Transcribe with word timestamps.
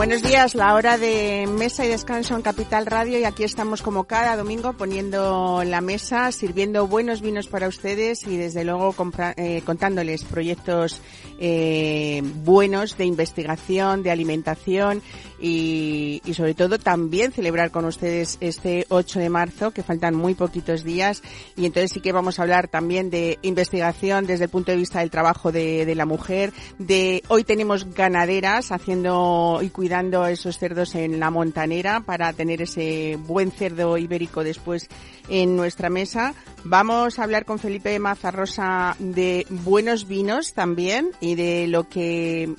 Buenos 0.00 0.22
días, 0.22 0.54
la 0.54 0.72
hora 0.72 0.96
de 0.96 1.46
mesa 1.46 1.84
y 1.84 1.88
descanso 1.88 2.34
en 2.34 2.40
Capital 2.40 2.86
Radio 2.86 3.18
y 3.18 3.24
aquí 3.24 3.44
estamos 3.44 3.82
como 3.82 4.04
cada 4.04 4.34
domingo 4.34 4.72
poniendo 4.72 5.62
la 5.62 5.82
mesa, 5.82 6.32
sirviendo 6.32 6.86
buenos 6.86 7.20
vinos 7.20 7.48
para 7.48 7.68
ustedes 7.68 8.26
y 8.26 8.38
desde 8.38 8.64
luego 8.64 8.94
eh, 9.36 9.60
contándoles 9.66 10.24
proyectos 10.24 11.02
eh, 11.38 12.22
buenos 12.24 12.96
de 12.96 13.04
investigación, 13.04 14.02
de 14.02 14.10
alimentación 14.10 15.02
y, 15.40 16.22
y, 16.24 16.34
sobre 16.34 16.54
todo 16.54 16.78
también 16.78 17.32
celebrar 17.32 17.70
con 17.70 17.84
ustedes 17.84 18.38
este 18.40 18.86
8 18.88 19.18
de 19.18 19.30
marzo, 19.30 19.70
que 19.70 19.82
faltan 19.82 20.14
muy 20.14 20.34
poquitos 20.34 20.84
días 20.84 21.22
y 21.56 21.66
entonces 21.66 21.92
sí 21.92 22.00
que 22.00 22.12
vamos 22.12 22.38
a 22.38 22.42
hablar 22.42 22.68
también 22.68 23.10
de 23.10 23.38
investigación 23.42 24.26
desde 24.26 24.44
el 24.44 24.50
punto 24.50 24.72
de 24.72 24.78
vista 24.78 25.00
del 25.00 25.10
trabajo 25.10 25.52
de, 25.52 25.86
de 25.86 25.94
la 25.94 26.06
mujer, 26.06 26.52
de 26.78 27.22
hoy 27.28 27.44
tenemos 27.44 27.94
ganaderas 27.94 28.72
haciendo 28.72 29.60
y 29.62 29.70
cuidando 29.70 30.26
esos 30.26 30.58
cerdos 30.58 30.94
en 30.94 31.20
la 31.20 31.30
montanera 31.30 32.00
para 32.00 32.32
tener 32.32 32.62
ese 32.62 33.18
buen 33.26 33.50
cerdo 33.50 33.98
ibérico 33.98 34.44
después 34.44 34.88
en 35.28 35.56
nuestra 35.56 35.90
mesa. 35.90 36.34
Vamos 36.64 37.18
a 37.18 37.24
hablar 37.24 37.44
con 37.44 37.58
Felipe 37.58 37.98
Mazarrosa 37.98 38.96
de 38.98 39.46
buenos 39.48 40.06
vinos 40.06 40.52
también 40.52 41.10
y 41.20 41.34
de 41.34 41.66
lo 41.68 41.88
que 41.88 42.54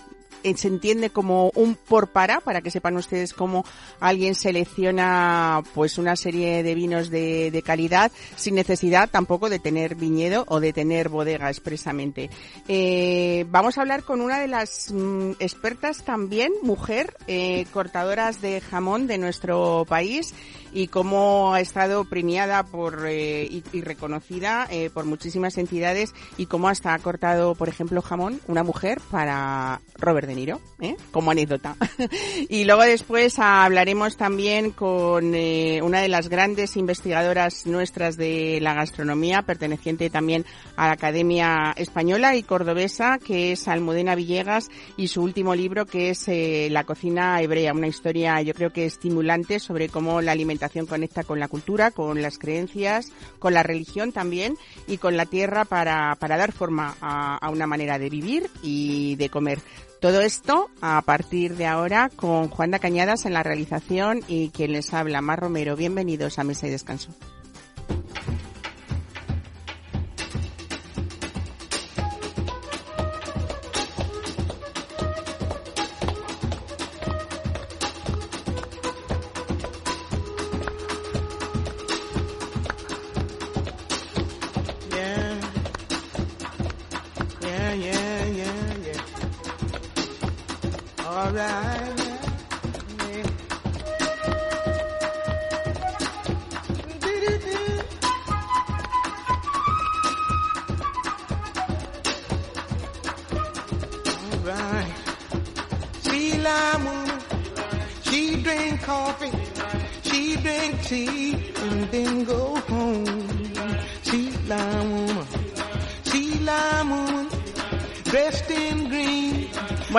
se 0.56 0.67
entiende 0.67 1.09
como 1.09 1.52
un 1.56 1.75
por 1.75 2.08
para, 2.08 2.39
para 2.39 2.61
que 2.61 2.72
sepan 2.72 2.97
ustedes 2.97 3.34
cómo 3.34 3.66
alguien 4.00 4.36
selecciona 4.36 5.64
pues 5.73 5.98
una 5.98 6.16
serie 6.16 6.64
de 6.64 6.75
vinos 6.75 7.09
de, 7.09 7.52
de 7.52 7.61
calidad 7.61 8.11
sin 8.36 8.56
necesidad 8.56 9.09
tampoco 9.09 9.50
de 9.50 9.59
tener 9.59 9.95
viñedo 9.95 10.45
o 10.48 10.59
de 10.59 10.73
tener 10.73 11.09
bodega 11.09 11.50
expresamente. 11.50 12.30
Eh, 12.67 13.45
vamos 13.50 13.78
a 13.78 13.81
hablar 13.81 14.03
con 14.03 14.22
una 14.22 14.39
de 14.39 14.48
las 14.48 14.92
mm, 14.92 15.31
expertas 15.39 16.03
también, 16.03 16.52
mujer, 16.64 17.16
eh, 17.28 17.66
cortadoras 17.72 18.42
de 18.42 18.61
jamón 18.61 19.08
de 19.08 19.17
nuestro 19.17 19.86
país 19.88 20.33
y 20.73 20.88
cómo 20.88 21.53
ha 21.53 21.61
estado 21.61 22.05
premiada 22.05 22.64
por 22.64 23.05
eh, 23.08 23.44
y, 23.44 23.64
y, 23.73 23.81
reconocida 23.81 24.67
eh, 24.69 24.89
por 24.89 25.05
muchísimas 25.05 25.58
entidades 25.58 26.14
y 26.38 26.45
cómo 26.45 26.69
hasta 26.69 26.94
ha 26.94 27.00
cortado, 27.00 27.55
por 27.55 27.69
ejemplo, 27.69 28.02
jamón 28.02 28.39
una 28.47 28.64
mujer 28.64 29.02
para 29.11 29.81
Robert 29.97 30.27
De 30.27 30.36
Niro, 30.36 30.61
¿eh? 30.80 30.95
como 31.11 31.31
anécdota. 31.31 31.75
y 32.49 32.64
luego 32.64 32.83
después 32.83 33.38
hablaremos 33.39 34.17
también 34.17 34.72
con 34.72 35.36
eh, 35.36 35.81
una 35.83 36.02
de 36.02 36.08
las 36.08 36.30
grandes 36.30 36.77
investigadoras 36.77 37.66
nuestras 37.66 38.17
de 38.17 38.59
la 38.61 38.73
gastronomía, 38.73 39.42
perteneciente 39.42 40.09
también 40.09 40.45
a 40.75 40.88
la 40.88 40.94
Academia 40.94 41.73
Española 41.75 42.36
y 42.36 42.44
Cordobesa, 42.44 43.19
que 43.19 43.53
es 43.53 43.67
Almudena 43.67 44.16
Villegas, 44.16 44.69
y 44.97 45.08
su 45.08 45.22
último 45.22 45.55
libro 45.55 45.86
que 45.86 46.11
es 46.11 46.27
eh, 46.27 46.69
La 46.72 46.83
cocina 46.83 47.42
hebrea, 47.42 47.73
una 47.73 47.88
historia 47.88 48.42
yo 48.42 48.53
creo 48.53 48.72
que 48.72 48.86
estimulante 48.86 49.59
sobre 49.59 49.89
cómo 49.89 50.22
la 50.22 50.31
alimentación 50.31 50.61
conecta 50.88 51.23
con 51.23 51.40
la 51.40 51.48
cultura, 51.48 51.92
con 51.92 52.22
las 52.22 52.38
creencias, 52.38 53.12
con 53.40 53.54
la 53.54 53.64
religión 53.64 54.12
también 54.12 54.56
y 54.88 54.98
con 54.98 55.17
la 55.17 55.26
tierra 55.26 55.66
para, 55.66 56.16
para 56.20 56.38
dar 56.38 56.52
forma 56.52 56.95
a, 57.02 57.50
una 57.50 57.67
manera 57.67 58.00
de 58.00 58.09
vivir 58.09 58.50
y 58.62 59.16
de 59.16 59.30
comer. 59.30 59.59
Todo 60.00 60.22
esto 60.22 60.70
a 60.82 61.02
partir 61.04 61.56
de 61.58 61.67
ahora 61.67 62.10
con 62.16 62.50
Juanda 62.50 62.80
Cañadas 62.80 63.26
en 63.26 63.33
la 63.33 63.44
realización 63.44 64.21
y 64.27 64.50
quien 64.50 64.71
les 64.71 64.94
habla, 64.94 65.21
Mar 65.21 65.39
Romero. 65.39 65.76
Bienvenidos 65.76 66.39
a 66.39 66.44
Mesa 66.44 66.67
y 66.67 66.71
Descanso. 66.71 67.11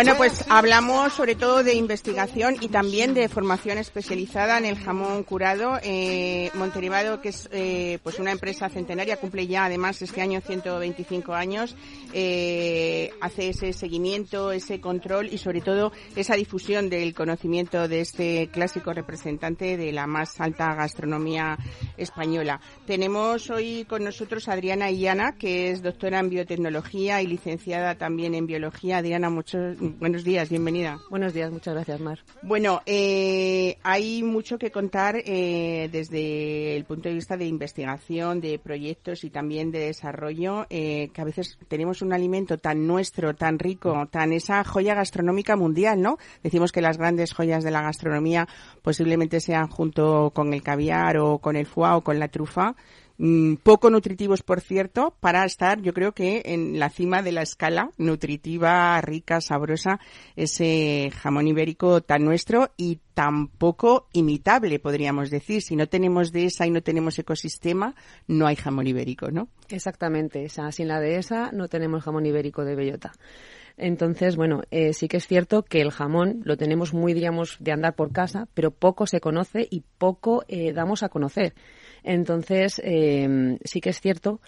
Bueno, 0.04 0.18
pues 0.18 0.31
hablamos 0.54 1.14
sobre 1.14 1.34
todo 1.34 1.64
de 1.64 1.72
investigación 1.72 2.56
y 2.60 2.68
también 2.68 3.14
de 3.14 3.26
formación 3.30 3.78
especializada 3.78 4.58
en 4.58 4.66
el 4.66 4.76
jamón 4.76 5.22
curado. 5.22 5.78
Eh, 5.82 6.50
Montenevado, 6.52 7.22
que 7.22 7.30
es 7.30 7.48
eh, 7.52 7.98
pues 8.02 8.18
una 8.18 8.32
empresa 8.32 8.68
centenaria, 8.68 9.16
cumple 9.16 9.46
ya 9.46 9.64
además 9.64 10.02
este 10.02 10.20
año 10.20 10.42
125 10.42 11.32
años, 11.32 11.74
eh, 12.12 13.12
hace 13.22 13.48
ese 13.48 13.72
seguimiento, 13.72 14.52
ese 14.52 14.78
control 14.78 15.28
y 15.32 15.38
sobre 15.38 15.62
todo 15.62 15.90
esa 16.16 16.34
difusión 16.34 16.90
del 16.90 17.14
conocimiento 17.14 17.88
de 17.88 18.02
este 18.02 18.50
clásico 18.52 18.92
representante 18.92 19.78
de 19.78 19.90
la 19.90 20.06
más 20.06 20.38
alta 20.38 20.74
gastronomía 20.74 21.56
española. 21.96 22.60
Tenemos 22.86 23.48
hoy 23.48 23.86
con 23.88 24.04
nosotros 24.04 24.48
a 24.48 24.52
Adriana 24.52 24.90
Illana, 24.90 25.32
que 25.38 25.70
es 25.70 25.80
doctora 25.80 26.18
en 26.18 26.28
biotecnología 26.28 27.22
y 27.22 27.26
licenciada 27.26 27.94
también 27.94 28.34
en 28.34 28.46
biología. 28.46 28.98
Adriana, 28.98 29.30
muchos 29.30 29.78
buenos 29.78 30.24
días, 30.24 30.41
bienvenida. 30.48 30.98
Buenos 31.10 31.34
días, 31.34 31.50
muchas 31.50 31.74
gracias, 31.74 32.00
Mar. 32.00 32.18
Bueno, 32.42 32.80
eh, 32.86 33.78
hay 33.82 34.22
mucho 34.22 34.58
que 34.58 34.70
contar 34.70 35.16
eh, 35.16 35.88
desde 35.92 36.76
el 36.76 36.84
punto 36.84 37.08
de 37.08 37.14
vista 37.14 37.36
de 37.36 37.46
investigación, 37.46 38.40
de 38.40 38.58
proyectos 38.58 39.24
y 39.24 39.30
también 39.30 39.70
de 39.70 39.80
desarrollo, 39.80 40.66
eh, 40.70 41.10
que 41.12 41.20
a 41.20 41.24
veces 41.24 41.58
tenemos 41.68 42.02
un 42.02 42.12
alimento 42.12 42.58
tan 42.58 42.86
nuestro, 42.86 43.34
tan 43.34 43.58
rico, 43.58 44.06
tan 44.10 44.32
esa 44.32 44.64
joya 44.64 44.94
gastronómica 44.94 45.56
mundial, 45.56 46.00
¿no? 46.00 46.18
Decimos 46.42 46.72
que 46.72 46.80
las 46.80 46.98
grandes 46.98 47.32
joyas 47.32 47.64
de 47.64 47.70
la 47.70 47.82
gastronomía 47.82 48.48
posiblemente 48.82 49.40
sean 49.40 49.68
junto 49.68 50.30
con 50.34 50.52
el 50.54 50.62
caviar 50.62 51.18
o 51.18 51.38
con 51.38 51.56
el 51.56 51.66
foie 51.66 51.92
o 51.92 52.00
con 52.02 52.18
la 52.18 52.28
trufa, 52.28 52.74
poco 53.62 53.88
nutritivos, 53.88 54.42
por 54.42 54.60
cierto, 54.60 55.14
para 55.20 55.44
estar, 55.44 55.80
yo 55.80 55.94
creo 55.94 56.12
que 56.12 56.42
en 56.44 56.80
la 56.80 56.90
cima 56.90 57.22
de 57.22 57.30
la 57.30 57.42
escala 57.42 57.90
nutritiva, 57.96 59.00
rica, 59.00 59.40
sabrosa, 59.40 60.00
ese 60.34 61.10
jamón 61.14 61.46
ibérico 61.46 62.00
tan 62.00 62.24
nuestro 62.24 62.70
y 62.76 62.98
tan 63.14 63.46
poco 63.46 64.08
imitable, 64.12 64.80
podríamos 64.80 65.30
decir. 65.30 65.62
Si 65.62 65.76
no 65.76 65.86
tenemos 65.86 66.32
dehesa 66.32 66.66
y 66.66 66.70
no 66.70 66.82
tenemos 66.82 67.16
ecosistema, 67.18 67.94
no 68.26 68.46
hay 68.48 68.56
jamón 68.56 68.88
ibérico, 68.88 69.30
¿no? 69.30 69.48
Exactamente. 69.68 70.46
O 70.46 70.72
sin 70.72 70.88
la 70.88 70.98
dehesa 70.98 71.50
no 71.52 71.68
tenemos 71.68 72.02
jamón 72.02 72.26
ibérico 72.26 72.64
de 72.64 72.74
bellota. 72.74 73.12
Entonces, 73.76 74.36
bueno, 74.36 74.62
eh, 74.70 74.92
sí 74.92 75.08
que 75.08 75.16
es 75.16 75.26
cierto 75.26 75.62
que 75.62 75.80
el 75.80 75.90
jamón 75.90 76.42
lo 76.44 76.56
tenemos 76.56 76.92
muy, 76.92 77.14
diríamos, 77.14 77.56
de 77.60 77.72
andar 77.72 77.94
por 77.94 78.12
casa, 78.12 78.48
pero 78.54 78.70
poco 78.70 79.06
se 79.06 79.20
conoce 79.20 79.66
y 79.70 79.82
poco 79.98 80.44
eh, 80.48 80.72
damos 80.72 81.02
a 81.02 81.08
conocer. 81.08 81.54
Entonces, 82.04 82.80
eh, 82.84 83.58
sí 83.64 83.80
que 83.80 83.90
es 83.90 84.00
cierto 84.00 84.40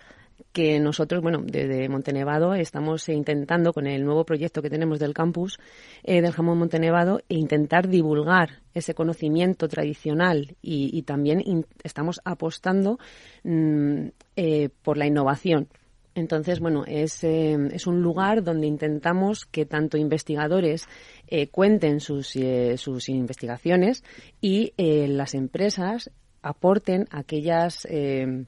que 0.53 0.81
nosotros, 0.81 1.23
bueno, 1.23 1.43
desde 1.45 1.89
Montenevado 1.89 2.55
estamos 2.55 3.09
intentando 3.09 3.73
con 3.73 3.87
el 3.87 4.05
nuevo 4.05 4.25
proyecto 4.25 4.62
que 4.62 4.71
tenemos 4.71 4.99
del 4.99 5.15
campus 5.15 5.59
eh, 6.03 6.23
del 6.23 6.33
jamón 6.33 6.59
Montenevado 6.59 7.21
e 7.29 7.37
intentar 7.37 7.89
divulgar 7.89 8.61
ese 8.73 8.95
conocimiento 8.95 9.69
tradicional 9.69 10.56
y, 10.62 11.03
también 11.03 11.65
estamos 11.83 12.21
apostando 12.25 12.99
mm, 13.45 14.07
eh, 14.37 14.69
por 14.83 14.97
la 14.97 15.07
innovación. 15.07 15.69
Entonces, 16.15 16.61
bueno, 16.61 16.85
es, 16.87 17.25
eh, 17.25 17.57
es, 17.73 17.87
un 17.87 18.00
lugar 18.00 18.45
donde 18.45 18.67
intentamos 18.67 19.47
que 19.47 19.67
tanto 19.67 19.97
investigadores 19.97 20.87
eh, 21.27 21.49
cuenten 21.49 22.00
sus, 22.00 22.37
eh, 22.37 22.77
sus 22.79 23.09
investigaciones 23.09 24.05
y 24.41 24.73
las 24.77 25.35
empresas 25.35 26.11
aporten 26.44 27.08
aquellas 27.11 27.87
eh, 27.91 28.44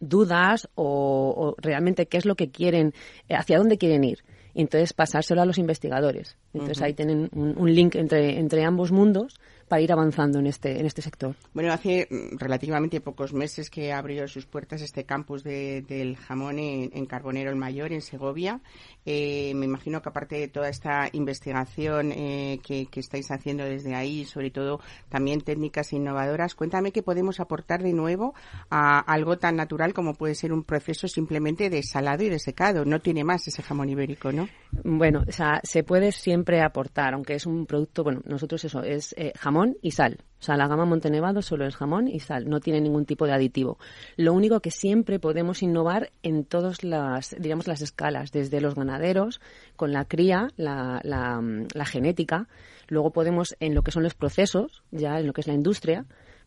dudas 0.00 0.68
o, 0.74 1.34
o, 1.36 1.54
realmente 1.60 2.06
qué 2.06 2.16
es 2.16 2.24
lo 2.24 2.36
que 2.36 2.50
quieren, 2.50 2.94
hacia 3.28 3.58
dónde 3.58 3.76
quieren 3.76 4.04
ir. 4.04 4.18
y 4.54 4.60
entonces 4.60 4.92
pasárselo 4.92 5.42
a 5.42 5.46
los 5.46 5.58
investigadores. 5.58 6.36
Entonces 6.52 6.80
ahí 6.80 6.94
tienen 6.94 7.28
un, 7.34 7.74
link 7.74 7.96
entre, 7.96 8.38
entre 8.38 8.64
ambos 8.64 8.92
mundos 8.92 9.40
para 9.68 9.82
ir 9.82 9.92
avanzando 9.92 10.38
en 10.38 10.46
este, 10.46 10.78
en 10.78 10.86
este 10.86 11.02
sector. 11.02 11.34
Bueno, 11.52 11.72
hace 11.72 12.06
mm, 12.10 12.36
relativamente 12.38 13.00
pocos 13.00 13.32
meses 13.32 13.70
que 13.70 13.92
abrió 13.92 14.26
sus 14.28 14.46
puertas 14.46 14.82
este 14.82 15.04
campus 15.04 15.42
del 15.42 16.16
jamón 16.16 16.58
en, 16.58 17.06
Carbonero 17.06 17.50
el 17.50 17.56
Mayor, 17.56 17.92
en 17.92 18.00
Segovia. 18.00 18.60
Eh, 19.06 19.52
me 19.54 19.66
imagino 19.66 20.00
que 20.02 20.08
aparte 20.08 20.36
de 20.36 20.48
toda 20.48 20.68
esta 20.68 21.08
investigación 21.12 22.12
eh, 22.12 22.60
que, 22.62 22.88
estáis 22.94 23.30
haciendo 23.30 23.64
desde 23.64 23.94
ahí, 23.94 24.24
sobre 24.24 24.50
todo 24.50 24.80
también 25.08 25.40
técnicas 25.40 25.92
innovadoras, 25.92 26.54
cuéntame 26.54 26.92
qué 26.92 27.02
podemos 27.02 27.40
aportar 27.40 27.82
de 27.82 27.92
nuevo 27.92 28.34
a 28.70 29.00
algo 29.00 29.36
tan 29.38 29.56
natural 29.56 29.92
como 29.92 30.14
puede 30.14 30.34
ser 30.34 30.52
un 30.52 30.64
proceso 30.64 31.08
simplemente 31.08 31.70
de 31.70 31.82
salado 31.82 32.22
y 32.22 32.28
de 32.28 32.38
secado. 32.38 32.84
No 32.84 33.00
tiene 33.00 33.24
más 33.24 33.46
ese 33.46 33.62
jamón 33.62 33.88
ibérico, 33.90 34.32
¿no? 34.32 34.48
Bueno, 34.82 35.24
o 35.26 35.32
sea, 35.32 35.60
se 35.62 35.82
puede 35.82 36.12
siempre 36.12 36.62
aportar, 36.62 37.14
aunque 37.14 37.34
es 37.34 37.46
un 37.46 37.66
producto, 37.66 38.04
bueno, 38.04 38.20
nosotros 38.24 38.64
eso, 38.64 38.82
es 38.82 39.14
eh, 39.16 39.32
jamón 39.36 39.53
y 39.82 39.92
sal. 39.92 40.18
O 40.40 40.44
sea, 40.44 40.56
la 40.56 40.68
gama 40.68 40.84
Montenevado 40.84 41.40
solo 41.40 41.66
es 41.66 41.74
jamón 41.74 42.06
y 42.06 42.20
sal, 42.20 42.48
no 42.48 42.60
tiene 42.60 42.80
ningún 42.80 43.06
tipo 43.06 43.24
de 43.24 43.32
aditivo. 43.32 43.78
Lo 44.16 44.34
único 44.34 44.60
que 44.60 44.70
siempre 44.70 45.18
podemos 45.18 45.62
innovar 45.62 46.10
en 46.22 46.44
todas 46.44 46.84
las, 46.84 47.34
digamos, 47.38 47.66
las 47.66 47.80
escalas, 47.80 48.30
desde 48.30 48.60
los 48.60 48.74
ganaderos, 48.74 49.40
con 49.76 49.92
la 49.92 50.04
cría, 50.04 50.48
la, 50.56 51.00
la 51.02 51.84
genética, 51.86 52.46
luego 52.88 53.10
podemos 53.10 53.56
en 53.60 53.74
lo 53.74 53.82
que 53.82 53.90
son 53.90 54.02
los 54.02 54.14
procesos, 54.14 54.82
ya 54.90 55.18
en 55.18 55.26
lo 55.26 55.32
que 55.32 55.40
es 55.40 55.46
la 55.46 55.54
industria, 55.54 56.04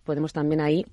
podemos 0.07 0.33
también 0.33 0.62
ahí 0.62 0.86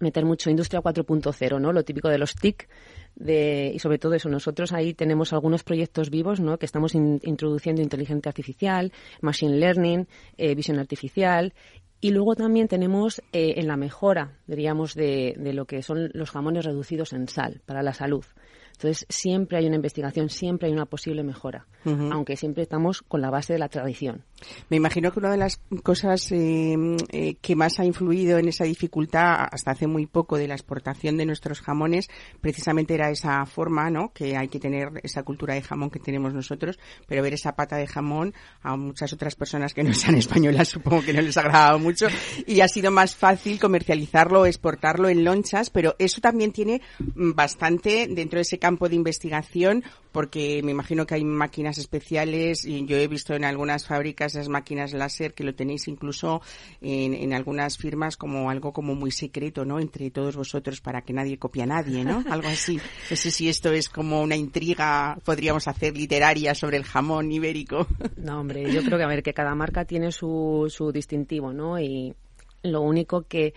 meter 0.00 0.24
mucho 0.24 0.50
industria 0.50 0.80
4.0, 0.80 1.60
¿no? 1.60 1.72
Lo 1.72 1.84
típico 1.84 2.08
de 2.08 2.18
los 2.18 2.34
TIC, 2.34 2.68
de, 3.14 3.70
y 3.74 3.78
sobre 3.78 3.98
todo 3.98 4.14
eso, 4.14 4.28
nosotros 4.28 4.72
ahí 4.72 4.94
tenemos 4.94 5.32
algunos 5.32 5.62
proyectos 5.62 6.10
vivos, 6.10 6.40
¿no? 6.40 6.58
Que 6.58 6.66
estamos 6.66 6.94
introduciendo 6.94 7.82
inteligencia 7.82 8.30
artificial, 8.30 8.92
machine 9.20 9.58
learning, 9.58 10.08
eh, 10.38 10.54
visión 10.54 10.78
artificial 10.78 11.52
y 12.00 12.10
luego 12.10 12.34
también 12.34 12.66
tenemos 12.66 13.20
eh, 13.32 13.54
en 13.58 13.68
la 13.68 13.76
mejora, 13.76 14.38
diríamos, 14.48 14.94
de, 14.94 15.34
de, 15.38 15.52
lo 15.52 15.66
que 15.66 15.82
son 15.82 16.10
los 16.14 16.30
jamones 16.30 16.64
reducidos 16.64 17.12
en 17.12 17.28
sal 17.28 17.60
para 17.64 17.82
la 17.82 17.92
salud. 17.92 18.24
Entonces, 18.72 19.06
siempre 19.08 19.58
hay 19.58 19.66
una 19.66 19.76
investigación, 19.76 20.28
siempre 20.28 20.66
hay 20.66 20.72
una 20.72 20.86
posible 20.86 21.22
mejora, 21.22 21.66
aunque 21.84 22.36
siempre 22.36 22.64
estamos 22.64 23.02
con 23.02 23.20
la 23.20 23.30
base 23.30 23.52
de 23.52 23.60
la 23.60 23.68
tradición. 23.68 24.24
Me 24.68 24.76
imagino 24.76 25.12
que 25.12 25.20
una 25.20 25.30
de 25.30 25.36
las 25.36 25.60
cosas 25.82 26.30
eh, 26.32 26.76
eh, 27.10 27.36
que 27.40 27.56
más 27.56 27.78
ha 27.78 27.84
influido 27.84 28.38
en 28.38 28.48
esa 28.48 28.64
dificultad 28.64 29.48
hasta 29.50 29.70
hace 29.70 29.86
muy 29.86 30.06
poco 30.06 30.36
de 30.36 30.48
la 30.48 30.54
exportación 30.54 31.16
de 31.16 31.26
nuestros 31.26 31.60
jamones 31.60 32.08
precisamente 32.40 32.94
era 32.94 33.10
esa 33.10 33.46
forma, 33.46 33.90
¿no? 33.90 34.12
Que 34.12 34.36
hay 34.36 34.48
que 34.48 34.58
tener 34.58 35.00
esa 35.02 35.22
cultura 35.22 35.54
de 35.54 35.62
jamón 35.62 35.90
que 35.90 36.00
tenemos 36.00 36.34
nosotros, 36.34 36.78
pero 37.06 37.22
ver 37.22 37.34
esa 37.34 37.54
pata 37.54 37.76
de 37.76 37.86
jamón 37.86 38.34
a 38.62 38.76
muchas 38.76 39.12
otras 39.12 39.36
personas 39.36 39.74
que 39.74 39.84
no 39.84 39.94
sean 39.94 40.14
españolas 40.16 40.68
supongo 40.68 41.02
que 41.02 41.12
no 41.12 41.22
les 41.22 41.36
ha 41.36 41.42
agradado 41.42 41.78
mucho 41.78 42.08
y 42.46 42.60
ha 42.60 42.68
sido 42.68 42.90
más 42.90 43.14
fácil 43.14 43.60
comercializarlo, 43.60 44.46
exportarlo 44.46 45.08
en 45.08 45.24
lonchas, 45.24 45.70
pero 45.70 45.94
eso 45.98 46.20
también 46.20 46.52
tiene 46.52 46.82
mm, 46.98 47.32
bastante 47.32 48.08
dentro 48.10 48.38
de 48.38 48.42
ese 48.42 48.58
campo 48.58 48.72
campo 48.72 48.88
de 48.88 48.96
investigación 48.96 49.84
porque 50.12 50.60
me 50.62 50.70
imagino 50.70 51.06
que 51.06 51.14
hay 51.14 51.24
máquinas 51.24 51.78
especiales 51.78 52.64
y 52.64 52.84
yo 52.86 52.96
he 52.96 53.08
visto 53.08 53.34
en 53.34 53.44
algunas 53.44 53.86
fábricas 53.86 54.34
esas 54.34 54.48
máquinas 54.48 54.92
láser 54.92 55.34
que 55.34 55.42
lo 55.42 55.54
tenéis 55.54 55.88
incluso 55.88 56.42
en, 56.80 57.32
algunas 57.32 57.78
firmas 57.78 58.16
como 58.16 58.50
algo 58.50 58.72
como 58.72 58.94
muy 58.94 59.10
secreto, 59.10 59.64
¿no? 59.64 59.80
Entre 59.80 60.10
todos 60.10 60.36
vosotros 60.36 60.80
para 60.80 61.02
que 61.02 61.12
nadie 61.12 61.38
copie 61.38 61.62
a 61.62 61.66
nadie, 61.66 62.04
¿no? 62.04 62.22
Algo 62.30 62.48
así. 62.48 62.78
No 63.10 63.16
sé 63.16 63.30
si 63.30 63.48
esto 63.48 63.72
es 63.72 63.88
como 63.88 64.22
una 64.22 64.36
intriga, 64.36 65.18
podríamos 65.24 65.66
hacer 65.66 65.96
literaria 65.96 66.54
sobre 66.54 66.76
el 66.76 66.84
jamón 66.84 67.32
ibérico. 67.32 67.86
No, 68.16 68.40
hombre, 68.40 68.72
yo 68.72 68.82
creo 68.84 68.98
que 68.98 69.04
a 69.04 69.08
ver 69.08 69.22
que 69.22 69.32
cada 69.32 69.54
marca 69.54 69.84
tiene 69.84 70.12
su, 70.12 70.66
su 70.68 70.92
distintivo, 70.92 71.52
¿no? 71.52 71.80
Y 71.80 72.14
lo 72.62 72.82
único 72.82 73.22
que, 73.22 73.54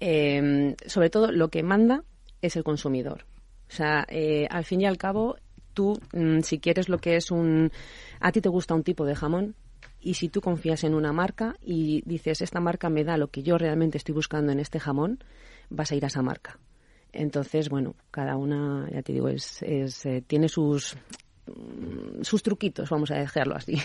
eh, 0.00 0.74
sobre 0.86 1.10
todo, 1.10 1.30
lo 1.30 1.48
que 1.48 1.62
manda 1.62 2.04
es 2.40 2.56
el 2.56 2.64
consumidor. 2.64 3.24
O 3.68 3.74
sea, 3.74 4.06
eh, 4.08 4.46
al 4.50 4.64
fin 4.64 4.80
y 4.80 4.86
al 4.86 4.96
cabo, 4.96 5.36
tú, 5.78 5.96
mm, 6.12 6.40
si 6.40 6.58
quieres 6.58 6.88
lo 6.88 6.98
que 6.98 7.14
es 7.14 7.30
un... 7.30 7.70
A 8.18 8.32
ti 8.32 8.40
te 8.40 8.48
gusta 8.48 8.74
un 8.74 8.82
tipo 8.82 9.04
de 9.04 9.14
jamón 9.14 9.54
y 10.00 10.14
si 10.14 10.28
tú 10.28 10.40
confías 10.40 10.82
en 10.82 10.92
una 10.92 11.12
marca 11.12 11.54
y 11.62 12.02
dices, 12.04 12.42
esta 12.42 12.58
marca 12.58 12.90
me 12.90 13.04
da 13.04 13.16
lo 13.16 13.28
que 13.28 13.44
yo 13.44 13.58
realmente 13.58 13.96
estoy 13.96 14.12
buscando 14.12 14.50
en 14.50 14.58
este 14.58 14.80
jamón, 14.80 15.22
vas 15.70 15.92
a 15.92 15.94
ir 15.94 16.02
a 16.02 16.08
esa 16.08 16.20
marca. 16.20 16.58
Entonces, 17.12 17.68
bueno, 17.68 17.94
cada 18.10 18.36
una, 18.36 18.90
ya 18.90 19.02
te 19.02 19.12
digo, 19.12 19.28
es, 19.28 19.62
es 19.62 20.04
eh, 20.04 20.20
tiene 20.26 20.48
sus 20.48 20.96
sus 22.22 22.42
truquitos, 22.42 22.90
vamos 22.90 23.10
a 23.10 23.16
dejarlo 23.16 23.56
así. 23.56 23.78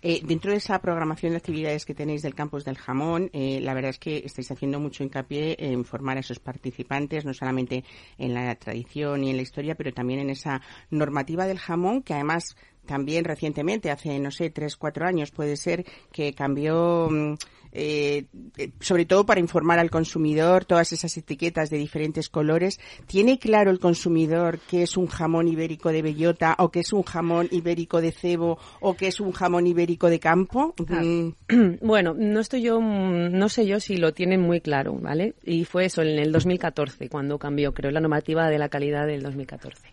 Eh, 0.00 0.20
dentro 0.24 0.52
de 0.52 0.58
esa 0.58 0.80
programación 0.80 1.32
de 1.32 1.38
actividades 1.38 1.84
que 1.84 1.94
tenéis 1.94 2.22
del 2.22 2.34
campus 2.34 2.64
del 2.64 2.76
jamón, 2.76 3.30
eh, 3.32 3.60
la 3.60 3.74
verdad 3.74 3.90
es 3.90 3.98
que 3.98 4.22
estáis 4.24 4.50
haciendo 4.50 4.78
mucho 4.78 5.02
hincapié 5.02 5.56
en 5.58 5.84
formar 5.84 6.16
a 6.16 6.20
esos 6.20 6.38
participantes, 6.38 7.24
no 7.24 7.34
solamente 7.34 7.84
en 8.16 8.34
la 8.34 8.54
tradición 8.54 9.24
y 9.24 9.30
en 9.30 9.36
la 9.36 9.42
historia, 9.42 9.74
pero 9.74 9.92
también 9.92 10.20
en 10.20 10.30
esa 10.30 10.60
normativa 10.90 11.46
del 11.46 11.58
jamón, 11.58 12.02
que 12.02 12.14
además 12.14 12.56
también 12.88 13.24
recientemente, 13.24 13.90
hace, 13.90 14.18
no 14.18 14.30
sé, 14.30 14.50
tres, 14.50 14.76
cuatro 14.76 15.06
años 15.06 15.30
puede 15.30 15.56
ser, 15.56 15.84
que 16.10 16.32
cambió, 16.32 17.08
mm, 17.10 17.34
eh, 17.72 18.26
eh, 18.56 18.70
sobre 18.80 19.04
todo 19.04 19.26
para 19.26 19.40
informar 19.40 19.78
al 19.78 19.90
consumidor, 19.90 20.64
todas 20.64 20.92
esas 20.92 21.16
etiquetas 21.16 21.70
de 21.70 21.78
diferentes 21.78 22.28
colores. 22.28 22.80
¿Tiene 23.06 23.38
claro 23.38 23.70
el 23.70 23.78
consumidor 23.78 24.58
que 24.58 24.82
es 24.82 24.96
un 24.96 25.06
jamón 25.06 25.48
ibérico 25.48 25.90
de 25.92 26.02
bellota 26.02 26.54
o 26.58 26.70
que 26.70 26.80
es 26.80 26.92
un 26.92 27.02
jamón 27.02 27.48
ibérico 27.50 28.00
de 28.00 28.12
cebo 28.12 28.58
o 28.80 28.94
que 28.94 29.08
es 29.08 29.20
un 29.20 29.32
jamón 29.32 29.66
ibérico 29.66 30.10
de 30.10 30.20
campo? 30.20 30.74
Ah. 30.88 31.02
Mm. 31.02 31.34
Bueno, 31.80 32.14
no 32.14 32.40
estoy 32.40 32.62
yo, 32.62 32.80
mm, 32.80 33.32
no 33.32 33.48
sé 33.48 33.66
yo 33.66 33.80
si 33.80 33.96
lo 33.96 34.12
tienen 34.12 34.40
muy 34.40 34.60
claro, 34.60 34.94
¿vale? 34.94 35.34
Y 35.44 35.64
fue 35.64 35.86
eso 35.86 36.02
en 36.02 36.18
el 36.18 36.32
2014 36.32 37.08
cuando 37.08 37.38
cambió, 37.38 37.72
creo, 37.72 37.90
la 37.90 38.00
normativa 38.00 38.48
de 38.48 38.58
la 38.58 38.68
calidad 38.68 39.06
del 39.06 39.22
2014. 39.22 39.88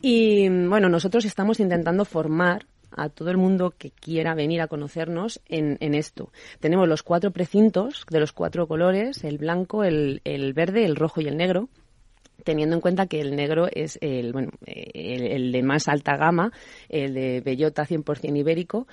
Y 0.00 0.48
bueno, 0.48 0.88
nosotros 0.88 1.24
estamos 1.24 1.60
intentando 1.60 2.04
formar 2.04 2.66
a 2.96 3.08
todo 3.08 3.30
el 3.30 3.36
mundo 3.36 3.74
que 3.76 3.90
quiera 3.90 4.34
venir 4.34 4.60
a 4.60 4.68
conocernos 4.68 5.40
en, 5.46 5.94
esto. 5.94 6.32
Tenemos 6.60 6.88
los 6.88 7.02
cuatro 7.02 7.30
precintos 7.30 8.04
de 8.10 8.20
los 8.20 8.32
cuatro 8.32 8.66
colores, 8.66 9.22
el 9.24 9.38
blanco, 9.38 9.84
el, 9.84 10.20
verde, 10.54 10.84
el 10.84 10.96
rojo 10.96 11.20
y 11.20 11.28
el 11.28 11.36
negro 11.36 11.68
teniendo 12.44 12.76
en 12.76 12.80
cuenta 12.80 13.06
que 13.06 13.20
el 13.20 13.34
negro 13.34 13.66
es 13.72 13.98
el, 14.00 14.32
bueno, 14.32 14.52
el, 14.66 15.50
de 15.50 15.62
más 15.64 15.88
alta 15.88 16.16
gama, 16.16 16.52
el 16.88 17.12
de 17.12 17.40
bellota 17.40 17.84
100% 17.84 18.36
ibérico, 18.38 18.86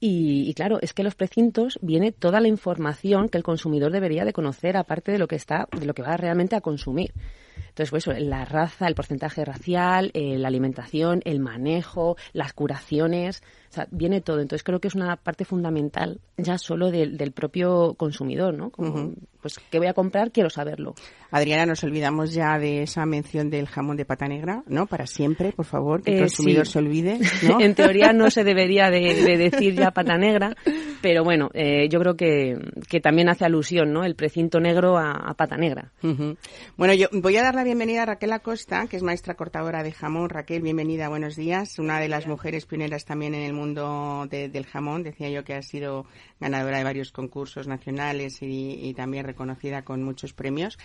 y, 0.00 0.48
y, 0.48 0.54
claro, 0.54 0.78
es 0.82 0.92
que 0.92 1.04
los 1.04 1.14
precintos 1.14 1.78
viene 1.82 2.10
toda 2.10 2.40
la 2.40 2.48
información 2.48 3.28
que 3.28 3.38
el 3.38 3.44
consumidor 3.44 3.92
debería 3.92 4.24
de 4.24 4.32
conocer, 4.32 4.76
aparte 4.76 5.12
de 5.12 5.18
lo 5.18 5.28
que 5.28 5.36
está, 5.36 5.68
de 5.78 5.86
lo 5.86 5.94
que 5.94 6.02
va 6.02 6.16
realmente 6.16 6.56
a 6.56 6.60
consumir. 6.60 7.12
Entonces, 7.68 7.90
pues 7.90 8.06
la 8.20 8.44
raza, 8.44 8.86
el 8.86 8.94
porcentaje 8.94 9.44
racial, 9.44 10.10
eh, 10.14 10.38
la 10.38 10.48
alimentación, 10.48 11.20
el 11.24 11.40
manejo, 11.40 12.16
las 12.32 12.52
curaciones, 12.52 13.42
o 13.70 13.72
sea, 13.72 13.88
viene 13.90 14.20
todo. 14.20 14.40
Entonces, 14.40 14.62
creo 14.62 14.80
que 14.80 14.88
es 14.88 14.94
una 14.94 15.16
parte 15.16 15.44
fundamental 15.44 16.20
ya 16.38 16.58
solo 16.58 16.90
del, 16.90 17.32
propio 17.32 17.94
consumidor, 17.94 18.54
¿no? 18.54 18.70
Como, 18.70 19.12
Pues, 19.40 19.58
¿qué 19.70 19.78
voy 19.78 19.88
a 19.88 19.94
comprar? 19.94 20.32
Quiero 20.32 20.50
saberlo. 20.50 20.94
Adriana, 21.30 21.66
nos 21.66 21.82
olvidamos 21.84 22.32
ya 22.32 22.58
de 22.58 22.82
esa 22.82 23.04
mención 23.06 23.50
del 23.50 23.66
jamón 23.66 23.96
de 23.96 24.04
pata 24.04 24.26
negra, 24.26 24.62
¿no? 24.66 24.86
Para 24.86 25.06
siempre, 25.06 25.52
por 25.52 25.66
favor, 25.66 26.02
que 26.02 26.12
el 26.12 26.16
eh, 26.18 26.20
consumidor 26.20 26.66
se 26.66 26.78
olvide, 26.78 27.18
¿no? 27.48 27.60
en 27.60 27.74
teoría 27.74 28.12
no 28.12 28.30
se 28.30 28.44
debería 28.44 28.90
de, 28.90 29.00
decir 29.36 29.74
ya 29.74 29.90
pata 29.90 30.16
negra, 30.16 30.54
pero 31.02 31.24
bueno, 31.24 31.50
eh, 31.54 31.88
yo 31.88 32.00
creo 32.00 32.16
que, 32.16 32.56
que 32.88 33.00
también 33.00 33.28
hace 33.28 33.44
alusión, 33.44 33.92
¿no? 33.92 34.04
El 34.04 34.14
precinto 34.14 34.60
negro 34.60 34.98
a, 34.98 35.34
pata 35.36 35.56
negra. 35.56 35.92
Bueno, 36.76 36.94
yo 36.94 37.08
voy 37.12 37.36
a 37.36 37.42
dar 37.46 37.54
la 37.54 37.62
bienvenida 37.62 38.02
a 38.02 38.06
Raquel 38.06 38.32
Acosta, 38.32 38.88
que 38.88 38.96
es 38.96 39.04
maestra 39.04 39.36
cortadora 39.36 39.84
de 39.84 39.92
jamón. 39.92 40.28
Raquel, 40.30 40.62
bienvenida, 40.62 41.08
buenos 41.08 41.36
días. 41.36 41.78
Una 41.78 42.00
de 42.00 42.08
las 42.08 42.26
mujeres 42.26 42.66
pioneras 42.66 43.04
también 43.04 43.36
en 43.36 43.42
el 43.42 43.52
mundo 43.52 44.26
del 44.28 44.66
jamón. 44.66 45.04
Decía 45.04 45.30
yo 45.30 45.44
que 45.44 45.54
ha 45.54 45.62
sido 45.62 46.06
ganadora 46.40 46.78
de 46.78 46.82
varios 46.82 47.12
concursos 47.12 47.68
nacionales 47.68 48.38
y, 48.40 48.92
también 48.94 49.24
reconocida 49.24 49.82
con 49.82 50.02
muchos 50.02 50.32
premios. 50.32 50.76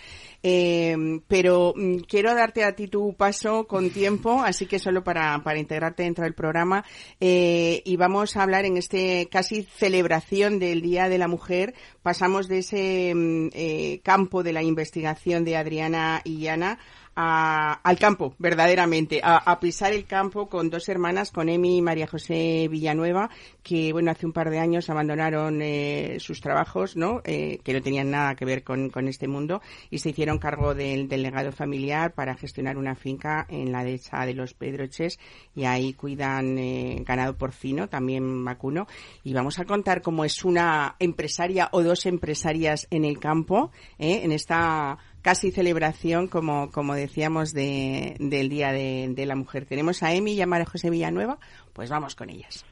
Eh, 0.44 0.96
pero 1.26 1.74
mm, 1.74 1.96
quiero 2.08 2.32
darte 2.32 2.62
a 2.62 2.76
ti 2.76 2.86
tu 2.86 3.14
paso 3.14 3.66
con 3.66 3.90
tiempo, 3.90 4.40
así 4.40 4.66
que 4.66 4.78
solo 4.78 5.02
para, 5.02 5.42
para 5.42 5.58
integrarte 5.58 6.04
dentro 6.04 6.22
del 6.22 6.34
programa. 6.34 6.84
Eh, 7.18 7.82
y 7.84 7.96
vamos 7.96 8.36
a 8.36 8.42
hablar 8.44 8.66
en 8.66 8.76
este 8.76 9.28
casi 9.32 9.64
celebración 9.64 10.60
del 10.60 10.80
Día 10.80 11.08
de 11.08 11.18
la 11.18 11.26
Mujer. 11.26 11.74
Pasamos 12.02 12.46
de 12.46 12.58
ese 12.58 13.12
mm, 13.16 13.48
eh, 13.52 14.00
campo 14.04 14.44
de 14.44 14.52
la 14.52 14.62
investigación 14.62 15.44
de 15.44 15.56
Adriana 15.56 16.20
y 16.24 16.51
Ana 16.52 16.78
al 17.14 17.98
campo, 17.98 18.34
verdaderamente, 18.38 19.20
a, 19.22 19.60
pisar 19.60 19.92
el 19.92 20.06
campo 20.06 20.48
con 20.48 20.70
dos 20.70 20.88
hermanas, 20.88 21.30
con 21.30 21.48
Emi 21.48 21.78
y 21.78 21.82
María 21.82 22.06
José 22.06 22.68
Villanueva, 22.70 23.28
que, 23.62 23.92
bueno, 23.92 24.10
hace 24.10 24.24
un 24.24 24.32
par 24.32 24.50
de 24.50 24.58
años 24.58 24.88
abandonaron 24.88 25.60
eh, 25.60 26.16
sus 26.20 26.40
trabajos, 26.40 26.96
¿no? 26.96 27.20
Eh, 27.24 27.60
que 27.62 27.74
no 27.74 27.82
tenían 27.82 28.10
nada 28.10 28.34
que 28.34 28.44
ver 28.44 28.64
con, 28.64 28.90
este 29.08 29.28
mundo 29.28 29.60
y 29.90 29.98
se 29.98 30.10
hicieron 30.10 30.38
cargo 30.38 30.74
del, 30.74 31.08
legado 31.08 31.52
familiar 31.52 32.14
para 32.14 32.34
gestionar 32.34 32.78
una 32.78 32.94
finca 32.94 33.46
en 33.48 33.72
la 33.72 33.84
dehesa 33.84 34.24
de 34.24 34.34
los 34.34 34.54
Pedroches 34.54 35.18
y 35.54 35.64
ahí 35.64 35.92
cuidan 35.92 36.56
eh, 36.56 37.02
ganado 37.06 37.36
porcino, 37.36 37.88
también 37.88 38.44
vacuno. 38.44 38.86
Y 39.22 39.34
vamos 39.34 39.58
a 39.58 39.64
contar 39.64 40.00
cómo 40.00 40.24
es 40.24 40.44
una 40.44 40.96
empresaria 40.98 41.68
o 41.72 41.82
dos 41.82 42.06
empresarias 42.06 42.86
en 42.90 43.04
el 43.04 43.18
campo, 43.18 43.70
en 43.98 44.32
esta 44.32 44.98
casi 45.22 45.52
celebración, 45.52 46.26
como, 46.26 46.70
como 46.70 46.94
decíamos, 46.94 47.54
de, 47.54 48.16
del 48.18 48.48
Día 48.48 48.72
de, 48.72 49.24
la 49.26 49.36
Mujer. 49.36 49.64
Tenemos 49.66 50.02
a 50.02 50.12
Emi 50.12 50.34
y 50.34 50.42
a 50.42 50.46
María 50.46 50.66
José 50.66 50.90
Villanueva, 50.90 51.38
pues 51.72 51.88
vamos 51.88 52.14
con 52.14 52.28
ellas. 52.28 52.66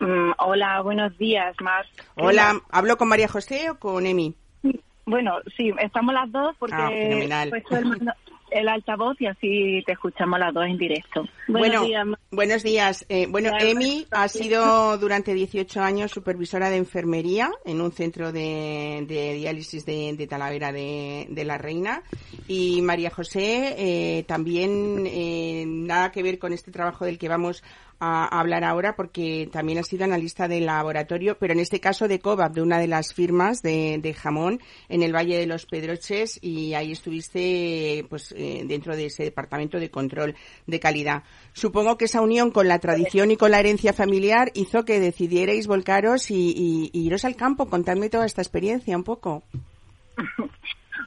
Mm, 0.00 0.32
hola, 0.38 0.80
buenos 0.82 1.16
días, 1.18 1.56
Mar. 1.60 1.86
Hola, 2.14 2.60
¿hablo 2.70 2.96
con 2.96 3.08
María 3.08 3.26
José 3.26 3.70
o 3.70 3.78
con 3.78 4.06
Emi? 4.06 4.34
Bueno, 5.06 5.38
sí, 5.56 5.72
estamos 5.80 6.14
las 6.14 6.30
dos 6.30 6.54
porque 6.58 6.76
ah, 6.76 6.92
el 6.92 7.52
altavoz 8.66 9.20
y 9.20 9.26
así 9.26 9.82
te 9.86 9.92
escuchamos 9.92 10.38
las 10.40 10.54
dos 10.54 10.64
en 10.64 10.78
directo. 10.78 11.24
Buenos 11.46 11.80
bueno, 11.80 11.84
días. 11.84 12.06
Buenos 12.30 12.62
días. 12.62 13.06
Eh, 13.08 13.26
bueno, 13.28 13.50
Emi 13.60 14.06
ha 14.10 14.26
sido 14.28 14.96
durante 14.96 15.34
18 15.34 15.80
años 15.82 16.10
supervisora 16.10 16.70
de 16.70 16.76
enfermería 16.76 17.50
en 17.64 17.80
un 17.80 17.92
centro 17.92 18.32
de, 18.32 19.04
diálisis 19.06 19.84
de, 19.84 20.26
Talavera 20.28 20.72
de, 20.72 21.44
la 21.44 21.58
Reina. 21.58 22.02
Y 22.48 22.80
María 22.82 23.10
José, 23.10 23.74
eh, 23.78 24.24
también 24.24 25.04
eh, 25.06 25.64
nada 25.66 26.10
que 26.10 26.22
ver 26.22 26.38
con 26.38 26.52
este 26.52 26.70
trabajo 26.70 27.04
del 27.04 27.18
que 27.18 27.28
vamos 27.28 27.62
a, 28.00 28.40
hablar 28.40 28.64
ahora 28.64 28.96
porque 28.96 29.48
también 29.52 29.78
ha 29.78 29.82
sido 29.82 30.04
analista 30.04 30.48
del 30.48 30.66
laboratorio, 30.66 31.36
pero 31.38 31.52
en 31.52 31.60
este 31.60 31.80
caso 31.80 32.08
de 32.08 32.20
COVAP, 32.20 32.54
de 32.54 32.62
una 32.62 32.78
de 32.78 32.86
las 32.86 33.14
firmas 33.14 33.62
de, 33.62 34.14
jamón 34.16 34.60
en 34.88 35.02
el 35.02 35.14
Valle 35.14 35.38
de 35.38 35.46
los 35.46 35.66
Pedroches 35.66 36.38
y 36.42 36.74
ahí 36.74 36.92
estuviste 36.92 38.06
pues 38.08 38.34
eh, 38.36 38.62
dentro 38.66 38.96
de 38.96 39.06
ese 39.06 39.24
departamento 39.24 39.78
de 39.78 39.90
control 39.90 40.34
de 40.66 40.80
calidad. 40.80 41.22
Supongo 41.52 41.96
que 41.96 42.06
esa 42.06 42.20
unión 42.20 42.50
con 42.50 42.68
la 42.68 42.78
tradición 42.78 43.30
y 43.30 43.36
con 43.36 43.50
la 43.50 43.60
herencia 43.60 43.92
familiar 43.92 44.50
hizo 44.54 44.84
que 44.84 45.00
decidierais 45.00 45.66
volcaros 45.66 46.30
y, 46.30 46.90
iros 46.92 47.24
al 47.24 47.36
campo. 47.36 47.68
Contadme 47.68 48.08
toda 48.08 48.26
esta 48.26 48.42
experiencia 48.42 48.96
un 48.96 49.04
poco. 49.04 49.42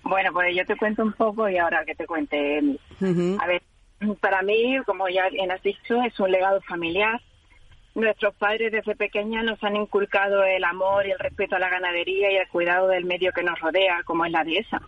Bueno, 0.04 0.32
pues 0.34 0.54
yo 0.58 0.66
te 0.66 0.76
cuento 0.76 1.04
un 1.04 1.14
poco 1.14 1.48
y 1.48 1.58
ahora 1.58 1.86
que 1.86 1.96
te 1.96 2.06
cuente. 2.06 2.60
A 3.00 3.48
ver, 3.48 3.62
para 4.20 4.42
mí, 4.42 4.78
como 4.86 5.08
ya 5.10 5.30
bien 5.30 5.52
has 5.52 5.62
dicho, 5.62 6.02
es 6.02 6.20
un 6.20 6.32
legado 6.32 6.62
familiar. 6.62 7.22
Nuestros 7.94 8.34
padres 8.36 8.72
desde 8.72 8.96
pequeña 8.96 9.44
nos 9.44 9.64
han 9.64 9.76
inculcado 9.76 10.44
el 10.44 10.64
amor 10.64 11.06
y 11.06 11.12
el 11.12 11.20
respeto 11.20 11.56
a 11.56 11.60
la 11.60 11.70
ganadería 11.70 12.32
y 12.32 12.38
el 12.38 12.48
cuidado 12.48 12.88
del 12.88 13.06
medio 13.06 13.32
que 13.34 13.44
nos 13.44 13.60
rodea, 13.60 14.04
como 14.04 14.26
es 14.26 14.32
la 14.32 14.44
dehesa. 14.44 14.82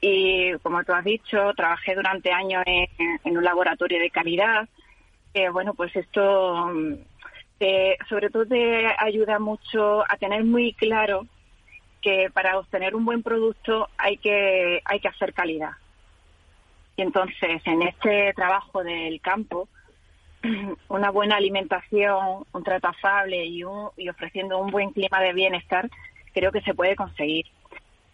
Y 0.00 0.52
como 0.58 0.82
tú 0.84 0.92
has 0.92 1.04
dicho, 1.04 1.52
trabajé 1.54 1.94
durante 1.94 2.32
años 2.32 2.62
en, 2.66 2.88
un 3.24 3.44
laboratorio 3.44 3.98
de 3.98 4.10
calidad. 4.10 4.68
bueno, 5.52 5.74
pues 5.74 5.94
esto 5.96 6.70
eh, 7.60 7.96
sobre 8.08 8.28
todo 8.30 8.46
te 8.46 8.86
ayuda 8.98 9.38
mucho 9.38 10.02
a 10.02 10.16
tener 10.18 10.44
muy 10.44 10.74
claro 10.74 11.26
que 12.02 12.28
para 12.32 12.58
obtener 12.58 12.94
un 12.94 13.04
buen 13.04 13.22
producto 13.22 13.88
hay 13.96 14.18
que, 14.18 14.82
hay 14.84 15.00
que 15.00 15.08
hacer 15.08 15.32
calidad 15.32 15.70
y 16.96 17.02
entonces, 17.02 17.60
en 17.64 17.82
este 17.82 18.32
trabajo 18.34 18.84
del 18.84 19.20
campo, 19.20 19.68
una 20.88 21.10
buena 21.10 21.36
alimentación, 21.36 22.44
un 22.52 22.64
trato 22.64 22.88
afable 22.88 23.44
y, 23.44 23.62
y 23.96 24.08
ofreciendo 24.08 24.58
un 24.58 24.70
buen 24.70 24.90
clima 24.90 25.20
de 25.20 25.32
bienestar, 25.32 25.90
creo 26.32 26.52
que 26.52 26.60
se 26.62 26.74
puede 26.74 26.94
conseguir. 26.94 27.46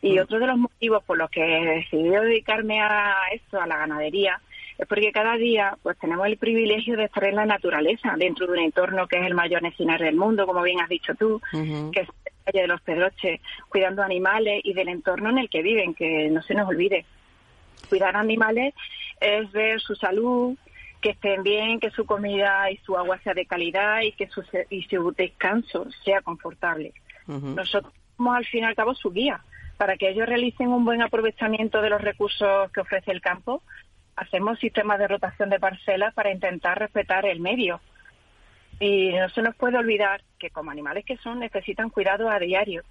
Y 0.03 0.19
mm. 0.19 0.23
otro 0.23 0.39
de 0.39 0.47
los 0.47 0.57
motivos 0.57 1.05
por 1.05 1.19
los 1.19 1.31
que 1.31 1.43
he 1.43 1.65
decidido 1.77 2.23
dedicarme 2.23 2.81
a 2.81 3.17
esto, 3.33 3.61
a 3.61 3.67
la 3.67 3.79
ganadería, 3.79 4.41
es 4.79 4.87
porque 4.87 5.13
cada 5.13 5.37
día 5.37 5.77
pues 5.83 5.99
tenemos 5.99 6.27
el 6.27 6.39
privilegio 6.39 6.97
de 6.97 7.05
estar 7.05 7.25
en 7.25 7.37
la 7.37 7.45
naturaleza, 7.45 8.15
dentro 8.17 8.47
de 8.47 8.53
un 8.53 8.59
entorno 8.61 9.07
que 9.07 9.19
es 9.19 9.27
el 9.27 9.35
mayor 9.35 9.63
encinar 9.63 10.01
del 10.01 10.17
mundo, 10.17 10.47
como 10.47 10.63
bien 10.63 10.81
has 10.81 10.89
dicho 10.89 11.15
tú, 11.17 11.41
que 11.93 12.01
es 12.01 12.09
el 12.09 12.33
Valle 12.47 12.63
de 12.63 12.67
los 12.67 12.81
Pedroches, 12.81 13.41
cuidando 13.69 14.03
animales 14.03 14.63
y 14.65 14.73
del 14.73 14.89
entorno 14.89 15.29
en 15.29 15.37
el 15.37 15.51
que 15.51 15.61
viven, 15.61 15.93
que 15.93 16.31
no 16.31 16.41
se 16.43 16.55
nos 16.55 16.67
olvide 16.67 17.05
cuidar 17.91 18.17
animales 18.17 18.73
es 19.21 19.51
ver 19.53 19.81
su 19.81 19.95
salud, 19.97 20.57
que 21.01 21.11
estén 21.11 21.43
bien, 21.43 21.81
que 21.81 21.91
su 21.91 22.07
comida 22.07 22.71
y 22.71 22.77
su 22.79 22.97
agua 22.97 23.19
sea 23.19 23.35
de 23.35 23.47
calidad 23.47 24.03
y 24.03 24.13
que 24.13 24.29
su, 24.29 24.43
y 24.71 24.83
su 24.85 25.13
descanso 25.13 25.87
sea 26.05 26.21
confortable. 26.23 26.93
Nosotros 27.27 27.93
somos 28.17 28.37
al 28.37 28.47
fin 28.47 28.65
y 28.65 28.67
al 28.67 28.75
cabo 28.75 28.95
su 28.95 29.11
guía. 29.11 29.41
Para 29.77 29.97
que 29.97 30.11
ellos 30.11 30.29
realicen 30.29 30.69
un 30.69 30.85
buen 30.85 31.01
aprovechamiento 31.01 31.81
de 31.81 31.91
los 31.91 32.03
recursos 32.03 32.71
que 32.73 32.81
ofrece 32.81 33.13
el 33.13 33.21
campo, 33.21 33.63
hacemos 34.17 34.59
sistemas 34.59 34.99
de 34.99 35.09
rotación 35.09 35.49
de 35.49 35.59
parcelas 35.59 36.13
para 36.13 36.33
intentar 36.33 36.79
respetar 36.79 37.25
el 37.25 37.41
medio. 37.41 37.81
Y 38.79 39.13
no 39.13 39.29
se 39.31 39.43
nos 39.43 39.55
puede 39.57 39.79
olvidar 39.79 40.23
que 40.39 40.51
como 40.51 40.71
animales 40.71 41.05
que 41.05 41.17
son 41.19 41.39
necesitan 41.39 41.89
cuidado 41.89 42.29
a 42.29 42.39
diario. 42.39 42.83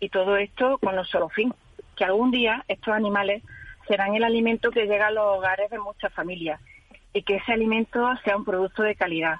Y 0.00 0.10
todo 0.10 0.36
esto 0.36 0.78
con 0.78 0.96
un 0.96 1.04
solo 1.04 1.28
fin, 1.28 1.52
que 1.96 2.04
algún 2.04 2.30
día 2.30 2.64
estos 2.68 2.94
animales 2.94 3.42
serán 3.88 4.14
el 4.14 4.22
alimento 4.22 4.70
que 4.70 4.86
llega 4.86 5.08
a 5.08 5.10
los 5.10 5.38
hogares 5.38 5.70
de 5.70 5.78
muchas 5.78 6.12
familias 6.12 6.60
y 7.12 7.22
que 7.22 7.36
ese 7.36 7.52
alimento 7.52 8.00
sea 8.24 8.36
un 8.36 8.44
producto 8.44 8.82
de 8.82 8.94
calidad. 8.94 9.36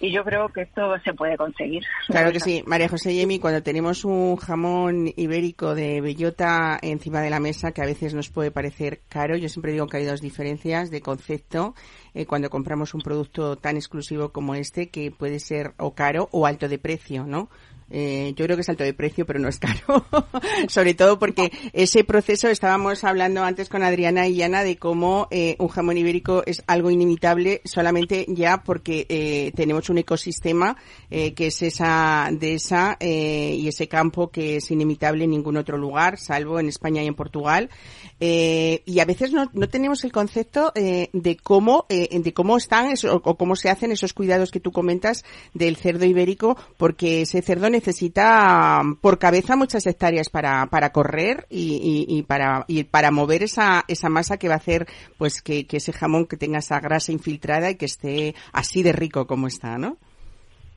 Y 0.00 0.10
yo 0.10 0.24
creo 0.24 0.48
que 0.48 0.62
esto 0.62 0.98
se 1.04 1.14
puede 1.14 1.36
conseguir. 1.36 1.82
Claro 2.08 2.32
que 2.32 2.40
sí. 2.40 2.64
María 2.66 2.88
José 2.88 3.14
Yemi, 3.14 3.38
cuando 3.38 3.62
tenemos 3.62 4.04
un 4.04 4.36
jamón 4.36 5.08
ibérico 5.16 5.74
de 5.74 6.00
bellota 6.00 6.78
encima 6.82 7.20
de 7.20 7.30
la 7.30 7.38
mesa, 7.38 7.72
que 7.72 7.80
a 7.80 7.86
veces 7.86 8.12
nos 8.12 8.28
puede 8.28 8.50
parecer 8.50 9.00
caro, 9.08 9.36
yo 9.36 9.48
siempre 9.48 9.72
digo 9.72 9.86
que 9.86 9.98
hay 9.98 10.04
dos 10.04 10.20
diferencias 10.20 10.90
de 10.90 11.00
concepto 11.00 11.74
eh, 12.12 12.26
cuando 12.26 12.50
compramos 12.50 12.92
un 12.92 13.02
producto 13.02 13.56
tan 13.56 13.76
exclusivo 13.76 14.30
como 14.30 14.54
este, 14.56 14.88
que 14.88 15.10
puede 15.12 15.38
ser 15.38 15.74
o 15.78 15.94
caro 15.94 16.28
o 16.32 16.44
alto 16.44 16.68
de 16.68 16.78
precio, 16.78 17.24
¿no? 17.24 17.48
Eh, 17.90 18.32
yo 18.36 18.44
creo 18.44 18.56
que 18.56 18.62
es 18.62 18.68
alto 18.68 18.84
de 18.84 18.94
precio, 18.94 19.26
pero 19.26 19.38
no 19.38 19.48
es 19.48 19.58
caro. 19.58 20.06
Sobre 20.68 20.94
todo 20.94 21.18
porque 21.18 21.52
ese 21.72 22.04
proceso, 22.04 22.48
estábamos 22.48 23.04
hablando 23.04 23.42
antes 23.44 23.68
con 23.68 23.82
Adriana 23.82 24.26
y 24.26 24.42
Ana 24.42 24.64
de 24.64 24.76
cómo 24.76 25.28
eh, 25.30 25.56
un 25.58 25.68
jamón 25.68 25.98
ibérico 25.98 26.42
es 26.46 26.62
algo 26.66 26.90
inimitable 26.90 27.60
solamente 27.64 28.26
ya 28.28 28.62
porque 28.62 29.06
eh, 29.08 29.52
tenemos 29.54 29.90
un 29.90 29.98
ecosistema 29.98 30.76
que 31.10 31.46
es 31.46 31.62
esa 31.62 32.28
de 32.32 32.54
esa 32.54 32.96
y 33.00 33.68
ese 33.68 33.86
campo 33.86 34.30
que 34.30 34.56
es 34.56 34.70
inimitable 34.70 35.24
en 35.24 35.30
ningún 35.30 35.56
otro 35.56 35.78
lugar, 35.78 36.18
salvo 36.18 36.58
en 36.58 36.68
España 36.68 37.02
y 37.02 37.06
en 37.06 37.14
Portugal. 37.14 37.70
y 38.18 38.98
a 38.98 39.04
veces 39.04 39.32
no, 39.32 39.48
no 39.52 39.68
tenemos 39.68 40.02
el 40.04 40.10
concepto 40.10 40.72
de 40.74 41.38
cómo 41.42 41.86
de 41.88 42.32
cómo 42.34 42.56
están 42.56 42.94
o 43.10 43.36
cómo 43.36 43.54
se 43.54 43.70
hacen 43.70 43.92
esos 43.92 44.12
cuidados 44.12 44.50
que 44.50 44.60
tú 44.60 44.72
comentas 44.72 45.24
del 45.52 45.76
cerdo 45.76 46.04
ibérico, 46.04 46.56
porque 46.76 47.22
ese 47.22 47.42
cerdo 47.42 47.70
necesita 47.74 48.82
por 49.00 49.18
cabeza 49.18 49.56
muchas 49.56 49.86
hectáreas 49.86 50.30
para, 50.30 50.66
para 50.66 50.90
correr 50.92 51.46
y, 51.50 52.06
y, 52.08 52.22
para, 52.22 52.64
y 52.68 52.84
para 52.84 53.10
mover 53.10 53.42
esa, 53.42 53.84
esa 53.88 54.08
masa 54.08 54.38
que 54.38 54.48
va 54.48 54.54
a 54.54 54.58
hacer 54.58 54.86
pues 55.18 55.42
que, 55.42 55.66
ese 55.70 55.92
jamón 55.92 56.26
que 56.26 56.36
tenga 56.36 56.58
esa 56.58 56.78
grasa 56.80 57.10
infiltrada 57.10 57.70
y 57.70 57.76
que 57.76 57.86
esté 57.86 58.34
así 58.52 58.82
de 58.82 58.92
rico 58.92 59.26
como 59.26 59.48
está, 59.48 59.76
¿no? 59.76 59.98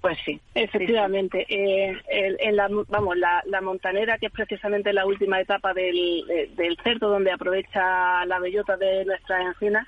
Pues 0.02 0.18
sí, 0.26 0.40
efectivamente. 0.54 1.46
Eh, 1.50 1.92
en 2.10 2.56
la, 2.56 2.68
vamos, 2.88 3.18
la, 3.18 3.42
la, 3.46 3.62
montanera, 3.62 4.18
que 4.18 4.28
es 4.28 4.32
precisamente 4.32 4.94
la 4.94 5.06
última 5.06 5.42
etapa 5.42 5.74
del, 5.74 6.24
del 6.56 6.78
cerdo, 6.84 7.10
donde 7.10 7.32
aprovecha 7.32 8.26
la 8.26 8.40
bellota 8.40 8.78
de 8.78 9.06
nuestra 9.06 9.42
encina, 9.42 9.86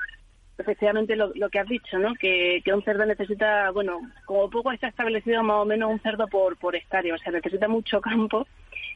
efectivamente 0.60 1.16
lo, 1.16 1.50
que 1.50 1.60
has 1.60 1.68
dicho, 1.68 1.98
¿no? 1.98 2.14
Que, 2.16 2.62
un 2.74 2.84
cerdo 2.84 3.06
necesita, 3.06 3.72
bueno, 3.72 4.00
como 4.26 4.50
poco 4.50 4.72
está 4.72 4.88
establecido 4.88 5.42
más 5.44 5.58
o 5.58 5.66
menos 5.66 5.90
un 5.90 6.00
cerdo 6.00 6.28
por, 6.28 6.58
por 6.58 6.76
estadio, 6.76 7.16
o 7.16 7.18
sea, 7.18 7.32
necesita 7.32 7.68
mucho 7.68 8.02
campo 8.02 8.46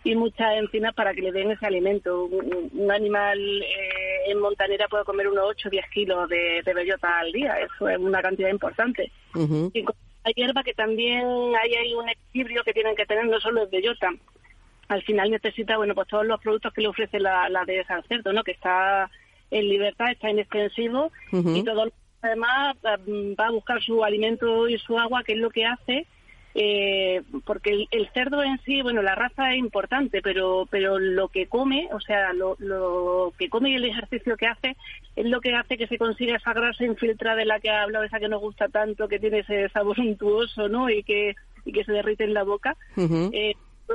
y 0.04 0.16
muchas 0.16 0.58
encinas 0.58 0.94
para 0.94 1.14
que 1.14 1.22
le 1.22 1.32
den 1.32 1.52
ese 1.52 1.66
alimento. 1.66 2.26
Un, 2.26 2.92
animal 2.92 3.40
eh, 3.40 4.32
en 4.32 4.40
montanera 4.40 4.88
puede 4.88 5.06
comer 5.06 5.28
unos 5.28 5.46
8 5.50 5.68
o 5.68 5.72
10 5.72 5.90
kilos 5.90 6.30
de, 6.30 6.62
bellota 6.74 7.20
al 7.20 7.32
día, 7.32 7.60
eso 7.60 7.88
es 7.88 7.98
una 7.98 8.22
cantidad 8.22 8.50
importante. 8.50 9.12
Y 9.36 9.84
con 9.84 9.96
la 10.26 10.32
hierba 10.32 10.64
que 10.64 10.74
también 10.74 11.26
hay 11.26 11.74
ahí 11.76 11.94
un 11.94 12.10
equilibrio 12.10 12.64
que 12.64 12.74
tienen 12.74 12.96
que 12.96 13.06
tener, 13.06 13.26
no 13.26 13.40
solo 13.40 13.64
es 13.64 13.72
bellota, 13.72 14.10
al 14.90 15.02
final 15.04 15.32
necesita, 15.32 15.78
bueno, 15.78 15.96
pues 15.96 16.08
todos 16.08 16.26
los 16.26 16.40
productos 16.42 16.74
que 16.74 16.82
le 16.82 16.90
ofrece 16.90 17.20
la, 17.20 17.50
la 17.50 17.66
de 17.66 17.84
al 17.88 18.04
cerdo, 18.04 18.34
¿no? 18.34 18.44
Que 18.44 18.52
está 18.52 19.10
en 19.54 19.70
libertad, 19.70 20.12
está 20.12 20.30
inextensivo 20.30 21.12
y 21.32 21.64
todo 21.64 21.86
lo 21.86 21.92
demás 22.22 22.76
va 22.84 23.48
a 23.48 23.52
buscar 23.52 23.82
su 23.82 24.04
alimento 24.04 24.68
y 24.68 24.78
su 24.78 24.98
agua, 24.98 25.24
que 25.24 25.34
es 25.34 25.40
lo 25.40 25.50
que 25.50 25.66
hace 25.66 26.08
eh, 26.56 27.24
porque 27.46 27.88
el, 27.90 28.10
cerdo 28.14 28.44
en 28.44 28.60
sí, 28.64 28.84
bueno, 28.84 29.02
la 29.02 29.16
raza 29.16 29.54
es 29.54 29.58
importante, 29.58 30.22
pero 30.22 30.68
pero 30.70 31.00
lo 31.00 31.30
que 31.30 31.48
come, 31.48 31.90
o 31.92 32.00
sea, 32.00 32.32
lo, 32.34 32.56
lo 32.60 33.34
que 33.40 33.50
come 33.50 33.72
y 33.72 33.76
el 33.76 33.86
ejercicio 33.86 34.38
que 34.38 34.46
hace 34.46 34.76
es 35.16 35.26
lo 35.26 35.42
que 35.42 35.56
hace 35.56 35.78
que 35.78 35.88
se 35.88 35.98
consiga 35.98 36.38
esa 36.38 36.54
grasa 36.54 36.84
infiltrada 36.86 37.38
de 37.38 37.46
la 37.46 37.60
que 37.60 37.72
ha 37.72 37.82
hablado, 37.82 38.06
esa 38.06 38.20
que 38.20 38.30
nos 38.30 38.42
gusta 38.42 38.68
tanto, 38.68 39.08
que 39.08 39.20
tiene 39.20 39.40
ese 39.40 39.68
sabor 39.70 40.00
untuoso, 40.00 40.70
¿no? 40.70 40.90
Y 40.90 41.04
que 41.04 41.36
y 41.66 41.72
que 41.72 41.86
se 41.86 41.94
derrite 41.94 42.26
en 42.26 42.34
la 42.34 42.44
boca 42.44 42.76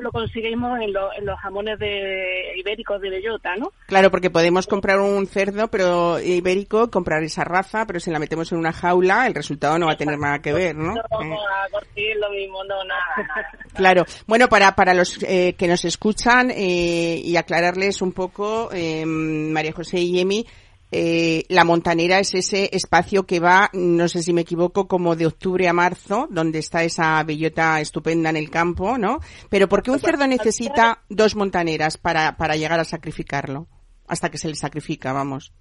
lo 0.00 0.10
conseguimos 0.12 0.78
en, 0.80 0.84
en, 0.84 1.26
los 1.26 1.38
jamones 1.40 1.78
de 1.78 2.54
ibéricos 2.56 3.00
de 3.00 3.10
bellota, 3.10 3.56
¿no? 3.56 3.72
Claro, 3.86 4.10
porque 4.10 4.30
podemos 4.30 4.66
comprar 4.66 5.00
un 5.00 5.26
cerdo 5.26 5.68
pero 5.68 6.20
ibérico, 6.20 6.90
comprar 6.90 7.22
esa 7.22 7.44
raza, 7.44 7.86
pero 7.86 8.00
si 8.00 8.10
la 8.10 8.18
metemos 8.18 8.52
en 8.52 8.58
una 8.58 8.72
jaula, 8.72 9.26
el 9.26 9.34
resultado 9.34 9.78
no 9.78 9.86
va 9.86 9.92
a 9.92 9.96
tener 9.96 10.18
nada 10.18 10.40
que 10.40 10.52
ver, 10.52 10.76
¿no? 10.76 10.94
No 10.94 11.02
vamos 11.10 11.40
a 11.40 11.70
conseguir 11.70 12.16
lo 12.16 12.30
mismo, 12.30 12.62
no, 12.64 12.84
nada, 12.84 13.04
nada. 13.16 13.48
Claro. 13.74 14.04
Bueno, 14.26 14.48
para, 14.48 14.74
para 14.74 14.94
los 14.94 15.22
eh, 15.22 15.54
que 15.56 15.68
nos 15.68 15.84
escuchan 15.84 16.50
eh, 16.50 17.20
y 17.22 17.36
aclararles 17.36 18.02
un 18.02 18.12
poco, 18.12 18.70
eh, 18.72 19.04
María 19.06 19.72
José 19.72 20.00
y 20.00 20.18
Emi, 20.20 20.46
eh, 20.90 21.44
la 21.48 21.64
montanera 21.64 22.18
es 22.18 22.34
ese 22.34 22.70
espacio 22.72 23.26
que 23.26 23.40
va, 23.40 23.70
no 23.74 24.08
sé 24.08 24.22
si 24.22 24.32
me 24.32 24.40
equivoco, 24.40 24.88
como 24.88 25.16
de 25.16 25.26
octubre 25.26 25.68
a 25.68 25.72
marzo, 25.72 26.26
donde 26.30 26.60
está 26.60 26.82
esa 26.82 27.22
bellota 27.24 27.80
estupenda 27.80 28.30
en 28.30 28.36
el 28.36 28.50
campo, 28.50 28.96
¿no? 28.96 29.20
Pero 29.50 29.68
¿por 29.68 29.82
qué 29.82 29.90
un 29.90 30.00
cerdo 30.00 30.26
necesita 30.26 31.02
dos 31.10 31.36
montaneras 31.36 31.98
para, 31.98 32.36
para 32.36 32.56
llegar 32.56 32.80
a 32.80 32.84
sacrificarlo? 32.84 33.66
Hasta 34.06 34.30
que 34.30 34.38
se 34.38 34.48
le 34.48 34.54
sacrifica, 34.54 35.12
vamos. 35.12 35.52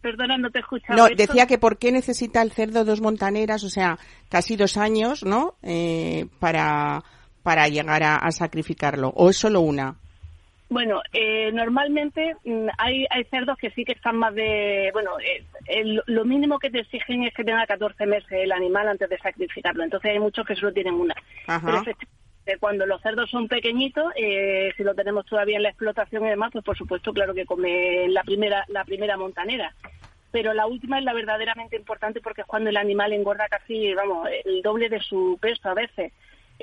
Perdona, 0.00 0.38
no 0.38 0.50
te 0.50 0.58
he 0.58 0.62
escuchado. 0.62 0.96
No, 0.96 1.08
decía 1.14 1.46
que 1.46 1.58
¿por 1.58 1.78
qué 1.78 1.90
necesita 1.90 2.42
el 2.42 2.52
cerdo 2.52 2.84
dos 2.84 3.00
montaneras? 3.00 3.64
O 3.64 3.70
sea, 3.70 3.98
casi 4.28 4.56
dos 4.56 4.76
años, 4.76 5.24
¿no? 5.24 5.56
Eh, 5.62 6.28
para, 6.38 7.02
para 7.42 7.68
llegar 7.68 8.04
a 8.04 8.30
sacrificarlo. 8.30 9.12
¿O 9.16 9.30
es 9.30 9.36
solo 9.36 9.60
una? 9.60 9.96
Bueno, 10.72 11.02
eh, 11.12 11.52
normalmente 11.52 12.34
mm, 12.44 12.68
hay, 12.78 13.04
hay 13.10 13.24
cerdos 13.24 13.58
que 13.58 13.70
sí 13.72 13.84
que 13.84 13.92
están 13.92 14.16
más 14.16 14.34
de... 14.34 14.88
Bueno, 14.94 15.10
eh, 15.20 15.84
lo 16.06 16.24
mínimo 16.24 16.58
que 16.58 16.70
te 16.70 16.80
exigen 16.80 17.24
es 17.24 17.34
que 17.34 17.44
tenga 17.44 17.66
14 17.66 18.06
meses 18.06 18.32
el 18.32 18.52
animal 18.52 18.88
antes 18.88 19.10
de 19.10 19.18
sacrificarlo. 19.18 19.84
Entonces 19.84 20.12
hay 20.12 20.18
muchos 20.18 20.46
que 20.46 20.56
solo 20.56 20.72
tienen 20.72 20.94
una. 20.94 21.14
Pero 21.46 22.58
cuando 22.58 22.86
los 22.86 23.02
cerdos 23.02 23.28
son 23.28 23.48
pequeñitos, 23.48 24.14
eh, 24.16 24.72
si 24.74 24.82
lo 24.82 24.94
tenemos 24.94 25.26
todavía 25.26 25.58
en 25.58 25.64
la 25.64 25.68
explotación 25.68 26.24
y 26.24 26.30
demás, 26.30 26.48
pues 26.52 26.64
por 26.64 26.78
supuesto, 26.78 27.12
claro 27.12 27.34
que 27.34 27.44
come 27.44 28.08
la 28.08 28.24
primera, 28.24 28.64
la 28.68 28.84
primera 28.84 29.18
montanera. 29.18 29.74
Pero 30.30 30.54
la 30.54 30.66
última 30.66 30.98
es 30.98 31.04
la 31.04 31.12
verdaderamente 31.12 31.76
importante 31.76 32.22
porque 32.22 32.40
es 32.40 32.46
cuando 32.46 32.70
el 32.70 32.78
animal 32.78 33.12
engorda 33.12 33.46
casi, 33.48 33.92
vamos, 33.92 34.26
el 34.46 34.62
doble 34.62 34.88
de 34.88 35.00
su 35.00 35.38
peso 35.38 35.68
a 35.68 35.74
veces. 35.74 36.14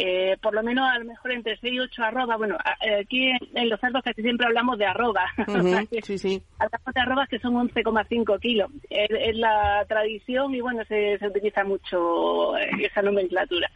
Eh, 0.02 0.38
por 0.42 0.54
lo 0.54 0.64
menos 0.64 0.90
a 0.90 0.98
lo 0.98 1.04
mejor 1.04 1.34
entre 1.34 1.58
6 1.58 1.74
y 1.74 1.80
8 1.82 2.04
arrobas. 2.04 2.38
Bueno, 2.38 2.58
aquí 3.02 3.32
en 3.54 3.70
los 3.70 3.80
cerdos 3.82 4.02
casi 4.02 4.22
siempre 4.22 4.48
hablamos 4.48 4.78
de 4.78 4.86
arrobas. 4.86 5.30
sí, 6.04 6.18
sí. 6.18 6.42
Hablamos 6.58 6.94
de 6.94 7.02
arrobas 7.02 7.28
que 7.28 7.40
son 7.40 7.56
11,5 7.56 8.40
kilos. 8.40 8.72
Es, 8.90 9.36
la 9.36 9.84
tradición 9.90 10.56
y 10.56 10.62
bueno, 10.62 10.86
se, 10.86 11.18
se 11.18 11.28
utiliza 11.28 11.66
mucho 11.66 12.58
eh, 12.58 12.70
esa 12.82 13.02
nomenclatura. 13.02 13.70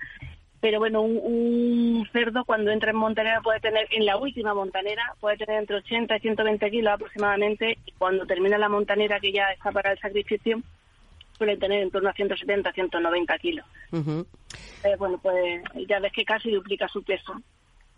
Pero 0.61 0.79
bueno, 0.79 1.01
un, 1.01 2.07
cerdo 2.13 2.45
cuando 2.45 2.71
entra 2.71 2.91
en 2.91 2.97
montanera 2.97 3.41
puede 3.41 3.59
tener, 3.59 3.85
en 3.91 4.05
la 4.05 4.15
última 4.15 4.53
montanera, 4.53 5.03
puede 5.19 5.35
tener 5.35 5.59
entre 5.59 5.75
80 5.75 6.15
y 6.15 6.19
120 6.21 6.71
kilos 6.71 6.93
aproximadamente. 6.93 7.79
Y 7.85 7.91
cuando 7.97 8.25
termina 8.25 8.57
la 8.57 8.69
montanera 8.69 9.19
que 9.19 9.33
ya 9.33 9.51
está 9.51 9.73
para 9.73 9.91
el 9.91 9.99
sacrificio, 9.99 10.61
suelen 11.43 11.59
tener 11.59 11.81
en 11.81 11.91
torno 11.91 12.09
a 12.09 12.13
170, 12.13 12.71
190 12.71 13.37
kilos. 13.39 13.65
Eh, 13.91 14.95
bueno, 14.97 15.19
pues 15.21 15.61
ya 15.89 15.99
ves 15.99 16.13
que 16.13 16.23
casi 16.23 16.51
duplica 16.51 16.87
su 16.87 17.03
peso. 17.03 17.33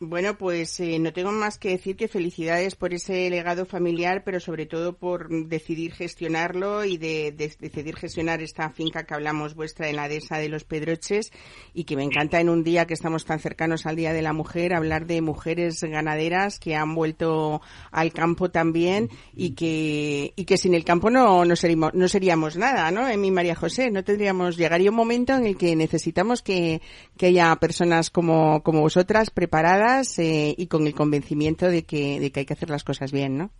Bueno, 0.01 0.37
pues 0.37 0.77
eh, 0.81 0.99
no 0.99 1.13
tengo 1.13 1.31
más 1.31 1.57
que 1.57 1.69
decir 1.69 1.95
que 1.95 2.09
felicidades 2.09 2.75
por 2.75 2.93
ese 2.93 3.29
legado 3.29 3.65
familiar, 3.65 4.23
pero 4.25 4.41
sobre 4.41 4.65
todo 4.65 4.97
por 4.97 5.29
decidir 5.47 5.93
gestionarlo 5.93 6.83
y 6.83 6.97
de, 6.97 7.31
decidir 7.31 7.95
gestionar 7.95 8.41
esta 8.41 8.69
finca 8.71 9.05
que 9.05 9.13
hablamos 9.13 9.55
vuestra 9.55 9.87
en 9.87 9.95
la 9.95 10.09
dehesa 10.09 10.37
de 10.37 10.49
los 10.49 10.65
Pedroches 10.65 11.31
y 11.73 11.85
que 11.85 11.95
me 11.95 12.03
encanta 12.03 12.41
en 12.41 12.49
un 12.49 12.61
día 12.61 12.85
que 12.85 12.93
estamos 12.93 13.23
tan 13.23 13.39
cercanos 13.39 13.85
al 13.85 13.95
Día 13.95 14.11
de 14.11 14.21
la 14.21 14.33
Mujer 14.33 14.73
hablar 14.73 15.05
de 15.05 15.21
mujeres 15.21 15.81
ganaderas 15.81 16.59
que 16.59 16.75
han 16.75 16.93
vuelto 16.93 17.61
al 17.89 18.11
campo 18.11 18.51
también 18.51 19.09
y 19.33 19.51
que, 19.51 20.33
y 20.35 20.43
que 20.43 20.57
sin 20.57 20.73
el 20.73 20.83
campo 20.83 21.09
no, 21.09 21.45
no, 21.45 21.55
seríamos, 21.55 21.93
no 21.93 22.09
seríamos 22.09 22.57
nada, 22.57 22.91
¿no? 22.91 23.07
En 23.07 23.21
mi 23.21 23.31
María 23.31 23.55
José, 23.55 23.91
no 23.91 24.03
tendríamos, 24.03 24.57
llegaría 24.57 24.89
un 24.89 24.97
momento 24.97 25.33
en 25.33 25.45
el 25.45 25.55
que 25.55 25.73
necesitamos 25.77 26.41
que, 26.41 26.81
que 27.17 27.27
haya 27.27 27.55
personas 27.55 28.09
como, 28.09 28.61
como 28.61 28.81
vosotras 28.81 29.29
preparadas 29.29 29.84
eh, 30.19 30.55
y 30.57 30.67
con 30.67 30.87
el 30.87 30.93
convencimiento 30.93 31.67
de 31.67 31.83
que, 31.83 32.19
de 32.19 32.31
que 32.31 32.41
hay 32.41 32.45
que 32.45 32.53
hacer 32.53 32.69
las 32.69 32.83
cosas 32.83 33.11
bien, 33.11 33.37
¿no? 33.37 33.51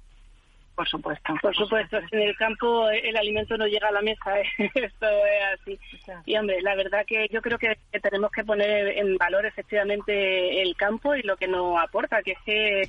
Por 0.76 0.88
supuesto, 0.90 1.34
por 1.42 1.56
supuesto. 1.56 1.98
En 2.12 2.20
el 2.20 2.36
campo 2.36 2.90
el 2.90 3.16
alimento 3.16 3.56
no 3.56 3.66
llega 3.66 3.88
a 3.88 3.94
la 3.94 4.02
mesa, 4.02 4.40
¿eh? 4.40 4.46
esto 4.76 5.06
es 5.06 5.62
así. 5.62 5.80
Y 6.26 6.36
hombre, 6.36 6.62
la 6.62 6.76
verdad 6.76 7.06
que 7.08 7.28
yo 7.32 7.42
creo 7.42 7.58
que 7.58 7.78
tenemos 8.02 8.30
que 8.32 8.44
poner 8.44 8.98
en 8.98 9.16
valor 9.18 9.46
efectivamente 9.46 10.62
el 10.62 10.76
campo 10.76 11.16
y 11.16 11.22
lo 11.22 11.38
que 11.38 11.48
nos 11.48 11.82
aporta, 11.82 12.22
que 12.24 12.32
es 12.32 12.40
que 12.46 12.82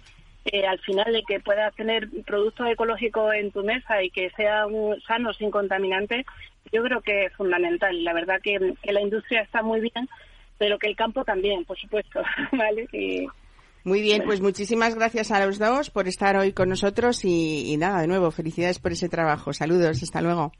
eh, 0.46 0.66
al 0.66 0.80
final 0.80 1.12
de 1.12 1.22
que 1.22 1.38
puedas 1.38 1.74
tener 1.76 2.08
productos 2.24 2.68
ecológicos 2.68 3.34
en 3.34 3.52
tu 3.52 3.62
mesa 3.62 4.02
y 4.02 4.10
que 4.10 4.30
sean 4.30 4.68
sanos, 5.06 5.36
sin 5.36 5.52
contaminantes, 5.52 6.26
yo 6.72 6.82
creo 6.82 7.00
que 7.02 7.26
es 7.26 7.32
fundamental. 7.34 8.02
La 8.02 8.12
verdad 8.12 8.40
que 8.42 8.74
la 8.82 9.00
industria 9.00 9.42
está 9.42 9.62
muy 9.62 9.80
bien, 9.80 10.08
pero 10.58 10.78
que 10.78 10.88
el 10.88 10.96
campo 10.96 11.24
también, 11.24 11.64
por 11.64 11.78
supuesto, 11.78 12.20
¿vale? 12.52 12.86
Muy 13.84 14.00
bien, 14.00 14.22
pues 14.24 14.40
muchísimas 14.40 14.94
gracias 14.94 15.30
a 15.30 15.44
los 15.44 15.58
dos 15.58 15.90
por 15.90 16.08
estar 16.08 16.36
hoy 16.36 16.52
con 16.52 16.68
nosotros 16.68 17.24
y, 17.24 17.76
nada, 17.76 18.00
de 18.00 18.08
nuevo, 18.08 18.30
felicidades 18.30 18.78
por 18.78 18.92
ese 18.92 19.08
trabajo. 19.08 19.52
Saludos, 19.52 20.02
hasta 20.02 20.20
luego. 20.20 20.52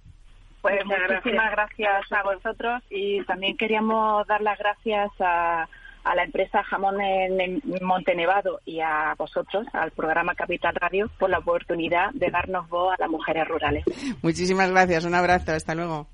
Pues 0.63 0.85
muchísimas 0.85 1.51
gracias 1.53 2.13
a 2.13 2.23
vosotros 2.23 2.83
y 2.91 3.25
también 3.25 3.57
queríamos 3.57 4.27
dar 4.27 4.41
las 4.43 4.59
gracias 4.59 5.11
a, 5.21 5.69
a 6.07 6.15
la 6.15 6.23
empresa 6.23 6.63
Jamón 6.63 7.01
en, 7.01 7.61
Montenevado 7.83 8.61
y 8.65 8.81
a 8.81 9.15
vosotros, 9.19 9.67
al 9.73 9.91
programa 9.91 10.35
Capital 10.37 10.75
Radio, 10.77 11.11
por 11.19 11.29
la 11.31 11.39
oportunidad 11.39 12.13
de 12.13 12.31
darnos 12.31 12.69
voz 12.69 12.95
a 12.95 13.03
las 13.03 13.11
mujeres 13.11 13.47
rurales. 13.49 13.85
Muchísimas 14.23 14.71
gracias, 14.71 15.05
un 15.05 15.15
abrazo, 15.15 15.53
hasta 15.53 15.75
luego. 15.75 16.07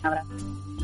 Un 0.00 0.06
abrazo. 0.06 0.83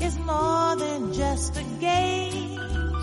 is 0.00 0.18
more 0.18 0.76
than 0.76 1.12
just 1.12 1.56
a 1.56 1.62
game 1.80 2.93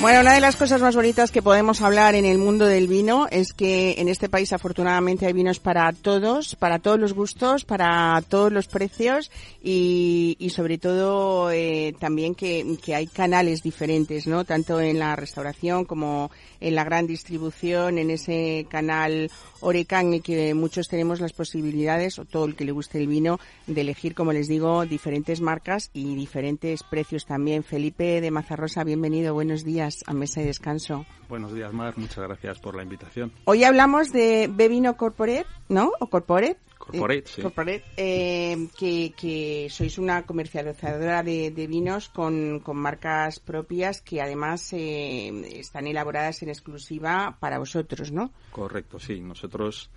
Bueno, 0.00 0.20
una 0.20 0.32
de 0.32 0.40
las 0.40 0.54
cosas 0.54 0.80
más 0.80 0.94
bonitas 0.94 1.32
que 1.32 1.42
podemos 1.42 1.82
hablar 1.82 2.14
en 2.14 2.24
el 2.24 2.38
mundo 2.38 2.66
del 2.66 2.86
vino 2.86 3.26
es 3.32 3.52
que 3.52 3.96
en 3.98 4.08
este 4.08 4.28
país 4.28 4.52
afortunadamente 4.52 5.26
hay 5.26 5.32
vinos 5.32 5.58
para 5.58 5.92
todos, 5.92 6.54
para 6.54 6.78
todos 6.78 7.00
los 7.00 7.14
gustos, 7.14 7.64
para 7.64 8.22
todos 8.28 8.52
los 8.52 8.68
precios 8.68 9.28
y, 9.60 10.36
y 10.38 10.50
sobre 10.50 10.78
todo 10.78 11.50
eh, 11.50 11.96
también 11.98 12.36
que, 12.36 12.78
que, 12.80 12.94
hay 12.94 13.08
canales 13.08 13.60
diferentes, 13.64 14.28
¿no? 14.28 14.44
Tanto 14.44 14.80
en 14.80 15.00
la 15.00 15.16
restauración 15.16 15.84
como 15.84 16.30
en 16.60 16.76
la 16.76 16.84
gran 16.84 17.08
distribución, 17.08 17.98
en 17.98 18.10
ese 18.10 18.66
canal 18.70 19.28
Orecan 19.60 20.14
y 20.14 20.20
que 20.20 20.54
muchos 20.54 20.86
tenemos 20.86 21.18
las 21.20 21.32
posibilidades, 21.32 22.20
o 22.20 22.24
todo 22.24 22.44
el 22.44 22.54
que 22.54 22.64
le 22.64 22.70
guste 22.72 22.98
el 22.98 23.08
vino, 23.08 23.40
de 23.66 23.80
elegir, 23.80 24.14
como 24.14 24.32
les 24.32 24.46
digo, 24.46 24.86
diferentes 24.86 25.40
marcas 25.40 25.90
y 25.92 26.14
diferentes 26.14 26.84
precios 26.84 27.26
también. 27.26 27.64
Felipe 27.64 28.20
de 28.20 28.30
Mazarrosa, 28.30 28.84
bienvenido, 28.84 29.34
buenos 29.34 29.64
días 29.64 29.87
a 30.06 30.12
Mesa 30.12 30.40
y 30.42 30.44
Descanso. 30.44 31.06
Buenos 31.28 31.54
días, 31.54 31.72
Mar, 31.72 31.94
muchas 31.96 32.24
gracias 32.24 32.58
por 32.58 32.76
la 32.76 32.82
invitación. 32.82 33.32
Hoy 33.44 33.64
hablamos 33.64 34.12
de 34.12 34.48
Bevino 34.50 34.96
Corporate, 34.96 35.46
¿no? 35.68 35.92
¿O 36.00 36.06
Corporate? 36.08 36.58
Corporate, 36.78 37.84
eh, 37.96 38.68
que, 38.78 39.68
sois 39.68 39.98
una 39.98 40.24
comercializadora 40.24 41.22
de, 41.22 41.66
vinos 41.68 42.08
con, 42.08 42.62
marcas 42.74 43.40
propias 43.40 44.00
que 44.00 44.22
además 44.22 44.72
eh, 44.72 45.28
están 45.58 45.86
elaboradas 45.86 46.42
en 46.42 46.48
exclusiva 46.48 47.36
para 47.40 47.58
vosotros, 47.58 48.10
¿no? 48.10 48.32
Correcto, 48.52 48.98
sí. 48.98 49.20
Nosotros 49.20 49.90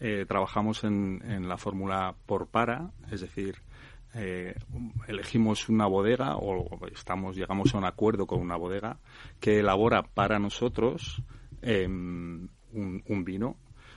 eh, 0.00 0.24
trabajamos 0.26 0.84
en, 0.84 1.20
en 1.26 1.48
la 1.48 1.58
fórmula 1.58 2.14
por 2.24 2.46
para, 2.46 2.92
es 3.10 3.20
decir, 3.20 3.56
eh, 4.14 4.54
elegimos 5.06 5.68
una 5.68 5.86
bodega 5.86 6.36
o 6.36 6.86
estamos 6.88 7.36
llegamos 7.36 7.74
a 7.74 7.78
un 7.78 7.84
acuerdo 7.84 8.26
con 8.26 8.40
una 8.40 8.56
bodega 8.56 8.98
que 9.40 9.60
elabora 9.60 10.02
para 10.02 10.38
nosotros 10.38 11.22
em, 11.62 12.48
un, 12.72 13.24
vino. 13.24 13.56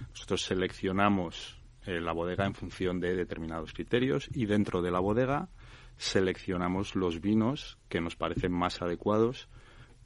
Nosotros 0.10 0.44
seleccionamos 0.44 1.62
eh, 1.86 2.02
la 2.02 2.14
bodega 2.14 2.46
en 2.46 2.56
función 2.56 3.00
de 3.00 3.16
determinados 3.16 3.74
criterios 3.74 4.30
y 4.34 4.46
dentro 4.46 4.82
de 4.82 4.92
la 4.92 5.00
bodega 5.00 5.50
seleccionamos 5.98 6.96
los 6.96 7.22
vinos 7.22 7.78
que 7.88 8.02
nos 8.02 8.16
parecen 8.16 8.52
más 8.52 8.82
adecuados 8.82 9.48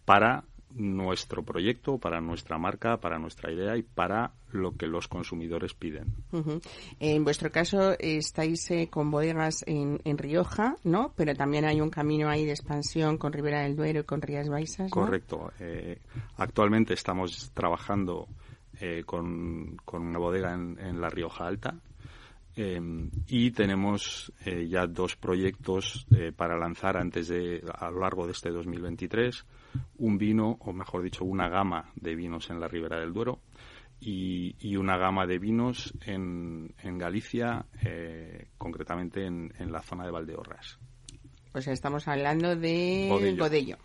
para 0.03 0.45
nuestro 0.75 1.43
proyecto, 1.43 1.97
para 1.97 2.21
nuestra 2.21 2.57
marca, 2.57 2.97
para 2.97 3.17
nuestra 3.17 3.51
idea 3.51 3.77
y 3.77 3.83
para 3.83 4.31
lo 4.51 4.75
que 4.75 4.87
los 4.87 5.07
consumidores 5.07 5.73
piden. 5.73 6.13
En 6.99 7.23
vuestro 7.23 7.51
caso 7.51 7.97
estáis 7.99 8.69
eh, 8.71 8.87
con 8.89 9.11
bodegas 9.11 9.63
en, 9.67 10.17
Rioja, 10.17 10.77
¿no? 10.83 11.13
Pero 11.15 11.33
también 11.35 11.65
hay 11.65 11.81
un 11.81 11.89
camino 11.89 12.29
ahí 12.29 12.45
de 12.45 12.51
expansión 12.51 13.17
con 13.17 13.33
Ribera 13.33 13.61
del 13.61 13.75
Duero 13.75 14.01
y 14.01 14.03
con 14.03 14.21
Rías 14.21 14.49
Baixas. 14.49 14.91
Correcto. 14.91 15.51
Eh, 15.59 15.99
actualmente 16.37 16.93
estamos 16.93 17.51
trabajando 17.53 18.27
eh, 18.81 19.03
con, 19.05 19.77
una 19.93 20.19
bodega 20.19 20.53
en, 20.53 21.01
La 21.01 21.09
Rioja 21.09 21.47
Alta. 21.47 21.75
Y 22.55 23.51
tenemos 23.51 24.31
ya 24.67 24.87
dos 24.87 25.15
proyectos 25.15 26.07
para 26.37 26.57
lanzar 26.57 26.97
antes 26.97 27.27
de 27.27 27.61
a 27.77 27.89
lo 27.91 27.99
largo 27.99 28.25
de 28.25 28.31
este 28.31 28.49
2023 28.49 29.45
un 29.97 30.17
vino, 30.17 30.57
o 30.61 30.73
mejor 30.73 31.03
dicho, 31.03 31.25
una 31.25 31.49
gama 31.49 31.91
de 31.95 32.15
vinos 32.15 32.49
en 32.49 32.59
la 32.59 32.67
Ribera 32.67 32.99
del 32.99 33.13
Duero 33.13 33.39
y, 33.99 34.75
una 34.75 34.97
gama 34.97 35.25
de 35.25 35.39
vinos 35.39 35.93
en, 36.05 36.73
en 36.81 36.97
Galicia, 36.97 37.65
eh, 37.83 38.47
concretamente 38.57 39.25
en, 39.25 39.51
la 39.71 39.81
zona 39.81 40.05
de 40.05 40.11
Valdeorras. 40.11 40.77
Pues 41.51 41.67
estamos 41.67 42.07
hablando 42.07 42.55
de 42.55 43.07
Godello. 43.37 43.77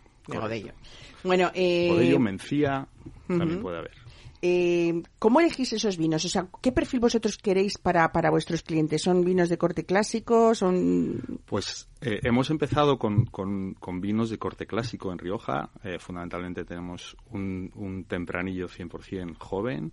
Bueno, 1.23 1.49
eh... 1.53 1.87
Godello, 1.89 2.19
Mencía, 2.19 2.87
también 3.27 3.61
puede 3.61 3.79
haber. 3.79 4.00
Eh, 4.43 5.03
¿Cómo 5.19 5.39
elegís 5.39 5.71
esos 5.73 5.97
vinos? 5.97 6.25
O 6.25 6.29
sea, 6.29 6.47
¿qué 6.61 6.71
perfil 6.71 6.99
vosotros 6.99 7.37
queréis 7.37 7.77
para, 7.77 8.11
para 8.11 8.31
vuestros 8.31 8.63
clientes? 8.63 9.03
¿Son 9.03 9.23
vinos 9.23 9.49
de 9.49 9.57
corte 9.59 9.85
clásico? 9.85 10.55
¿Son...? 10.55 11.21
Pues 11.45 11.87
eh, 12.01 12.21
hemos 12.23 12.49
empezado 12.49 12.97
con, 12.97 13.25
con, 13.25 14.01
vinos 14.01 14.31
de 14.31 14.39
corte 14.39 14.65
clásico 14.65 15.11
en 15.11 15.19
Rioja. 15.19 15.69
Eh, 15.83 15.99
fundamentalmente 15.99 16.65
tenemos 16.65 17.15
un, 17.29 17.71
un 17.75 18.05
tempranillo 18.05 18.67
100% 18.67 19.37
joven, 19.37 19.91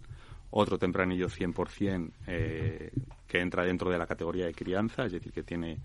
otro 0.51 0.79
tempranillo 0.79 1.29
100% 1.29 2.11
eh, 2.27 2.91
que 3.27 3.41
entra 3.41 3.65
dentro 3.65 3.91
de 3.91 3.99
la 3.99 4.07
categoría 4.07 4.47
de 4.47 4.55
crianza, 4.55 5.05
es 5.05 5.13
decir, 5.13 5.31
que 5.31 5.43
tiene 5.43 5.79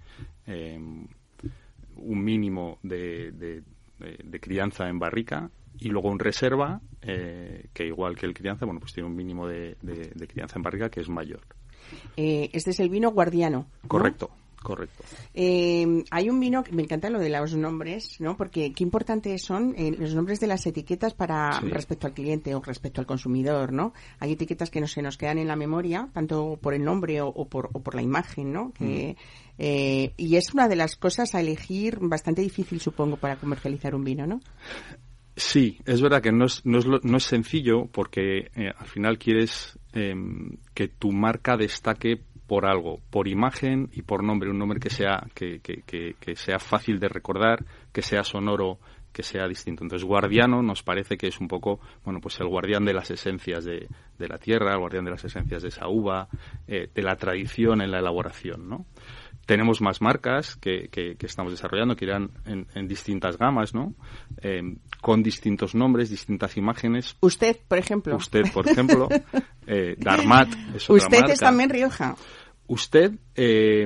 un 1.97 2.23
mínimo 2.23 2.80
de 2.82 4.39
crianza 4.39 4.88
en 4.88 4.99
barrica 4.99 5.52
y 5.79 5.89
luego 5.89 6.09
un 6.09 6.19
reserva 6.19 6.81
eh, 7.01 7.67
que 7.73 7.86
igual 7.86 8.15
que 8.15 8.25
el 8.25 8.33
crianza, 8.33 8.65
bueno, 8.65 8.79
pues 8.79 8.93
tiene 8.93 9.09
un 9.09 9.15
mínimo 9.15 9.47
de, 9.47 9.75
crianza 10.27 10.57
en 10.57 10.63
barriga 10.63 10.89
que 10.89 11.01
es 11.01 11.09
mayor. 11.09 11.41
Eh, 12.15 12.49
este 12.53 12.71
es 12.71 12.79
el 12.79 12.89
vino 12.89 13.12
guardiano. 13.12 13.67
Correcto. 13.88 14.31
Correcto. 14.62 15.03
Eh, 15.33 16.05
hay 16.09 16.29
un 16.29 16.39
vino 16.39 16.63
que 16.63 16.71
me 16.71 16.83
encanta 16.83 17.09
lo 17.09 17.19
de 17.19 17.27
los 17.27 17.53
nombres, 17.53 18.21
¿no? 18.21 18.38
Porque 18.38 18.71
qué 18.71 18.86
importantes 18.86 19.43
son 19.43 19.75
los 19.99 20.15
nombres 20.15 20.39
de 20.39 20.47
las 20.47 20.65
etiquetas 20.65 21.13
para 21.13 21.59
respecto 21.59 22.07
al 22.07 22.13
cliente 22.13 22.55
o 22.55 22.62
respecto 22.62 23.01
al 23.01 23.05
consumidor, 23.05 23.73
¿no? 23.73 23.91
Hay 24.19 24.31
etiquetas 24.31 24.69
que 24.69 24.79
no 24.79 24.88
se 24.88 25.01
nos 25.01 25.17
quedan 25.17 25.38
en 25.38 25.49
la 25.49 25.57
memoria, 25.57 26.07
tanto 26.13 26.57
por 26.62 26.73
el 26.73 26.81
nombre 26.86 27.19
o, 27.19 27.33
por, 27.49 27.71
o 27.73 27.83
por, 27.83 27.93
la 27.93 28.03
imagen, 28.03 28.53
¿no? 28.53 28.71
Que, 28.71 29.17
mm. 29.57 30.13
y 30.15 30.36
es 30.38 30.53
una 30.53 30.69
de 30.69 30.77
las 30.77 30.95
cosas 30.95 31.36
a 31.36 31.41
elegir 31.41 31.99
bastante 31.99 32.41
difícil, 32.41 32.79
supongo, 32.79 33.17
para 33.17 33.36
comercializar 33.36 33.93
un 33.93 34.05
vino, 34.05 34.25
¿no? 34.25 34.39
Sí, 35.36 35.80
es 35.86 36.02
verdad 36.02 36.22
que 36.22 36.32
no 36.32 36.46
es, 36.46 36.65
no 36.65 36.78
es, 36.78 36.86
no 36.86 37.17
es 37.17 37.24
sencillo 37.24 37.88
porque 37.91 38.52
eh, 38.56 38.72
al 38.78 38.86
final 38.88 39.17
quieres 39.17 39.80
em, 39.93 40.58
que 40.76 40.88
tu 40.88 41.12
marca 41.12 41.58
destaque 41.58 42.22
por 42.46 42.67
algo, 42.67 43.00
por 43.10 43.28
imagen 43.28 43.89
y 43.93 44.04
por 44.04 44.24
nombre, 44.24 44.50
un 44.50 44.60
nombre 44.60 44.80
que 44.80 44.91
sea, 44.91 45.26
que, 45.34 45.60
que, 45.60 45.82
que, 46.19 46.36
sea 46.36 46.60
fácil 46.60 47.00
de 47.00 47.08
recordar, 47.08 47.65
que 47.91 48.04
sea 48.04 48.24
sonoro, 48.24 48.78
que 49.12 49.24
sea 49.24 49.48
distinto. 49.48 49.84
Entonces, 49.84 50.06
guardiano 50.06 50.62
nos 50.62 50.84
parece 50.84 51.17
que 51.17 51.28
es 51.28 51.39
un 51.39 51.48
poco, 51.48 51.80
bueno, 52.04 52.19
pues 52.22 52.39
el 52.39 52.48
guardián 52.48 52.86
de 52.86 52.93
las 52.93 53.10
esencias 53.10 53.63
de, 53.63 53.88
de 54.19 54.28
la 54.28 54.38
tierra, 54.38 54.74
el 54.74 54.80
guardián 54.80 55.06
de 55.06 55.12
las 55.12 55.24
esencias 55.24 55.62
de 55.62 55.69
esa 55.69 55.88
uva, 55.88 56.28
eh, 56.67 56.89
de 56.93 57.02
la 57.02 57.15
tradición 57.15 57.82
en 57.82 57.91
la 57.91 58.00
elaboración, 58.00 58.67
¿no? 58.69 58.86
Tenemos 59.45 59.82
más 59.82 60.01
marcas 60.01 60.56
que, 60.56 60.88
que, 60.89 61.17
estamos 61.19 61.51
desarrollando 61.51 61.95
que 61.95 62.06
irán 62.06 62.32
en, 62.45 62.88
distintas 62.88 63.38
gamas, 63.38 63.73
¿no? 63.73 63.93
Eh, 64.41 64.77
con 65.01 65.21
distintos 65.21 65.75
nombres, 65.75 66.10
distintas 66.10 66.56
imágenes. 66.56 67.17
Usted, 67.19 67.58
por 67.67 67.77
ejemplo. 67.77 68.15
Usted, 68.15 68.43
por 68.53 68.67
ejemplo. 68.67 69.10
eh, 69.67 69.95
Darmat 69.97 70.47
es 70.75 70.89
otra 70.89 71.06
Usted 71.06 71.29
es 71.29 71.39
también 71.39 71.69
Rioja. 71.69 72.15
Usted, 72.67 73.12
eh, 73.36 73.86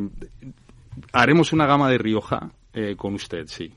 haremos 1.13 1.54
una 1.54 1.65
gama 1.65 1.89
de 1.89 1.98
Rioja 1.98 2.52
eh, 2.74 2.96
con 2.96 3.15
usted, 3.15 3.48
sí. 3.48 3.74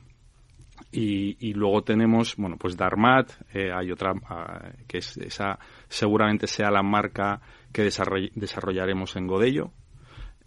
Y, 0.93 1.37
y, 1.49 1.55
luego 1.55 1.83
tenemos, 1.83 2.35
bueno, 2.37 2.57
pues 2.59 2.77
Darmat, 2.77 3.31
eh, 3.55 3.71
hay 3.73 3.93
otra 3.93 4.13
ah, 4.29 4.71
que 4.89 4.99
es 4.99 5.17
esa 5.19 5.59
seguramente 5.89 6.49
sea 6.49 6.71
la 6.71 6.83
marca 6.83 7.41
que 7.73 7.85
desarrollaremos 7.85 9.15
en 9.15 9.29
Godello, 9.29 9.73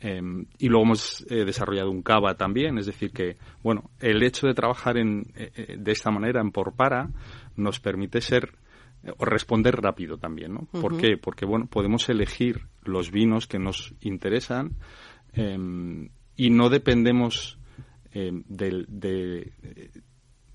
Em, 0.05 0.47
y 0.59 0.67
luego 0.67 0.83
hemos 0.83 1.25
eh, 1.29 1.45
desarrollado 1.45 1.89
un 1.89 2.01
Cava 2.01 2.35
también, 2.35 2.77
es 2.77 2.87
decir 2.87 3.11
que, 3.11 3.37
bueno, 3.63 3.89
el 4.01 4.21
hecho 4.21 4.47
de 4.47 4.53
trabajar 4.53 4.97
en, 4.97 5.31
eh, 5.33 5.49
eh, 5.55 5.75
de 5.79 5.91
esta 5.93 6.11
manera 6.11 6.41
en 6.41 6.51
por 6.51 6.75
para 6.75 7.09
nos 7.55 7.79
permite 7.79 8.19
ser 8.19 8.51
o 9.17 9.23
responder 9.23 9.81
rápido 9.81 10.17
también, 10.17 10.55
¿no? 10.55 10.67
¿Por 10.71 10.97
qué? 10.97 11.15
Porque, 11.17 11.45
bueno, 11.45 11.67
podemos 11.67 12.09
elegir 12.09 12.67
los 12.83 13.11
vinos 13.11 13.47
que 13.47 13.59
nos 13.59 13.93
interesan 14.01 14.75
em, 15.31 16.09
y 16.35 16.49
no 16.49 16.69
dependemos 16.69 17.57
em, 18.11 18.43
de, 18.47 18.85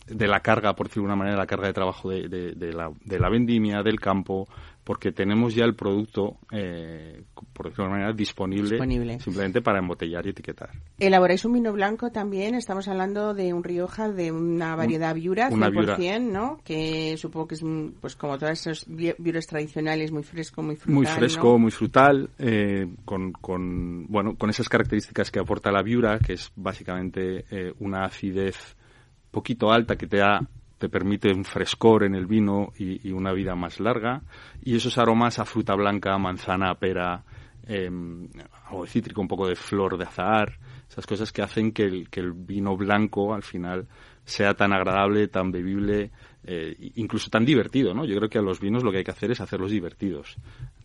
de, 0.06 0.26
la 0.26 0.40
carga, 0.40 0.74
por 0.74 0.88
decirlo 0.88 1.08
de 1.08 1.14
una 1.14 1.24
manera, 1.24 1.38
la 1.38 1.46
carga 1.46 1.68
de 1.68 1.74
trabajo 1.74 2.10
de, 2.10 2.28
de, 2.28 2.72
la, 2.72 2.90
de 3.02 3.18
la 3.18 3.30
vendimia, 3.30 3.82
del 3.82 4.00
campo, 4.00 4.46
porque 4.88 5.12
tenemos 5.12 5.54
ya 5.54 5.66
el 5.66 5.74
producto, 5.74 6.38
eh, 6.50 7.22
por 7.52 7.66
decirlo 7.66 7.84
de 7.84 7.90
manera, 7.90 8.12
disponible, 8.14 8.78
simplemente 9.20 9.60
para 9.60 9.80
embotellar 9.80 10.24
y 10.24 10.30
etiquetar. 10.30 10.70
¿Elaboráis 10.98 11.44
un 11.44 11.52
vino 11.52 11.74
blanco 11.74 12.10
también? 12.10 12.54
Estamos 12.54 12.88
hablando 12.88 13.34
de 13.34 13.52
un 13.52 13.62
Rioja, 13.62 14.08
de 14.08 14.32
una 14.32 14.76
variedad 14.76 15.14
Viura, 15.14 15.50
100%, 15.50 16.32
¿no? 16.32 16.62
Que 16.64 17.18
supongo 17.18 17.48
que 17.48 17.56
es, 17.56 17.64
pues 18.00 18.16
como 18.16 18.38
todos 18.38 18.52
esos 18.52 18.86
viuras 18.88 19.46
tradicionales, 19.46 20.10
muy 20.10 20.22
fresco, 20.22 20.62
muy 20.62 20.76
frutal, 20.76 20.94
Muy 20.94 21.06
fresco, 21.06 21.58
muy 21.58 21.70
frutal, 21.70 22.30
eh, 22.38 22.86
con, 23.04 23.32
con, 23.32 24.06
bueno, 24.06 24.36
con 24.38 24.48
esas 24.48 24.70
características 24.70 25.30
que 25.30 25.38
aporta 25.38 25.70
la 25.70 25.82
Viura, 25.82 26.18
que 26.18 26.32
es 26.32 26.50
básicamente 26.56 27.44
eh, 27.50 27.74
una 27.80 28.06
acidez 28.06 28.56
poquito 29.30 29.70
alta 29.70 29.96
que 29.96 30.06
te 30.06 30.16
da 30.16 30.40
te 30.78 30.88
permite 30.88 31.32
un 31.32 31.44
frescor 31.44 32.04
en 32.04 32.14
el 32.14 32.26
vino 32.26 32.72
y, 32.78 33.10
una 33.10 33.32
vida 33.32 33.54
más 33.54 33.80
larga. 33.80 34.22
Y 34.62 34.76
esos 34.76 34.96
aromas 34.98 35.38
a 35.38 35.44
fruta 35.44 35.74
blanca, 35.74 36.16
manzana, 36.18 36.74
pera, 36.76 37.24
eh, 37.66 37.90
algo 38.66 38.84
de 38.84 38.88
cítrico, 38.88 39.20
un 39.20 39.28
poco 39.28 39.48
de 39.48 39.56
flor 39.56 39.98
de 39.98 40.04
azahar, 40.04 40.58
esas 40.88 41.06
cosas 41.06 41.32
que 41.32 41.42
hacen 41.42 41.72
que 41.72 41.82
el, 41.84 42.08
que 42.08 42.20
el 42.20 42.32
vino 42.32 42.76
blanco 42.76 43.34
al 43.34 43.42
final 43.42 43.86
sea 44.24 44.54
tan 44.54 44.72
agradable, 44.72 45.28
tan 45.28 45.50
bebible, 45.50 46.10
eh, 46.44 46.92
incluso 46.96 47.30
tan 47.30 47.44
divertido, 47.44 47.94
¿no? 47.94 48.04
Yo 48.04 48.16
creo 48.16 48.28
que 48.28 48.38
a 48.38 48.42
los 48.42 48.60
vinos 48.60 48.84
lo 48.84 48.90
que 48.90 48.98
hay 48.98 49.04
que 49.04 49.10
hacer 49.10 49.30
es 49.30 49.40
hacerlos 49.40 49.70
divertidos. 49.70 50.36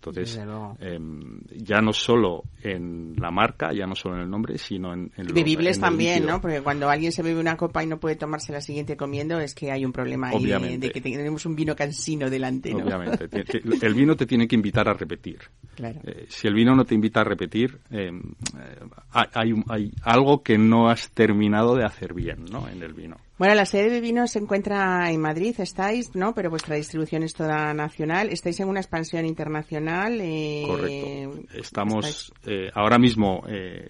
Entonces, 0.06 0.38
em, 0.82 1.40
ya 1.56 1.80
no 1.80 1.94
solo 1.94 2.44
en 2.62 3.16
la 3.18 3.32
marca, 3.32 3.72
ya 3.74 3.86
no 3.86 3.96
solo 3.96 4.16
en 4.16 4.22
el 4.24 4.30
nombre, 4.30 4.58
sino 4.58 4.94
en, 4.94 5.12
en 5.16 5.28
Bebibles 5.34 5.80
también, 5.80 6.26
¿no? 6.26 6.42
Porque 6.42 6.62
cuando 6.62 6.90
alguien 6.90 7.14
se 7.14 7.24
bebe 7.24 7.40
una 7.40 7.56
copa 7.56 7.84
y 7.84 7.88
no 7.88 8.00
puede 8.00 8.18
tomarse 8.18 8.52
la 8.52 8.60
siguiente 8.60 8.98
comiendo, 8.98 9.40
es 9.40 9.56
que 9.56 9.72
hay 9.72 9.86
un 9.86 9.94
problema 9.94 10.30
ahí 10.30 10.78
de, 10.78 10.92
que 10.92 11.00
tenemos 11.00 11.46
un 11.46 11.56
vino 11.56 11.74
cansino 11.74 12.30
delante, 12.30 12.74
¿no? 12.74 12.84
Obviamente. 12.84 13.30
el 13.82 13.94
vino 13.94 14.16
te 14.16 14.26
tiene 14.26 14.46
que 14.48 14.56
invitar 14.56 14.90
a 14.90 14.94
repetir. 14.94 15.40
Claro. 15.76 16.02
Eh, 16.04 16.26
si 16.28 16.48
el 16.48 16.54
vino 16.54 16.76
no 16.76 16.84
te 16.84 16.96
invita 16.96 17.22
a 17.22 17.24
repetir, 17.24 17.80
em, 17.90 18.20
eh, 18.20 18.80
hay, 19.12 19.54
hay 19.70 19.92
algo 20.04 20.44
que 20.44 20.58
no 20.58 20.90
has 20.90 21.10
terminado 21.12 21.76
de 21.76 21.86
hacer 21.86 22.14
bien, 22.14 22.46
¿no? 22.52 22.68
En 22.68 22.84
el 22.84 22.94
vino. 22.94 23.16
Bueno, 23.44 23.56
la 23.56 23.66
sede 23.66 23.90
de 23.90 24.00
vino 24.00 24.28
se 24.28 24.40
encuentra 24.40 25.12
en 25.12 25.20
Madrid, 25.20 25.56
estáis, 25.58 26.16
¿no? 26.16 26.34
Pero 26.34 26.52
vuestra 26.52 26.76
distribución 26.76 27.24
es 27.24 27.34
toda 27.34 27.74
nacional. 27.74 28.30
¿Estáis 28.30 28.60
en 28.60 28.70
una 28.70 28.80
expansión 28.80 29.26
internacional? 29.26 29.93
Eh, 30.20 30.64
Correcto. 30.68 31.58
Estamos 31.58 32.34
eh, 32.46 32.70
ahora 32.74 32.98
mismo 32.98 33.44
eh, 33.48 33.90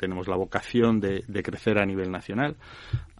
tenemos 0.00 0.28
la 0.28 0.36
vocación 0.36 0.98
de, 0.98 1.22
crecer 1.42 1.78
a 1.78 1.84
nivel 1.84 2.10
nacional. 2.10 2.56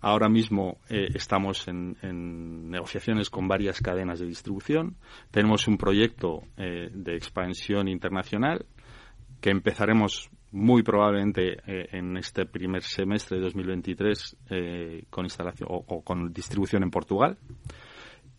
Ahora 0.01 0.31
mismo 0.31 0.79
eh, 0.89 1.09
estamos 1.15 1.69
en, 1.69 2.71
negociaciones 2.71 3.29
con 3.29 3.47
varias 3.49 3.83
cadenas 3.83 4.19
de 4.19 4.27
distribución. 4.27 4.97
Tenemos 5.31 5.69
un 5.69 5.77
proyecto 5.77 6.43
eh, 6.57 6.89
de 6.91 7.17
expansión 7.17 7.87
internacional 7.87 8.65
que 9.43 9.51
empezaremos 9.51 10.31
muy 10.53 10.83
probablemente 10.83 11.59
eh, 11.67 11.89
en 11.93 12.17
este 12.17 12.47
primer 12.47 12.83
semestre 12.83 13.37
de 13.37 13.45
2023 13.45 14.37
con 15.11 15.25
instalación 15.27 15.69
o, 15.71 16.03
con 16.03 16.33
distribución 16.33 16.83
en 16.83 16.91
Portugal. 16.91 17.37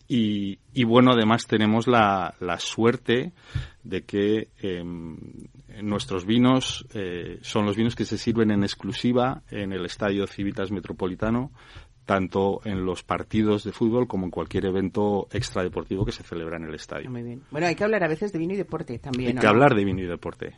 Y, 0.08 0.84
bueno, 0.84 1.12
además 1.12 1.46
tenemos 1.46 1.86
la, 1.86 2.34
suerte 2.58 3.32
de 3.82 4.02
que 4.02 4.48
em, 4.60 5.16
nuestros 5.82 6.26
vinos 6.26 6.86
eh, 6.94 7.38
son 7.42 7.64
los 7.66 7.76
vinos 7.76 7.96
que 7.96 8.04
se 8.04 8.18
sirven 8.18 8.50
en 8.50 8.62
exclusiva 8.62 9.42
en 9.50 9.72
el 9.72 9.86
Estadio 9.86 10.26
Civitas 10.26 10.70
Metropolitano, 10.70 11.50
tanto 12.04 12.60
en 12.64 12.84
los 12.84 13.02
partidos 13.02 13.64
de 13.64 13.72
fútbol 13.72 14.06
como 14.06 14.26
en 14.26 14.30
cualquier 14.30 14.66
evento 14.66 15.28
extradeportivo 15.30 16.04
que 16.04 16.12
se 16.12 16.22
celebra 16.22 16.56
en 16.56 16.64
el 16.64 16.74
estadio. 16.74 17.10
Muy 17.10 17.22
bien. 17.22 17.42
Bueno, 17.50 17.66
hay 17.66 17.74
que 17.74 17.84
hablar 17.84 18.04
a 18.04 18.08
veces 18.08 18.32
de 18.32 18.38
vino 18.38 18.54
y 18.54 18.56
deporte 18.56 18.98
también. 18.98 19.38
Hay 19.38 19.40
que 19.40 19.46
hablar 19.46 19.74
de 19.74 19.84
vino 19.84 20.00
y 20.00 20.06
deporte. 20.06 20.56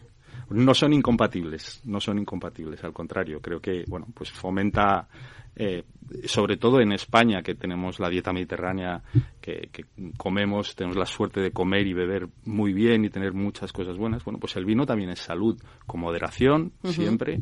No 0.50 0.74
son 0.74 0.92
incompatibles, 0.92 1.80
no 1.85 2.00
son 2.00 2.18
incompatibles, 2.18 2.83
al 2.85 2.92
contrario, 2.92 3.40
creo 3.40 3.61
que, 3.61 3.85
bueno, 3.87 4.07
pues 4.14 4.30
fomenta 4.30 5.09
eh, 5.57 5.85
sobre 6.24 6.57
todo 6.57 6.80
en 6.80 6.92
España, 6.92 7.42
que 7.42 7.54
tenemos 7.54 8.00
la 8.00 8.09
dieta 8.09 8.33
mediterránea, 8.33 9.02
que, 9.40 9.70
comemos, 10.16 10.74
tenemos 10.74 10.96
la 10.96 11.07
suerte 11.07 11.40
de 11.40 11.52
comer 11.52 11.87
y 11.87 11.92
beber 11.92 12.28
muy 12.44 12.72
bien 12.72 13.04
y 13.04 13.11
tener 13.11 13.33
muchas 13.33 13.72
cosas 13.72 13.96
buenas, 13.96 14.24
bueno, 14.24 14.38
pues 14.38 14.57
el 14.57 14.64
vino 14.64 14.85
también 14.85 15.11
es 15.11 15.20
salud, 15.20 15.57
con 15.87 16.00
moderación, 16.00 16.72
siempre, 16.83 17.40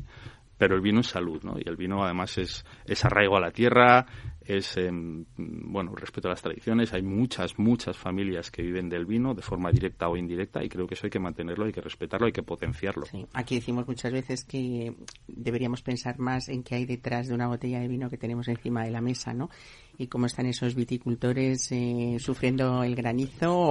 pero 0.59 0.77
el 0.77 0.83
vino 0.83 1.01
es 1.01 1.07
salud, 1.07 1.43
¿no? 1.43 1.57
Y 1.59 1.69
el 1.69 1.77
vino 1.77 2.05
además 2.05 2.37
es, 2.39 2.65
es 2.85 3.05
arraigo 3.05 3.37
a 3.37 3.41
la 3.41 3.51
tierra, 3.51 4.07
es, 4.47 4.77
em, 4.77 5.25
bueno, 5.37 5.95
respecto 5.95 6.29
a 6.29 6.33
las 6.33 6.43
tradiciones, 6.43 6.93
hay 6.93 7.03
muchas, 7.03 7.59
muchas 7.59 7.97
familias 7.97 8.51
que 8.51 8.63
viven 8.63 8.89
del 8.89 9.07
vino 9.07 9.35
de 9.35 9.43
forma 9.43 9.71
directa 9.71 10.09
o 10.09 10.17
indirecta 10.17 10.63
y 10.65 10.69
creo 10.69 10.87
que 10.87 10.95
eso 10.95 11.07
hay 11.07 11.11
que 11.11 11.19
mantenerlo, 11.19 11.65
hay 11.65 11.73
que 11.73 11.81
respetarlo, 11.81 12.27
hay 12.27 12.33
que 12.33 12.43
potenciarlo. 12.43 13.05
Aquí 13.33 13.57
decimos 13.57 13.87
muchas 13.87 14.13
veces 14.13 14.45
que 14.45 14.95
deberíamos 15.27 15.83
pensar 15.83 16.19
más 16.19 16.49
en 16.49 16.63
qué 16.63 16.77
hay 16.77 16.87
detrás 16.87 17.29
de 17.29 17.35
una 17.35 17.49
botella 17.49 17.81
de 17.81 17.89
vino 17.89 18.11
que 18.11 18.19
tenemos 18.19 18.49
encima 18.49 18.85
de 18.85 18.91
la 18.91 19.01
mesa, 19.01 19.33
¿no? 19.33 19.51
Y 19.99 20.07
cómo 20.07 20.27
están 20.27 20.47
esos 20.47 20.75
viticultores 20.75 21.71
eh, 21.71 22.17
sufriendo 22.19 22.83
el 22.83 22.95
granizo 22.95 23.71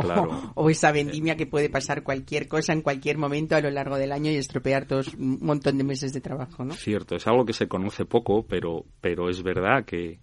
o, 0.55 0.69
esa 0.69 0.91
vendimia 0.91 1.35
que 1.35 1.47
puede 1.47 1.69
pasar 1.69 2.03
cualquier 2.03 2.47
cosa 2.47 2.73
en 2.73 2.81
cualquier 2.81 3.17
momento 3.17 3.55
a 3.55 3.61
lo 3.61 3.71
largo 3.71 3.97
del 3.97 4.11
año 4.11 4.31
y 4.31 4.35
estropear 4.35 4.85
todos 4.85 5.13
un 5.15 5.39
montón 5.41 5.77
de 5.77 5.83
meses 5.83 6.13
de 6.13 6.21
trabajo, 6.21 6.63
¿no? 6.63 6.73
Cierto, 6.75 7.15
es 7.15 7.25
algo 7.27 7.45
que 7.45 7.53
se 7.53 7.67
conoce 7.67 8.05
poco, 8.05 8.45
pero, 8.47 8.85
pero 9.01 9.29
es 9.29 9.41
verdad 9.41 9.83
que 9.83 10.19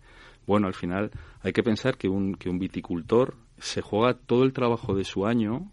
bueno, 0.49 0.67
al 0.67 0.75
final 0.75 1.11
hay 1.43 1.53
que 1.53 1.63
pensar 1.63 1.99
que 1.99 2.09
un, 2.09 2.35
que 2.35 2.49
un 2.49 2.59
viticultor 2.59 3.37
se 3.59 3.83
juega 3.83 4.15
todo 4.15 4.45
el 4.45 4.55
trabajo 4.55 4.95
de 4.95 5.05
su 5.05 5.27
año 5.27 5.71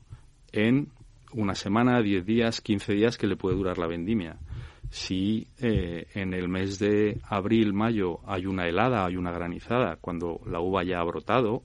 en 0.51 0.89
una 1.31 1.55
semana, 1.55 2.01
diez 2.01 2.25
días, 2.25 2.59
quince 2.59 2.93
días 2.93 3.17
que 3.17 3.25
le 3.25 3.37
puede 3.37 3.55
durar 3.55 3.77
la 3.77 3.87
vendimia. 3.87 4.37
Si 4.89 5.47
eh, 5.59 6.07
en 6.13 6.33
el 6.33 6.49
mes 6.49 6.77
de 6.77 7.21
abril, 7.23 7.73
mayo 7.73 8.19
hay 8.25 8.45
una 8.45 8.67
helada, 8.67 9.05
hay 9.05 9.15
una 9.15 9.31
granizada, 9.31 9.95
cuando 9.95 10.41
la 10.45 10.59
uva 10.59 10.83
ya 10.83 10.99
ha 10.99 11.03
brotado 11.05 11.63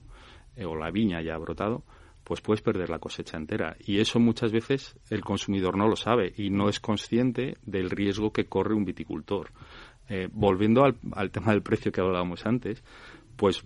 eh, 0.55 0.65
o 0.65 0.75
la 0.75 0.89
viña 0.89 1.21
ya 1.21 1.35
ha 1.35 1.37
brotado, 1.37 1.83
pues 2.23 2.39
puedes 2.39 2.61
perder 2.61 2.89
la 2.89 2.99
cosecha 2.99 3.35
entera. 3.35 3.75
Y 3.79 3.99
eso 3.99 4.21
muchas 4.21 4.53
veces 4.53 4.97
el 5.09 5.19
consumidor 5.21 5.77
no 5.77 5.89
lo 5.89 5.97
sabe 5.97 6.33
y 6.37 6.49
no 6.49 6.69
es 6.69 6.79
consciente 6.79 7.57
del 7.63 7.89
riesgo 7.89 8.31
que 8.31 8.45
corre 8.45 8.73
un 8.73 8.85
viticultor. 8.85 9.51
Eh, 10.13 10.27
volviendo 10.29 10.83
al, 10.83 11.31
tema 11.31 11.53
del 11.53 11.61
precio 11.61 11.93
que 11.93 12.01
hablábamos 12.01 12.45
antes, 12.45 12.83
pues 13.37 13.63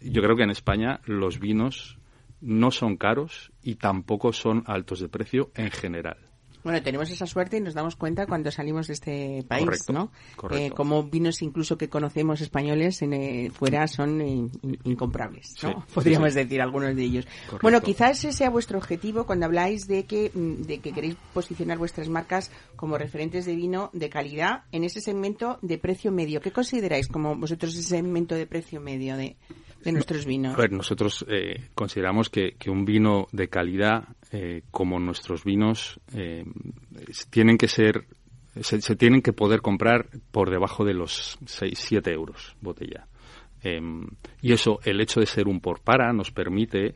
yo 0.00 0.20
creo 0.20 0.34
que 0.34 0.42
en 0.42 0.50
España 0.50 1.00
los 1.04 1.38
vinos 1.38 1.96
no 2.40 2.72
son 2.72 2.96
caros 2.96 3.52
y 3.62 3.76
tampoco 3.76 4.32
son 4.32 4.64
altos 4.66 4.98
de 4.98 5.08
precio 5.08 5.52
en 5.54 5.70
general. 5.70 6.25
Bueno, 6.66 6.82
tenemos 6.82 7.08
esa 7.12 7.26
suerte 7.26 7.58
y 7.58 7.60
nos 7.60 7.74
damos 7.74 7.94
cuenta 7.94 8.26
cuando 8.26 8.50
salimos 8.50 8.88
de 8.88 8.94
este 8.94 9.44
país, 9.46 9.88
¿no? 9.88 10.10
Eh, 10.50 10.72
como 10.72 11.04
vinos 11.04 11.40
incluso 11.40 11.78
que 11.78 11.88
conocemos 11.88 12.40
españoles 12.40 13.02
en, 13.02 13.12
eh, 13.12 13.52
fuera 13.54 13.86
son 13.86 14.20
eh, 14.20 14.48
incomprables, 14.82 15.54
¿no? 15.62 15.86
Podríamos 15.94 16.34
decir 16.34 16.60
algunos 16.60 16.96
de 16.96 17.04
ellos. 17.04 17.28
Bueno, 17.62 17.80
quizás 17.82 18.18
ese 18.18 18.32
sea 18.32 18.50
vuestro 18.50 18.78
objetivo 18.78 19.26
cuando 19.26 19.46
habláis 19.46 19.86
de 19.86 20.06
que, 20.06 20.32
mm, 20.34 20.62
de 20.62 20.80
que 20.80 20.90
queréis 20.90 21.14
posicionar 21.32 21.78
vuestras 21.78 22.08
marcas 22.08 22.50
como 22.74 22.98
referentes 22.98 23.46
de 23.46 23.54
vino 23.54 23.90
de 23.92 24.10
calidad 24.10 24.64
en 24.72 24.82
ese 24.82 25.00
segmento 25.00 25.60
de 25.62 25.78
precio 25.78 26.10
medio. 26.10 26.40
¿Qué 26.40 26.50
consideráis 26.50 27.06
como 27.06 27.36
vosotros 27.36 27.76
ese 27.76 27.90
segmento 27.90 28.34
de 28.34 28.48
precio 28.48 28.80
medio 28.80 29.16
de, 29.16 29.36
de 29.86 29.92
nuestros 29.92 30.26
vinos? 30.26 30.54
A 30.54 30.56
ver, 30.56 30.72
nosotros 30.72 31.24
eh, 31.28 31.68
consideramos 31.74 32.28
que, 32.28 32.56
un 32.66 32.84
vino 32.84 33.28
de 33.32 33.48
calidad, 33.48 34.15
eh, 34.32 34.62
como 34.70 34.98
nuestros 34.98 35.44
vinos, 35.44 36.00
eh, 36.14 36.44
tienen 37.30 37.58
que 37.58 37.68
ser, 37.68 38.06
se, 38.60 38.96
tienen 38.96 39.22
que 39.22 39.32
poder 39.32 39.60
comprar 39.60 40.08
por 40.30 40.50
debajo 40.50 40.84
de 40.84 40.94
los 40.94 41.38
6, 41.46 41.78
7 41.78 42.12
euros 42.12 42.56
botella. 42.60 43.06
y 44.42 44.52
eso, 44.52 44.78
el 44.84 45.00
hecho 45.00 45.20
de 45.20 45.26
ser 45.26 45.48
un 45.48 45.60
por 45.60 45.80
para, 45.80 46.12
nos 46.12 46.30
permite... 46.30 46.94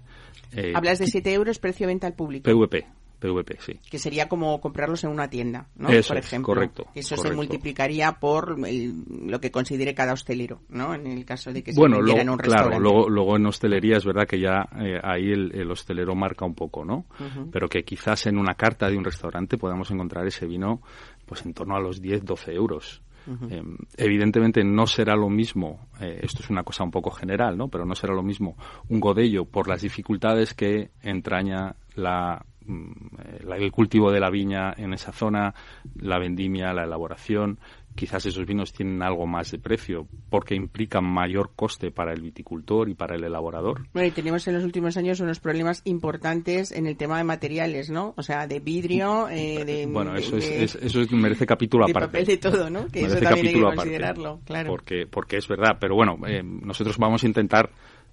Hablas 0.74 0.98
de 0.98 1.06
7 1.06 1.32
euros 1.32 1.58
precio 1.58 1.86
venta 1.86 2.06
al 2.06 2.14
público. 2.14 2.50
PVP, 2.50 2.86
PVP, 3.20 3.58
sí. 3.60 3.80
Que 3.88 3.98
sería 3.98 4.28
como 4.28 4.60
comprarlos 4.60 5.04
en 5.04 5.10
una 5.10 5.28
tienda, 5.28 5.68
¿no? 5.76 5.88
por 5.88 6.16
ejemplo. 6.16 6.54
correcto. 6.54 6.86
Eso 6.94 7.16
se 7.16 7.32
multiplicaría 7.32 8.12
por 8.12 8.58
lo 8.58 9.40
que 9.40 9.50
considere 9.50 9.94
cada 9.94 10.12
hostelero, 10.12 10.62
¿no? 10.68 10.94
En 10.94 11.06
el 11.06 11.24
caso 11.24 11.52
de 11.52 11.62
que 11.62 11.72
se 11.72 11.78
bueno, 11.78 11.98
en 11.98 12.28
un 12.28 12.38
claro, 12.38 12.80
luego, 12.80 13.08
luego 13.08 13.36
en 13.36 13.46
hostelería 13.46 13.98
es 13.98 14.04
verdad 14.04 14.26
que 14.26 14.40
ya 14.40 14.68
eh, 14.80 14.98
ahí 15.02 15.30
el, 15.30 15.70
hostelero 15.70 16.14
marca 16.14 16.44
un 16.44 16.54
poco, 16.54 16.84
¿no? 16.84 17.06
Pero 17.52 17.68
que 17.68 17.84
quizás 17.84 18.26
en 18.26 18.38
una 18.38 18.54
carta 18.54 18.88
de 18.88 18.96
un 18.96 19.04
restaurante 19.04 19.58
podamos 19.58 19.90
encontrar 19.90 20.26
ese 20.26 20.46
vino 20.46 20.80
pues 21.26 21.44
en 21.46 21.54
torno 21.54 21.76
a 21.76 21.80
los 21.80 22.00
10, 22.00 22.24
12 22.24 22.52
euros. 22.52 23.02
Em, 23.50 23.76
evidentemente 23.96 24.64
no 24.64 24.86
será 24.86 25.14
lo 25.14 25.28
mismo, 25.28 25.88
eh, 26.00 26.20
esto 26.22 26.42
es 26.42 26.50
una 26.50 26.64
cosa 26.64 26.82
un 26.82 26.90
poco 26.90 27.10
general, 27.10 27.56
¿no? 27.56 27.68
Pero 27.68 27.84
no 27.84 27.94
será 27.94 28.14
lo 28.14 28.22
mismo 28.22 28.56
un 28.88 28.98
godello 28.98 29.44
por 29.44 29.68
las 29.68 29.82
dificultades 29.82 30.54
que 30.54 30.90
entraña 31.02 31.76
la 31.94 32.44
el 32.70 33.72
cultivo 33.72 34.10
de 34.10 34.20
la 34.20 34.30
viña 34.30 34.72
en 34.76 34.92
esa 34.92 35.12
zona, 35.12 35.54
la 35.96 36.18
vendimia, 36.18 36.72
la 36.72 36.84
elaboración, 36.84 37.58
quizás 37.94 38.24
esos 38.26 38.46
vinos 38.46 38.72
tienen 38.72 39.02
algo 39.02 39.26
más 39.26 39.50
de 39.50 39.58
precio 39.58 40.06
porque 40.28 40.54
implican 40.54 41.04
mayor 41.04 41.50
coste 41.54 41.90
para 41.90 42.12
el 42.12 42.22
viticultor 42.22 42.88
y 42.88 42.94
para 42.94 43.16
el 43.16 43.24
elaborador. 43.24 43.86
Bueno, 43.92 44.08
y 44.08 44.10
tenemos 44.12 44.46
en 44.48 44.54
los 44.54 44.64
últimos 44.64 44.96
años 44.96 45.20
unos 45.20 45.40
problemas 45.40 45.82
importantes 45.84 46.72
en 46.72 46.86
el 46.86 46.96
tema 46.96 47.18
de 47.18 47.24
materiales, 47.24 47.90
¿no? 47.90 48.14
O 48.16 48.22
sea, 48.22 48.46
de 48.46 48.60
vidrio, 48.60 49.28
eh, 49.28 49.64
de... 49.64 49.86
Bueno, 49.86 50.16
eso, 50.16 50.36
es, 50.36 50.74
eso 50.76 51.00
merece 51.10 51.46
capítulo 51.46 51.86
de 51.86 51.92
aparte. 51.92 52.08
papel 52.08 52.26
de 52.26 52.36
todo, 52.38 52.70
¿no? 52.70 52.86
Que 52.86 53.04
eso 53.04 53.16
también 53.20 53.48
hay 53.48 53.54
que 53.54 53.62
considerarlo, 53.62 54.40
claro. 54.44 54.70
Porque, 54.70 55.06
porque 55.06 55.36
es 55.36 55.48
verdad, 55.48 55.76
pero 55.80 55.94
bueno, 55.94 56.16
eh, 56.26 56.42
nosotros 56.42 56.96
vamos 56.98 57.22
a 57.24 57.26
intentar 57.26 57.70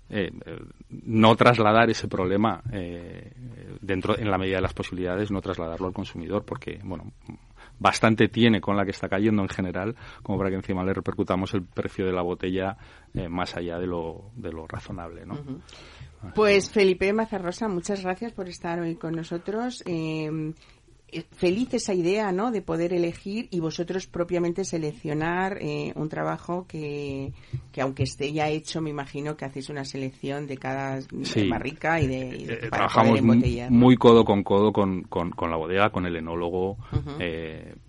eh, 0.10 0.32
no 0.90 1.36
trasladar 1.36 1.90
ese 1.90 2.08
problema 2.08 2.62
eh, 2.72 3.32
dentro 3.82 4.18
en 4.18 4.32
la 4.32 4.38
medida 4.38 4.56
de 4.58 4.62
las 4.62 4.74
posibilidades 4.74 5.32
no 5.32 5.42
trasladarlo 5.42 5.88
al 5.88 5.94
consumidor 5.94 6.46
porque 6.46 6.80
bueno 6.84 7.12
bastante 7.80 8.30
tiene 8.30 8.62
con 8.62 8.78
la 8.78 8.86
que 8.86 8.92
está 8.92 9.10
cayendo 9.10 9.42
en 9.42 9.50
general 9.50 9.96
como 10.24 10.38
para 10.38 10.50
que 10.50 10.56
encima 10.56 10.84
le 10.84 10.94
repercutamos 10.94 11.54
el 11.54 11.64
precio 11.64 12.06
de 12.06 12.14
la 12.14 12.22
botella 12.22 12.78
eh, 13.14 13.28
más 13.28 13.56
allá 13.56 13.78
de 13.78 13.88
lo, 13.88 14.32
de 14.36 14.52
lo 14.52 14.66
razonable 14.66 15.26
¿no? 15.26 15.38
Pues 16.34 16.72
Felipe 16.72 17.14
Mazarrosa, 17.14 17.68
muchas 17.68 18.02
gracias 18.02 18.34
por 18.34 18.50
estar 18.50 18.80
hoy 18.80 18.96
con 18.96 19.16
nosotros. 19.16 19.84
Eh, 19.86 20.18
eh, 20.18 20.54
feliz 21.32 21.74
esa 21.74 21.94
idea, 21.94 22.32
¿no? 22.32 22.52
De 22.52 22.62
poder 22.62 22.94
elegir 22.94 23.48
y 23.52 23.60
vosotros 23.60 24.08
propiamente 24.08 24.66
seleccionar 24.66 25.58
eh, 25.62 25.94
un 25.96 26.10
trabajo 26.10 26.66
que, 26.68 27.32
que, 27.72 27.82
aunque 27.82 28.04
esté 28.04 28.34
ya 28.34 28.50
hecho, 28.50 28.82
me 28.82 28.90
imagino 28.90 29.38
que 29.38 29.46
hacéis 29.46 29.70
una 29.70 29.86
selección 29.86 30.48
de 30.48 30.58
cada 30.58 31.00
barrica 31.50 32.02
y 32.02 32.08
de, 32.08 32.30
eh, 32.54 32.68
trabajamos 32.70 33.22
muy 33.22 33.96
codo 33.96 34.26
con 34.26 34.44
codo 34.44 34.74
con, 34.74 35.04
con, 35.04 35.32
la 35.50 35.58
bodega, 35.58 35.90
con 35.90 36.06
el 36.06 36.16
enólogo, 36.16 36.78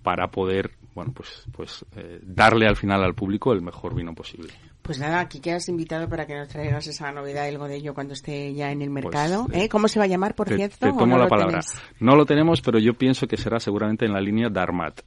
para 0.03 0.29
poder, 0.29 0.71
bueno, 0.95 1.13
pues, 1.13 1.45
pues 1.53 1.85
darle 2.23 2.67
al 2.67 2.77
final 2.77 3.03
al 3.03 3.15
público 3.15 3.53
el 3.53 3.63
mejor 3.63 3.95
vino 3.95 4.15
posible. 4.15 4.53
Pues 4.89 4.99
nada, 4.99 5.21
aquí 5.21 5.39
quedas 5.41 5.69
invitado 5.69 6.09
para 6.09 6.27
que 6.27 6.35
nos 6.35 6.49
traigas 6.49 6.87
esa 6.87 7.13
novedad 7.13 7.45
del 7.45 7.59
godello 7.59 7.93
cuando 7.93 8.15
esté 8.15 8.55
ya 8.55 8.73
en 8.73 8.81
el 8.81 8.91
pues, 8.91 9.05
mercado. 9.05 9.47
¿eh? 9.53 9.69
¿Cómo 9.69 9.87
se 9.87 9.99
va 9.99 10.07
a 10.07 10.09
llamar, 10.09 10.35
por 10.35 10.49
cierto? 10.49 10.79
Te 10.79 10.93
tomo 10.95 11.19
la 11.19 11.29
palabra. 11.29 11.61
No 12.01 12.17
lo 12.17 12.25
tenemos, 12.25 12.63
pero 12.63 12.79
yo 12.79 12.95
pienso 12.95 13.27
que 13.27 13.37
será 13.37 13.61
seguramente 13.61 14.07
en 14.07 14.15
la 14.15 14.21
línea 14.23 14.49
Darmat. 14.49 15.01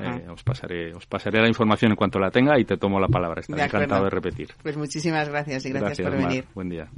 Eh, 0.00 0.26
os, 0.30 0.42
pasaré, 0.42 0.94
os 0.94 1.04
pasaré 1.04 1.38
la 1.38 1.48
información 1.48 1.92
en 1.92 1.96
cuanto 1.96 2.18
la 2.18 2.30
tenga 2.30 2.58
y 2.58 2.64
te 2.64 2.78
tomo 2.78 2.98
la 2.98 3.08
palabra. 3.08 3.42
Estaré 3.42 3.64
encantado 3.64 4.04
de 4.04 4.10
repetir. 4.10 4.54
Pues 4.62 4.78
muchísimas 4.78 5.28
gracias 5.28 5.66
y 5.66 5.70
gracias, 5.70 6.00
por 6.00 6.16
venir. 6.16 6.46
Buen 6.54 6.70
día. 6.70 6.88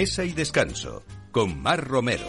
Mesa 0.00 0.24
y 0.24 0.32
Descanso 0.32 1.02
con 1.30 1.60
Mar 1.60 1.86
Romero. 1.86 2.24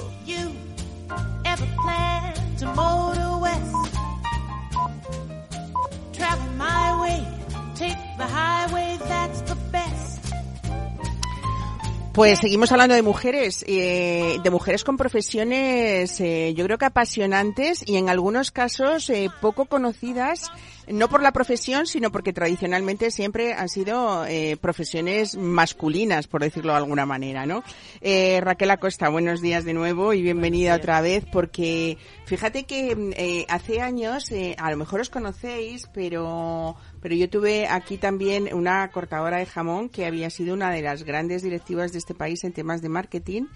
Pues 12.13 12.39
seguimos 12.39 12.73
hablando 12.73 12.93
de 12.93 13.01
mujeres, 13.01 13.63
eh, 13.65 14.37
de 14.43 14.49
mujeres 14.49 14.83
con 14.83 14.97
profesiones, 14.97 16.19
eh, 16.19 16.53
yo 16.53 16.65
creo 16.65 16.77
que 16.77 16.83
apasionantes 16.83 17.87
y 17.87 17.95
en 17.95 18.09
algunos 18.09 18.51
casos 18.51 19.09
eh, 19.09 19.29
poco 19.39 19.63
conocidas 19.63 20.51
no 20.87 21.09
por 21.09 21.21
la 21.21 21.31
profesión, 21.31 21.87
sino 21.87 22.11
porque 22.11 22.33
tradicionalmente 22.33 23.11
siempre 23.11 23.53
han 23.53 23.69
sido 23.69 24.25
eh, 24.25 24.57
profesiones 24.59 25.35
masculinas, 25.35 26.27
por 26.27 26.41
decirlo 26.41 26.73
de 26.73 26.79
alguna 26.79 27.05
manera, 27.05 27.45
¿no? 27.45 27.63
Eh, 28.01 28.39
Raquel 28.41 28.71
Acosta, 28.71 29.09
buenos 29.09 29.41
días 29.41 29.65
de 29.65 29.73
nuevo 29.73 30.13
y 30.13 30.21
bienvenida 30.21 30.75
otra 30.75 31.01
vez, 31.01 31.25
porque 31.31 31.97
fíjate 32.25 32.63
que 32.63 33.13
eh, 33.15 33.45
hace 33.49 33.81
años, 33.81 34.31
eh, 34.31 34.55
a 34.57 34.71
lo 34.71 34.77
mejor 34.77 35.01
os 35.01 35.09
conocéis, 35.09 35.87
pero 35.93 36.75
pero 37.01 37.15
yo 37.15 37.29
tuve 37.29 37.67
aquí 37.67 37.97
también 37.97 38.53
una 38.53 38.87
cortadora 38.91 39.37
de 39.37 39.47
jamón 39.47 39.89
que 39.89 40.05
había 40.05 40.29
sido 40.29 40.53
una 40.53 40.69
de 40.71 40.83
las 40.83 41.03
grandes 41.03 41.41
directivas 41.41 41.91
de 41.91 41.97
este 41.97 42.13
país 42.13 42.43
en 42.43 42.53
temas 42.53 42.81
de 42.81 42.89
marketing 42.89 43.47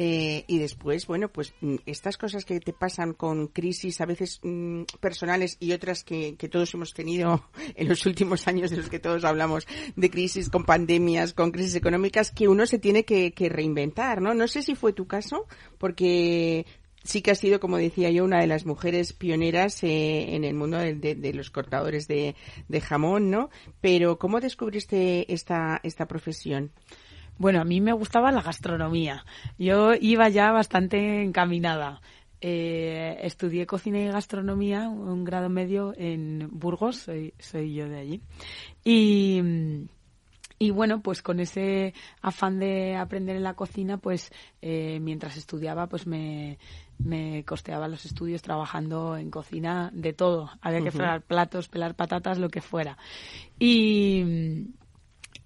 eh, 0.00 0.44
y 0.46 0.58
después, 0.58 1.08
bueno, 1.08 1.28
pues 1.28 1.52
mm, 1.60 1.74
estas 1.84 2.16
cosas 2.16 2.44
que 2.44 2.60
te 2.60 2.72
pasan 2.72 3.14
con 3.14 3.48
crisis 3.48 4.00
a 4.00 4.06
veces 4.06 4.38
mm, 4.44 4.82
personales 5.00 5.56
y 5.58 5.72
otras 5.72 6.04
que, 6.04 6.36
que, 6.36 6.48
todos 6.48 6.72
hemos 6.74 6.94
tenido 6.94 7.50
en 7.74 7.88
los 7.88 8.06
últimos 8.06 8.46
años 8.46 8.70
de 8.70 8.76
los 8.76 8.88
que 8.88 9.00
todos 9.00 9.24
hablamos 9.24 9.66
de 9.96 10.08
crisis, 10.08 10.50
con 10.50 10.64
pandemias, 10.64 11.34
con 11.34 11.50
crisis 11.50 11.74
económicas, 11.74 12.30
que 12.30 12.46
uno 12.46 12.64
se 12.66 12.78
tiene 12.78 13.04
que, 13.04 13.32
reinventar, 13.48 14.22
¿no? 14.22 14.34
No 14.34 14.46
sé 14.46 14.62
si 14.62 14.76
fue 14.76 14.92
tu 14.92 15.08
caso, 15.08 15.46
porque 15.78 16.64
sí 17.02 17.20
que 17.20 17.32
has 17.32 17.38
sido, 17.38 17.58
como 17.58 17.76
decía 17.76 18.10
yo, 18.10 18.24
una 18.24 18.40
de 18.40 18.46
las 18.46 18.66
mujeres 18.66 19.12
pioneras 19.12 19.82
eh, 19.82 20.36
en 20.36 20.44
el 20.44 20.54
mundo 20.54 20.78
de 20.78 21.32
los 21.34 21.50
cortadores 21.50 22.06
de, 22.06 22.36
de, 22.68 22.80
jamón, 22.80 23.30
¿no? 23.30 23.50
Pero 23.80 24.16
¿cómo 24.18 24.38
descubriste 24.38 25.32
esta, 25.32 25.80
esta 25.82 26.06
profesión? 26.06 26.70
Bueno, 27.38 27.60
a 27.60 27.64
mí 27.64 27.80
me 27.80 27.92
gustaba 27.92 28.32
la 28.32 28.42
gastronomía. 28.42 29.24
Yo 29.58 29.94
iba 29.94 30.28
ya 30.28 30.50
bastante 30.50 31.22
encaminada. 31.22 32.00
Eh, 32.40 33.18
estudié 33.22 33.66
cocina 33.66 33.98
y 33.98 34.08
gastronomía, 34.08 34.88
un 34.88 35.24
grado 35.24 35.48
medio 35.48 35.92
en 35.96 36.48
Burgos, 36.52 36.96
soy, 36.96 37.34
soy 37.38 37.74
yo 37.74 37.88
de 37.88 37.98
allí. 37.98 38.20
Y, 38.84 39.42
y 40.58 40.70
bueno, 40.70 41.00
pues 41.00 41.22
con 41.22 41.40
ese 41.40 41.94
afán 42.20 42.58
de 42.58 42.96
aprender 42.96 43.36
en 43.36 43.42
la 43.44 43.54
cocina, 43.54 43.98
pues 43.98 44.32
eh, 44.62 44.98
mientras 45.00 45.36
estudiaba, 45.36 45.88
pues 45.88 46.06
me, 46.06 46.58
me 46.98 47.44
costeaba 47.44 47.88
los 47.88 48.04
estudios 48.04 48.42
trabajando 48.42 49.16
en 49.16 49.30
cocina 49.30 49.90
de 49.92 50.12
todo. 50.12 50.50
Había 50.60 50.82
que 50.82 50.90
fregar 50.90 51.22
platos, 51.22 51.68
pelar 51.68 51.94
patatas, 51.94 52.38
lo 52.38 52.50
que 52.50 52.60
fuera. 52.60 52.98
Y, 53.58 54.66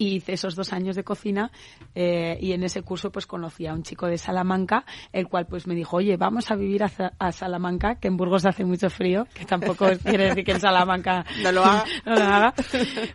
y 0.02 0.16
hice 0.16 0.32
esos 0.32 0.56
dos 0.56 0.72
años 0.72 0.96
de 0.96 1.04
cocina 1.04 1.50
eh, 1.94 2.36
y 2.40 2.52
en 2.52 2.64
ese 2.64 2.82
curso 2.82 3.12
pues 3.12 3.26
conocí 3.26 3.66
a 3.66 3.72
un 3.72 3.82
chico 3.82 4.06
de 4.06 4.18
Salamanca, 4.18 4.84
el 5.12 5.28
cual 5.28 5.46
pues 5.46 5.66
me 5.66 5.74
dijo, 5.74 5.98
oye, 5.98 6.16
vamos 6.16 6.50
a 6.50 6.56
vivir 6.56 6.82
a, 6.82 7.32
Salamanca, 7.32 7.96
que 7.96 8.08
en 8.08 8.16
Burgos 8.16 8.44
hace 8.44 8.64
mucho 8.64 8.90
frío, 8.90 9.26
que 9.32 9.44
tampoco 9.44 9.86
quiere 10.04 10.28
decir 10.28 10.44
que 10.44 10.52
en 10.52 10.60
Salamanca 10.60 11.24
no 11.42 11.52
lo 11.52 11.64
haga. 11.64 11.84
no 12.04 12.14
lo 12.16 12.24
haga. 12.24 12.54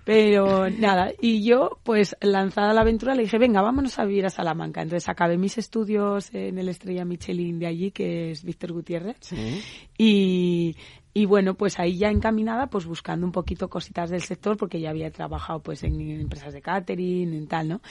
Pero 0.05 0.69
nada, 0.69 1.11
y 1.21 1.43
yo 1.43 1.79
pues 1.83 2.15
lanzada 2.21 2.73
la 2.73 2.81
aventura 2.81 3.15
le 3.15 3.23
dije, 3.23 3.37
venga, 3.37 3.61
vámonos 3.61 3.99
a 3.99 4.05
vivir 4.05 4.25
a 4.25 4.29
Salamanca. 4.29 4.81
Entonces 4.81 5.09
acabé 5.09 5.37
mis 5.37 5.57
estudios 5.57 6.33
en 6.33 6.57
el 6.57 6.69
Estrella 6.69 7.05
Michelin 7.05 7.59
de 7.59 7.67
allí, 7.67 7.91
que 7.91 8.31
es 8.31 8.43
Víctor 8.43 8.71
Gutiérrez. 8.71 9.17
Sí. 9.19 9.61
Y, 9.97 10.75
y 11.17 11.25
bueno, 11.25 11.55
pues 11.55 11.79
ahí 11.79 11.97
ya 11.97 12.11
encaminada, 12.11 12.67
pues 12.67 12.85
buscando 12.85 13.25
un 13.25 13.31
poquito 13.31 13.71
cositas 13.71 14.11
del 14.11 14.21
sector, 14.21 14.55
porque 14.55 14.79
ya 14.79 14.91
había 14.91 15.09
trabajado 15.09 15.63
pues 15.63 15.83
en 15.83 15.99
empresas 15.99 16.53
de 16.53 16.61
catering, 16.61 17.33
en 17.33 17.47
tal, 17.47 17.69
¿no? 17.69 17.81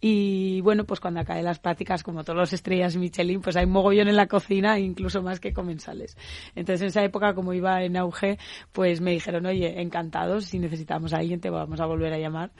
Y 0.00 0.60
bueno, 0.60 0.84
pues 0.84 1.00
cuando 1.00 1.18
acabé 1.18 1.42
las 1.42 1.58
prácticas, 1.58 2.04
como 2.04 2.22
todos 2.22 2.38
los 2.38 2.52
estrellas 2.52 2.96
Michelin, 2.96 3.40
pues 3.40 3.56
hay 3.56 3.66
mogollón 3.66 4.06
en 4.06 4.14
la 4.14 4.28
cocina, 4.28 4.78
incluso 4.78 5.20
más 5.20 5.40
que 5.40 5.52
comensales. 5.52 6.16
Entonces 6.54 6.82
en 6.82 6.86
esa 6.86 7.02
época, 7.02 7.34
como 7.34 7.52
iba 7.54 7.82
en 7.82 7.96
auge, 7.96 8.38
pues 8.70 9.00
me 9.00 9.10
dijeron, 9.10 9.46
oye, 9.46 9.82
encantados, 9.82 10.44
si 10.44 10.60
necesitamos 10.60 11.12
a 11.12 11.16
alguien 11.16 11.40
te 11.40 11.50
vamos 11.50 11.80
a 11.80 11.86
volver 11.86 12.12
a 12.12 12.20
llamar. 12.20 12.52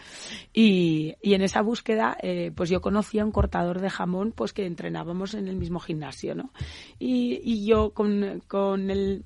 Y, 0.53 1.15
y 1.23 1.35
en 1.35 1.43
esa 1.43 1.63
búsqueda, 1.63 2.17
eh, 2.21 2.51
pues 2.53 2.69
yo 2.69 2.81
conocí 2.81 3.21
a 3.21 3.25
un 3.25 3.31
cortador 3.31 3.81
de 3.81 3.91
jamón, 3.91 4.33
pues 4.33 4.53
que 4.53 4.67
entrenábamos 4.67 5.35
en 5.35 5.47
el 5.47 5.55
mismo 5.55 5.79
gimnasio, 5.79 6.35
¿no? 6.35 6.51
Y, 6.99 7.41
y 7.45 7.65
yo 7.65 7.91
con, 7.91 8.43
con 8.49 8.91
el, 8.91 9.23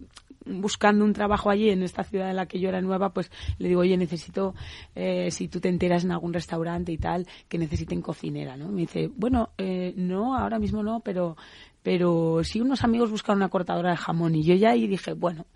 buscando 0.60 1.04
un 1.04 1.12
trabajo 1.12 1.50
allí 1.50 1.70
en 1.70 1.82
esta 1.82 2.04
ciudad 2.04 2.30
en 2.30 2.36
la 2.36 2.46
que 2.46 2.58
yo 2.58 2.68
era 2.68 2.80
nueva, 2.80 3.10
pues 3.10 3.30
le 3.58 3.68
digo, 3.68 3.80
oye, 3.80 3.96
necesito, 3.96 4.54
eh, 4.94 5.30
si 5.30 5.48
tú 5.48 5.60
te 5.60 5.68
enteras 5.68 6.04
en 6.04 6.12
algún 6.12 6.32
restaurante 6.32 6.92
y 6.92 6.98
tal, 6.98 7.26
que 7.48 7.58
necesiten 7.58 8.02
cocinera, 8.02 8.56
¿no? 8.56 8.68
Me 8.68 8.82
dice, 8.82 9.10
bueno, 9.14 9.50
eh, 9.58 9.94
no, 9.96 10.36
ahora 10.36 10.58
mismo 10.58 10.82
no, 10.82 11.00
pero, 11.00 11.36
pero 11.82 12.42
sí 12.44 12.60
unos 12.60 12.84
amigos 12.84 13.10
buscan 13.10 13.36
una 13.36 13.48
cortadora 13.48 13.90
de 13.90 13.96
jamón 13.96 14.34
y 14.34 14.42
yo 14.42 14.54
ya 14.54 14.70
ahí 14.70 14.86
dije, 14.86 15.12
bueno, 15.12 15.46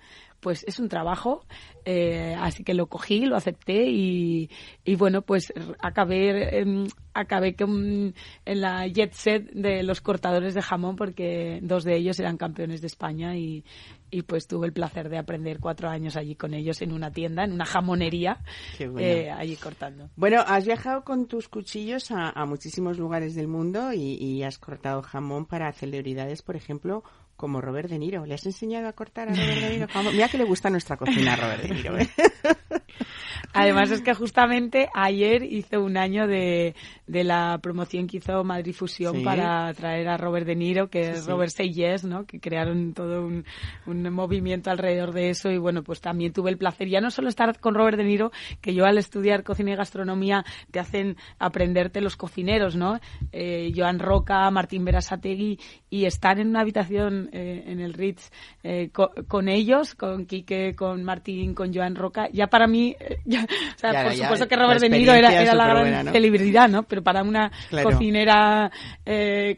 pues 0.45 0.63
es 0.69 0.79
un 0.79 0.91
trabajo, 0.91 1.47
eh, 1.87 2.37
así 2.39 2.65
que 2.65 2.75
lo 2.75 2.87
cogí, 2.87 3.25
lo 3.25 3.35
acepté 3.35 3.87
y, 3.89 4.51
y 4.85 4.95
bueno, 4.95 5.23
pues 5.23 5.55
acabé, 5.79 6.61
eh, 6.61 6.87
acabé 7.15 7.57
en 7.59 8.13
la 8.45 8.87
jet 8.87 9.15
set 9.15 9.51
de 9.53 9.83
los 9.83 10.03
cortadores 10.03 10.53
de 10.53 10.61
jamón 10.61 10.97
porque 10.97 11.61
dos 11.63 11.83
de 11.83 11.97
ellos 11.97 12.21
eran 12.21 12.37
campeones 12.37 12.83
de 12.83 12.89
España 12.89 13.39
y, 13.39 13.65
y 14.11 14.21
pues 14.21 14.47
tuve 14.47 14.67
el 14.67 14.75
placer 14.75 15.09
de 15.09 15.17
aprender 15.17 15.61
cuatro 15.61 15.89
años 15.89 16.15
allí 16.15 16.35
con 16.35 16.53
ellos 16.53 16.83
en 16.83 16.93
una 16.93 17.11
tienda, 17.11 17.45
en 17.45 17.53
una 17.53 17.65
jamonería, 17.65 18.41
eh, 18.79 19.31
allí 19.31 19.57
cortando. 19.57 20.11
Bueno, 20.15 20.45
has 20.47 20.67
viajado 20.67 21.05
con 21.05 21.27
tus 21.27 21.49
cuchillos 21.49 22.11
a, 22.11 22.29
a 22.29 22.45
muchísimos 22.45 22.99
lugares 22.99 23.35
del 23.35 23.49
mundo 23.49 23.95
y, 23.95 24.23
y 24.23 24.43
has 24.43 24.59
cortado 24.59 25.01
jamón 25.01 25.47
para 25.47 25.73
celebridades, 25.73 26.43
por 26.43 26.55
ejemplo, 26.55 27.03
como 27.45 27.61
Robert 27.61 27.91
De 27.91 27.99
Niro. 27.99 28.25
¿Le 28.25 28.33
has 28.33 28.47
enseñado 28.47 28.89
a 28.89 28.95
cortar 28.95 29.29
a 29.29 29.35
Robert 29.35 29.61
De 29.61 29.69
Niro? 29.69 29.87
Mira 30.15 30.31
que 30.31 30.39
le 30.39 30.45
gusta 30.45 30.71
nuestra 30.71 30.97
cocina 30.97 31.35
a 31.35 31.37
Robert 31.37 31.63
De 31.63 31.75
Niro. 31.75 31.99
¿eh? 31.99 32.09
Además 33.53 33.91
es 33.91 34.01
que 34.01 34.15
justamente 34.15 34.89
ayer 34.95 35.43
hizo 35.45 35.81
un 35.83 35.97
año 35.97 36.27
de, 36.27 36.75
de 37.07 37.23
la 37.23 37.59
promoción 37.63 38.07
que 38.07 38.17
hizo 38.17 38.43
Madrid 38.43 38.73
Fusión 38.73 39.23
para 39.23 39.73
traer 39.75 40.09
a 40.09 40.17
Robert 40.17 40.47
De 40.47 40.57
Niro, 40.57 40.89
que 40.89 41.11
es 41.11 41.27
Robert 41.27 41.53
Say 41.53 41.73
Yes, 41.73 42.05
¿no? 42.05 42.27
Que 42.27 42.41
crearon 42.41 42.95
todo 42.95 43.25
un, 43.25 43.45
un, 43.87 44.13
movimiento 44.13 44.71
alrededor 44.71 45.13
de 45.13 45.31
eso 45.31 45.51
y 45.51 45.59
bueno, 45.59 45.85
pues 45.85 46.01
también 46.01 46.33
tuve 46.33 46.51
el 46.51 46.59
placer, 46.59 46.89
ya 46.89 47.01
no 47.01 47.11
solo 47.11 47.29
estar 47.29 47.61
con 47.61 47.75
Robert 47.75 47.97
De 47.97 48.05
Niro, 48.05 48.33
que 48.61 48.75
yo 48.75 48.87
al 48.87 48.99
estudiar 48.99 49.45
cocina 49.45 49.73
y 49.73 49.77
gastronomía 49.77 50.45
te 50.73 50.81
hacen 50.81 51.17
aprenderte 51.39 52.01
los 52.01 52.17
cocineros, 52.17 52.75
¿no? 52.75 52.99
Eh, 53.31 53.73
Joan 53.75 54.01
Roca, 54.01 54.51
Martín 54.51 54.85
Berasategui 54.85 55.61
y 55.91 56.07
estar 56.07 56.41
en 56.41 56.49
una 56.49 56.63
habitación 56.63 57.31
eh, 57.37 57.65
en 57.67 57.81
el 57.81 57.93
Ritz 57.95 58.31
eh, 58.63 58.91
con, 58.93 59.09
con, 59.27 59.49
ellos, 59.49 59.95
con 59.95 60.25
Quique, 60.25 60.75
con 60.77 61.03
Martín, 61.03 61.53
con 61.53 61.75
Joan 61.75 61.97
Roca, 61.97 62.29
ya 62.33 62.47
para 62.47 62.69
mí 62.69 62.95
eh, 63.01 63.19
o 63.27 63.79
sea, 63.79 64.05
por 64.05 64.15
supuesto 64.15 64.49
que 64.49 64.57
Robert 64.57 64.81
De 64.81 64.89
Niro 64.89 65.13
era, 65.13 65.43
era 65.43 65.55
la 65.55 65.67
gran 65.67 66.13
celebridad, 66.13 66.69
¿no? 66.69 66.85
Pero 66.85 67.03
para 67.03 67.23
una 67.23 67.51
cocinera 67.83 68.71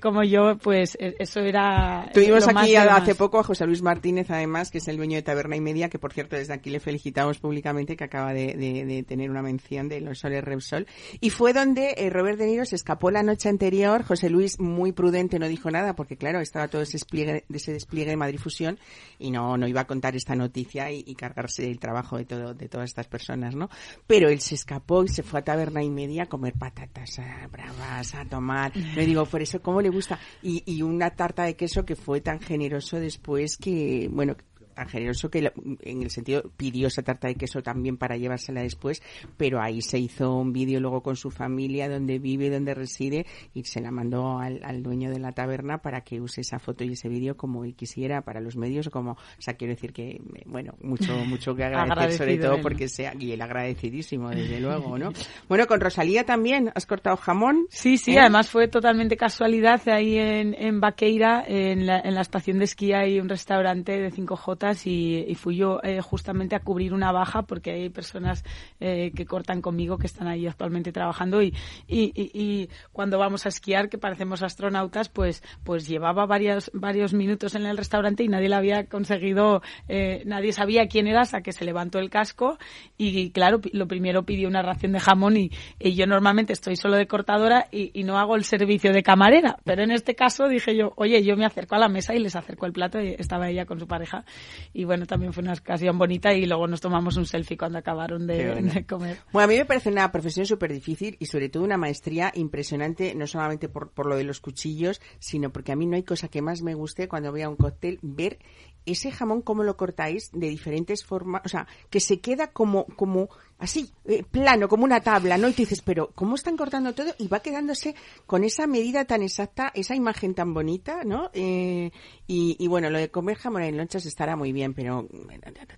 como 0.00 0.24
yo, 0.24 0.56
pues 0.56 0.96
e, 0.98 1.16
eso 1.18 1.40
era. 1.40 2.10
Tuvimos 2.14 2.48
aquí 2.48 2.76
hace 2.76 3.14
poco 3.14 3.38
a 3.38 3.42
José 3.42 3.66
Luis 3.66 3.82
Martínez, 3.82 4.30
además, 4.30 4.70
que 4.70 4.78
es 4.78 4.88
el 4.88 4.96
dueño 4.96 5.16
de 5.16 5.22
Taberna 5.22 5.56
y 5.56 5.60
Media, 5.60 5.90
que 5.90 5.98
por 5.98 6.14
cierto 6.14 6.36
desde 6.36 6.54
aquí 6.54 6.70
le 6.70 6.80
felicitamos 6.80 7.38
públicamente, 7.38 7.94
que 7.94 8.04
acaba 8.04 8.32
de, 8.32 9.04
tener 9.06 9.30
una 9.30 9.42
mención 9.42 9.88
de 9.88 10.00
los 10.00 10.18
soles 10.18 10.42
Repsol. 10.42 10.86
Y 11.20 11.28
fue 11.28 11.52
donde 11.52 11.94
Robert 12.10 12.38
De 12.38 12.46
Niro 12.46 12.64
se 12.64 12.76
escapó 12.76 13.10
la 13.10 13.22
noche 13.22 13.50
anterior. 13.50 14.02
José 14.02 14.30
Luis, 14.30 14.58
muy 14.58 14.92
prudente, 14.92 15.38
no 15.38 15.46
dijo 15.46 15.70
nada, 15.70 15.94
porque 15.94 16.16
claro, 16.16 16.40
estaba 16.40 16.68
todo 16.68 16.80
ese 16.82 16.96
despliegue, 16.96 17.44
ese 17.57 17.73
despliegue 17.73 18.11
de 18.11 18.17
Madrid 18.17 18.38
Fusión 18.38 18.79
y 19.19 19.31
no, 19.31 19.57
no 19.57 19.67
iba 19.67 19.83
a 19.83 19.87
contar 19.87 20.17
esta 20.17 20.35
noticia 20.35 20.90
y, 20.90 21.15
cargarse 21.17 21.71
el 21.71 21.79
trabajo 21.79 22.19
de 22.19 22.25
todo, 22.25 22.54
de 22.54 22.69
todas 22.69 22.90
estas 22.90 23.07
personas, 23.07 23.54
¿no? 23.54 23.71
Pero 24.07 24.29
él 24.29 24.40
se 24.40 24.54
escapó 24.54 25.02
y 25.02 25.09
se 25.09 25.23
fue 25.23 25.40
a 25.40 25.44
Taberna 25.44 25.83
y 25.83 25.90
Media 25.90 26.25
a 26.25 26.27
comer 26.27 26.54
patatas 26.54 27.21
bravas, 27.50 28.15
a 28.15 28.25
tomar. 28.25 28.77
Le 28.77 29.07
digo, 29.07 29.25
por 29.25 29.40
eso, 29.40 29.61
¿cómo 29.63 29.81
le 29.81 29.88
gusta? 29.88 30.19
Y, 30.42 30.63
y 30.67 30.83
una 30.83 31.11
tarta 31.11 31.44
de 31.44 31.57
queso 31.57 31.85
que 31.85 31.96
fue 31.96 32.21
tan 32.21 32.40
generoso 32.40 33.00
después 33.00 33.57
que, 33.57 34.09
bueno, 34.11 34.37
tan 34.77 34.88
generoso 34.88 35.31
que 35.31 35.50
en 35.83 36.02
el 36.02 36.10
sentido 36.10 36.42
pidió 36.56 36.88
esa 36.88 37.02
tarta 37.02 37.29
de 37.29 37.35
queso 37.35 37.62
también 37.62 37.96
para 37.96 38.18
llevársela 38.18 38.60
después, 38.60 39.02
pero 39.38 39.60
ahí 39.60 39.81
se 39.81 39.98
hizo 39.98 40.35
un 40.35 40.52
vídeo 40.52 40.81
luego 40.81 41.02
con 41.02 41.16
su 41.16 41.31
familia, 41.31 41.88
donde 41.88 42.18
vive, 42.18 42.50
donde 42.50 42.74
reside, 42.74 43.24
y 43.54 43.64
se 43.64 43.81
la 43.81 43.90
mandó 43.90 44.38
al, 44.38 44.83
dueño 44.83 45.10
de 45.10 45.18
la 45.18 45.33
taberna 45.33 45.79
para 45.79 46.02
que 46.02 46.20
use 46.20 46.42
esa 46.42 46.58
foto 46.58 46.85
y 46.85 46.92
ese 46.92 47.08
vídeo 47.08 47.38
como 47.38 47.64
él 47.64 47.74
quisiera 47.74 48.20
para 48.20 48.40
los 48.40 48.56
medios, 48.56 48.90
como, 48.90 49.12
o 49.12 49.16
sea, 49.38 49.54
quiero 49.54 49.72
decir 49.72 49.94
que, 49.94 50.20
bueno, 50.44 50.74
mucho, 50.83 51.16
mucho 51.24 51.54
que 51.54 51.64
agradecer, 51.64 52.18
sobre 52.18 52.37
todo 52.37 52.60
porque 52.60 52.88
sea, 52.88 53.14
y 53.18 53.33
el 53.33 53.40
agradecidísimo, 53.40 54.29
desde 54.29 54.60
luego, 54.60 54.98
¿no? 54.98 55.10
Bueno, 55.48 55.66
con 55.66 55.81
Rosalía 55.81 56.24
también, 56.24 56.70
¿has 56.74 56.85
cortado 56.85 57.16
jamón? 57.16 57.66
Sí, 57.70 57.96
sí, 57.96 58.14
¿Eh? 58.14 58.20
además 58.20 58.50
fue 58.50 58.68
totalmente 58.68 59.16
casualidad 59.16 59.81
ahí 59.88 60.18
en, 60.18 60.52
en 60.52 60.81
Baqueira, 60.81 61.42
en 61.46 61.87
la, 61.87 61.98
en 62.00 62.14
la 62.14 62.20
estación 62.20 62.58
de 62.58 62.66
esquí 62.66 62.92
hay 62.92 63.18
un 63.18 63.31
restaurante 63.31 63.92
de 63.92 64.12
5J 64.12 64.65
y, 64.87 65.35
fui 65.37 65.56
yo 65.56 65.81
eh, 65.83 66.00
justamente 66.00 66.56
a 66.56 66.60
cubrir 66.60 66.92
una 66.92 67.12
baja 67.12 67.42
porque 67.42 67.71
hay 67.71 67.90
personas 67.90 68.42
eh, 68.81 69.12
que 69.14 69.27
cortan 69.27 69.60
conmigo 69.60 69.98
que 69.98 70.06
están 70.06 70.27
ahí 70.27 70.46
actualmente 70.46 70.92
trabajando 70.92 71.42
y, 71.42 71.54
y, 71.87 72.69
cuando 72.92 73.19
vamos 73.19 73.46
a 73.46 73.48
esquiar 73.50 73.88
que 73.88 73.98
parecemos 73.98 74.42
astronautas 74.42 75.08
pues 75.08 75.42
pues 75.62 75.87
llevaba 75.87 76.27
varios 76.27 76.71
varios 76.75 77.12
minutos 77.12 77.54
en 77.54 77.67
el 77.67 77.77
restaurante 77.77 78.25
y 78.25 78.29
nadie 78.29 78.48
le 78.48 78.56
había 78.56 78.87
conseguido 78.87 79.62
eh, 79.88 80.23
nadie 80.27 80.52
sabía 80.52 80.88
quién 80.88 81.06
era 81.06 81.21
hasta 81.21 81.42
que 81.42 81.52
se 81.52 81.64
levantó 81.64 81.98
el 81.98 82.10
casco 82.10 82.58
y 82.98 83.31
claro 83.31 83.60
lo 83.73 83.87
primero 83.87 84.25
pidió 84.25 84.48
una 84.48 84.62
ración 84.62 84.92
de 84.92 85.00
jamón 85.00 85.37
y, 85.37 85.50
yo 85.79 86.06
normalmente 86.06 86.52
estoy 86.52 86.77
solo 86.77 86.96
de 86.96 87.06
cortadora 87.06 87.69
y, 87.71 88.04
no 88.04 88.19
hago 88.19 88.37
el 88.37 88.44
servicio 88.44 88.92
de 88.92 89.02
camarera 89.02 89.58
pero 89.64 89.83
en 89.83 89.90
este 89.90 90.14
caso 90.14 90.48
dije 90.48 90.77
yo 90.77 90.92
oye 90.96 91.23
yo 91.23 91.37
me 91.37 91.44
acerco 91.44 91.75
a 91.75 91.79
la 91.79 91.88
mesa 91.88 92.14
y 92.14 92.19
les 92.19 92.37
acerco 92.37 92.67
el 92.67 92.73
plato 92.73 93.00
y 93.00 93.14
estaba 93.19 93.48
ella 93.48 93.67
con 93.67 93.79
su 93.79 93.87
pareja 93.87 94.25
y 94.73 94.85
bueno, 94.85 95.07
también 95.07 95.33
fue 95.33 95.42
una 95.42 95.54
ocasión 95.54 95.98
bonita 95.98 96.33
y 96.35 96.46
luego 96.46 96.67
nos 96.67 96.81
tomamos 96.81 97.17
un 97.17 97.27
selfie 97.27 97.57
cuando 97.57 97.79
acabaron 97.79 98.27
de, 98.27 98.85
comer. 98.88 99.19
Bueno, 99.33 99.44
a 99.44 99.48
mí 99.48 99.57
me 99.57 99.65
parece 99.65 99.90
una 99.90 100.11
profesión 100.13 100.46
súper 100.46 100.73
difícil 100.73 101.17
y 101.19 101.27
sobre 101.27 101.48
todo 101.48 101.65
una 101.65 101.77
maestría 101.77 102.33
impresionante, 102.35 103.15
no 103.15 103.27
solamente 103.27 103.69
por, 103.69 103.90
por 103.90 104.07
lo 104.07 104.17
de 104.17 104.25
los 104.25 104.40
cuchillos, 104.40 105.00
sino 105.19 105.50
porque 105.50 105.73
a 105.73 105.77
mí 105.77 105.87
no 105.87 105.96
hay 105.96 106.02
cosa 106.02 106.29
que 106.29 106.42
más 106.42 106.63
me 106.63 106.75
guste 106.75 107.09
cuando 107.09 107.31
voy 107.31 107.42
a 107.42 107.48
un 107.48 107.57
cóctel 107.57 107.98
ver 108.02 108.38
ese 108.87 109.11
jamón 109.11 109.42
cómo 109.42 109.65
lo 109.65 109.77
cortáis 109.77 110.31
de 110.33 110.48
diferentes 110.48 111.04
formas, 111.04 111.42
o 111.44 111.48
sea, 111.48 111.67
que 111.90 112.00
se 112.00 112.21
queda 112.21 112.52
como 112.52 112.87
como 112.96 113.29
así, 113.59 113.90
eh, 114.04 114.23
plano, 114.23 114.69
como 114.69 114.85
una 114.85 115.00
tabla, 115.00 115.38
¿no? 115.38 115.48
Y 115.48 115.52
tú 115.52 115.63
dices, 115.63 115.81
pero 115.83 116.11
¿cómo 116.15 116.35
están 116.35 116.57
cortando 116.57 116.94
todo? 116.94 117.15
Y 117.19 117.29
va 117.29 117.40
quedándose 117.40 117.94
con 118.27 118.44
esa 118.44 118.67
medida 118.67 119.04
tan 119.07 119.23
exacta, 119.23 119.73
esa 119.75 119.94
imagen 119.94 120.35
tan 120.35 120.52
bonita, 120.52 121.04
¿no? 121.04 121.31
Eh, 121.33 121.90
y, 122.27 122.67
bueno, 122.69 122.90
lo 122.90 122.98
de 122.98 123.11
comer 123.11 123.37
jamón 123.37 123.63
en 123.63 123.77
lonchas 123.77 124.04
estará 124.04 124.37
muy 124.37 124.52
bien, 124.52 124.75
pero 124.75 125.02
no, 125.02 125.09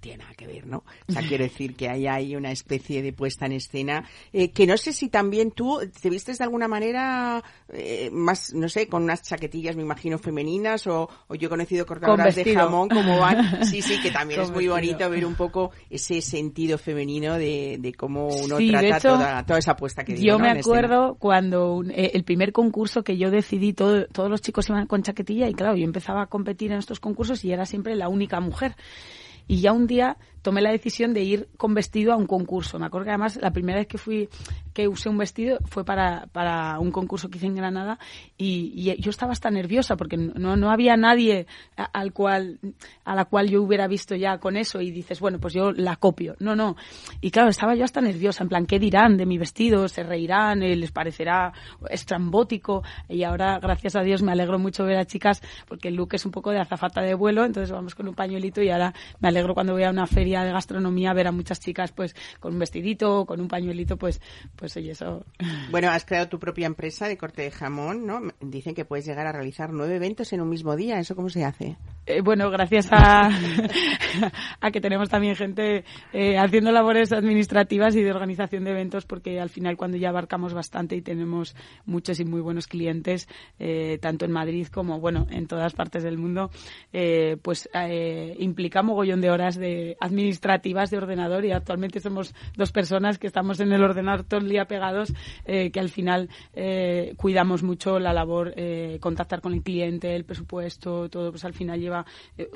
tiene 0.01 0.18
nada 0.18 0.35
que 0.35 0.47
ver, 0.47 0.66
¿no? 0.66 0.83
O 1.09 1.12
sea, 1.12 1.22
quiero 1.22 1.45
decir 1.45 1.76
que 1.76 1.89
hay 1.89 2.07
ahí 2.07 2.35
una 2.35 2.51
especie 2.51 3.03
de 3.03 3.12
puesta 3.12 3.47
en 3.47 3.53
escena 3.53 4.09
eh, 4.33 4.51
que 4.51 4.66
no 4.66 4.76
sé 4.76 4.93
si 4.93 5.09
también 5.09 5.51
tú 5.51 5.81
te 6.01 6.11
vistes 6.11 6.39
de 6.39 6.45
alguna 6.45 6.66
manera 6.66 7.45
más, 8.12 8.55
no 8.55 8.68
sé, 8.68 8.89
con 8.89 9.03
unas 9.03 9.22
chaquetillas, 9.22 9.76
me 9.76 9.83
imagino, 9.83 10.18
femeninas, 10.18 10.87
o, 10.87 11.09
yo 11.29 11.47
he 11.47 11.51
conocido 11.51 11.85
cortadoras 11.85 12.35
de 12.35 12.55
jamón 12.55 12.89
como 12.89 13.18
van. 13.18 13.64
Sí, 13.64 13.83
sí, 13.83 14.01
que 14.01 14.11
también 14.11 14.41
es 14.41 14.51
muy 14.51 14.68
bonito 14.68 15.09
ver 15.11 15.26
un 15.26 15.35
poco 15.35 15.70
ese 15.91 16.22
sentido 16.22 16.79
femenino 16.79 17.35
de 17.35 17.68
de, 17.77 17.93
cómo 17.95 18.29
uno 18.29 18.57
trata 18.57 19.45
toda, 19.45 19.59
esa 19.59 19.73
apuesta 19.73 20.05
que 20.05 20.16
Yo 20.16 20.39
me 20.39 20.51
acuerdo 20.51 21.16
cuando 21.19 21.83
eh, 21.91 22.12
el 22.14 22.25
primer 22.25 22.53
concurso 22.53 23.03
que 23.03 23.19
yo 23.19 23.31
decidí, 23.31 23.73
todo, 23.73 24.07
todos 24.07 24.31
los 24.31 24.41
chicos 24.41 24.69
iban 24.71 24.87
con 24.87 25.03
chaquetilla 25.03 25.49
y 25.49 25.55
claro, 25.55 25.77
yo 25.77 25.85
empezaba 25.85 26.23
a 26.23 26.27
competir 26.27 26.73
en 26.73 26.79
estos 26.79 27.01
concursos 27.01 27.45
y 27.45 27.53
era 27.53 27.66
siempre 27.66 27.95
la 27.95 28.09
única 28.09 28.41
mujer. 28.41 28.75
Y 29.47 29.61
ya 29.61 29.73
un 29.73 29.87
día 29.87 30.19
tomé 30.49 30.62
la 30.62 30.70
decisión 30.70 31.12
de 31.12 31.22
ir 31.22 31.49
con 31.59 31.74
vestido 31.74 32.11
a 32.11 32.16
un 32.16 32.26
concurso. 32.26 32.78
Me 32.78 32.86
acuerdo 32.86 33.05
que 33.05 33.11
además 33.11 33.36
la 33.36 33.51
primera 33.51 33.80
vez 33.80 33.86
que 33.86 33.99
fui 33.99 34.30
que 34.72 34.88
usé 34.88 35.11
un 35.11 35.18
vestido 35.18 35.59
fue 35.66 35.84
para, 35.84 36.28
para 36.32 36.78
un 36.78 36.90
concurso 36.90 37.28
que 37.28 37.36
hice 37.36 37.49
en 37.49 37.57
Granada 37.57 37.99
y, 38.38 38.94
yo 38.99 39.11
estaba 39.11 39.32
hasta 39.32 39.51
nerviosa 39.51 39.96
porque 39.96 40.16
no, 40.16 40.57
no 40.57 40.70
había 40.70 40.96
nadie 40.96 41.46
al 41.76 42.14
cual 42.14 42.61
a 43.05 43.14
la 43.14 43.26
cual 43.26 43.51
yo 43.51 43.62
hubiera 43.62 43.86
visto 43.88 44.14
ya 44.14 44.38
con 44.38 44.57
eso 44.57 44.80
y 44.80 44.90
dices, 44.90 45.20
bueno, 45.20 45.38
pues 45.38 45.53
yo 45.53 45.70
la 45.72 45.96
copio. 45.96 46.34
No, 46.38 46.57
no. 46.57 46.76
Y 47.20 47.30
claro, 47.30 47.51
estaba 47.51 47.74
yo 47.74 47.84
hasta 47.84 48.01
nerviosa, 48.01 48.42
en 48.42 48.49
plan, 48.49 48.64
¿qué 48.64 48.78
dirán 48.78 49.18
de 49.18 49.26
mi 49.26 49.36
vestido? 49.36 49.86
¿Se 49.88 50.03
reirán? 50.03 50.62
Eh, 50.62 50.76
¿Les 50.76 50.92
parecerá 50.92 51.53
estrambótico? 51.90 52.82
Y 53.11 53.24
ahora, 53.24 53.59
gracias 53.59 53.96
a 53.96 54.01
Dios, 54.01 54.22
me 54.22 54.32
alegro 54.32 54.59
mucho 54.59 54.84
ver 54.84 54.96
a 54.96 55.05
chicas 55.05 55.42
porque 55.66 55.88
el 55.88 55.96
look 55.96 56.14
es 56.14 56.24
un 56.24 56.32
poco 56.32 56.53
de 56.53 56.61
azafata 56.61 57.03
de 57.03 57.12
vuelo, 57.14 57.44
entonces 57.44 57.70
vamos 57.70 57.94
con 57.94 58.09
un 58.09 58.14
pañuelito 58.14 58.62
y 58.62 58.70
ahora 58.70 58.94
me 59.20 59.28
alegro 59.28 59.53
cuando 59.53 59.74
voy 59.74 59.82
a 59.82 59.90
una 59.90 60.07
feria 60.07 60.38
de 60.45 60.53
gastronomía 60.53 61.12
ver 61.12 61.26
a 61.26 61.32
muchas 61.32 61.61
chicas 61.61 61.93
pues 61.93 62.14
con 62.41 62.55
un 62.55 62.59
vestidito, 62.59 63.26
con 63.26 63.41
un 63.41 63.49
pañuelito, 63.49 63.97
pues, 63.97 64.20
pues 64.57 64.76
oye, 64.76 64.93
eso. 64.93 65.24
Bueno, 65.70 65.91
has 65.91 66.05
creado 66.05 66.28
tu 66.28 66.39
propia 66.39 66.66
empresa 66.66 67.09
de 67.09 67.16
corte 67.16 67.43
de 67.43 67.51
jamón, 67.51 68.07
¿no? 68.07 68.20
Dicen 68.41 68.74
que 68.74 68.84
puedes 68.84 69.07
llegar 69.07 69.26
a 69.26 69.32
realizar 69.32 69.72
nueve 69.72 69.97
eventos 69.97 70.32
en 70.32 70.41
un 70.41 70.49
mismo 70.49 70.76
día. 70.76 70.99
¿Eso 70.99 71.14
cómo 71.14 71.28
se 71.28 71.45
hace? 71.45 71.76
Eh, 72.07 72.22
bueno, 72.22 72.51
gracias 72.51 72.89
a, 72.91 73.28
a 74.61 74.70
que 74.70 74.80
tenemos 74.80 75.11
también 75.11 75.36
gente 75.36 75.84
eh, 76.12 76.39
haciendo 76.39 76.72
labores 76.72 77.12
administrativas 77.12 77.95
y 77.97 78.03
de 78.03 78.11
organización 78.11 78.64
de 78.64 78.70
eventos, 78.70 79.05
porque 79.05 79.41
al 79.41 79.51
final 79.51 79.76
cuando 79.76 79.99
ya 79.99 80.09
abarcamos 80.09 80.55
bastante 80.55 80.97
y 80.97 81.03
tenemos 81.03 81.55
muchos 81.84 82.18
y 82.20 82.24
muy 82.24 82.41
buenos 82.41 82.66
clientes, 82.66 83.28
eh, 83.59 83.99
tanto 84.01 84.24
en 84.24 84.32
Madrid 84.32 84.68
como, 84.68 85.01
bueno, 85.01 85.26
en 85.30 85.47
todas 85.47 85.74
partes 85.74 86.03
del 86.03 86.16
mundo, 86.16 86.51
pues 87.43 87.68
implica 88.39 88.82
mogollón 88.82 89.20
de 89.20 89.30
horas 89.30 89.57
de 89.57 89.97
administración 90.01 90.18
administrativas 90.19 90.91
de 90.91 90.99
ordenador 90.99 91.45
y 91.45 91.53
actualmente 91.53 92.01
somos 92.01 92.35
dos 92.57 92.73
personas 92.73 93.19
que 93.19 93.29
estamos 93.29 93.61
en 93.61 93.73
el 93.73 93.83
ordenador 93.83 94.25
todo 94.25 94.41
el 94.41 94.49
día 94.49 94.64
pegados, 94.66 95.14
eh, 95.45 95.71
que 95.71 95.79
al 95.79 95.91
final 95.91 96.29
eh, 96.55 97.14
cuidamos 97.16 97.62
mucho 97.62 98.01
la 98.01 98.12
labor, 98.12 98.53
eh, 98.57 98.99
contactar 99.01 99.41
con 99.41 99.53
el 99.53 99.62
cliente, 99.62 100.14
el 100.16 100.25
presupuesto, 100.25 101.09
todo, 101.09 101.31
pues 101.31 101.45
al 101.45 101.55
final 101.55 101.81
lleva 101.81 102.05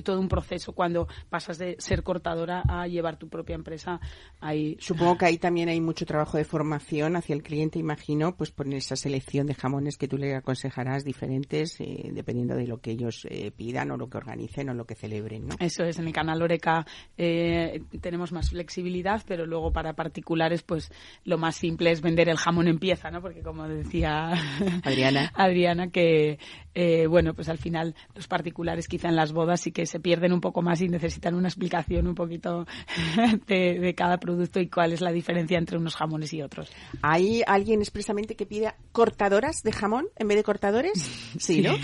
todo 0.03 0.19
un 0.19 0.29
proceso 0.29 0.73
cuando 0.73 1.07
pasas 1.31 1.59
de 1.59 1.77
ser 1.79 2.03
cortadora 2.03 2.63
a 2.69 2.87
llevar 2.89 3.17
tu 3.17 3.29
propia 3.29 3.55
empresa. 3.55 4.01
Ahí. 4.41 4.77
Supongo 4.81 5.19
que 5.19 5.27
ahí 5.27 5.39
también 5.39 5.69
hay 5.69 5.81
mucho 5.81 6.05
trabajo 6.05 6.39
de 6.39 6.45
formación 6.45 7.15
hacia 7.15 7.35
el 7.35 7.43
cliente, 7.43 7.79
imagino, 7.79 8.37
pues 8.37 8.51
poner 8.51 8.79
esa 8.79 8.97
selección 8.97 9.47
de 9.47 9.55
jamones 9.55 9.97
que 9.97 10.09
tú 10.09 10.19
le 10.19 10.35
aconsejarás 10.35 11.05
diferentes 11.05 11.79
dependiendo 11.79 12.57
de 12.57 12.67
lo 12.67 12.81
que 12.81 12.91
ellos 12.91 13.27
pidan 13.57 13.91
o 13.93 13.97
lo 13.97 14.09
que 14.09 14.19
organicen 14.19 14.69
o 14.71 14.75
lo 14.75 14.85
que 14.85 14.95
celebren, 14.95 15.47
¿no? 15.47 15.57
Eso 15.61 15.85
es, 15.85 15.99
en 15.99 16.07
el 16.07 16.13
canal 16.13 16.43
Oreca 16.43 16.73
eh, 17.17 17.52
tenemos 18.01 18.33
más 18.33 18.51
flexibilidad, 18.51 19.23
pero 19.27 19.47
luego 19.47 19.73
para 19.73 19.95
particulares, 19.95 20.63
pues 20.63 20.93
lo 21.25 21.39
más 21.39 21.57
simple 21.57 21.91
es 21.91 22.01
vender 22.01 22.29
el 22.29 22.37
jamón 22.37 22.69
en 22.69 22.79
pieza, 22.79 23.11
¿no? 23.11 23.21
Porque 23.21 23.43
como 23.43 23.69
decía 23.69 24.33
Adriana, 24.85 25.33
Adriana 25.35 25.91
que 25.91 26.39
eh, 26.75 27.07
bueno, 27.07 27.35
pues 27.35 27.49
al 27.49 27.59
final 27.59 27.95
los 28.15 28.27
particulares 28.27 28.89
quizá 28.89 29.09
en 29.09 29.17
las 29.17 29.33
bodas 29.33 29.61
sí 29.61 29.73
que 29.73 29.85
se 29.85 30.01
pierden 30.01 30.33
un 30.33 30.41
poco 30.41 30.63
más 30.63 30.81
y 30.81 30.89
necesitan 30.89 31.35
una 31.35 31.49
explicación 31.49 32.07
un 32.07 32.15
poquito 32.15 32.67
de, 33.47 33.95
cada 33.97 34.19
producto 34.19 34.59
y 34.59 34.69
cuál 34.69 34.93
es 34.93 35.03
la 35.03 35.13
diferencia 35.13 35.59
entre 35.59 35.77
unos 35.77 35.97
jamones 35.97 36.33
y 36.33 36.41
otros. 36.41 36.71
¿Hay 37.03 37.43
alguien 37.47 37.81
expresamente 37.81 38.37
que 38.37 38.47
pida 38.47 38.77
cortadoras 38.93 39.63
de 39.63 39.73
jamón 39.73 40.07
en 40.17 40.29
vez 40.29 40.37
de 40.37 40.45
cortadores? 40.45 40.93
Sí, 41.39 41.61
¿no? 41.63 41.75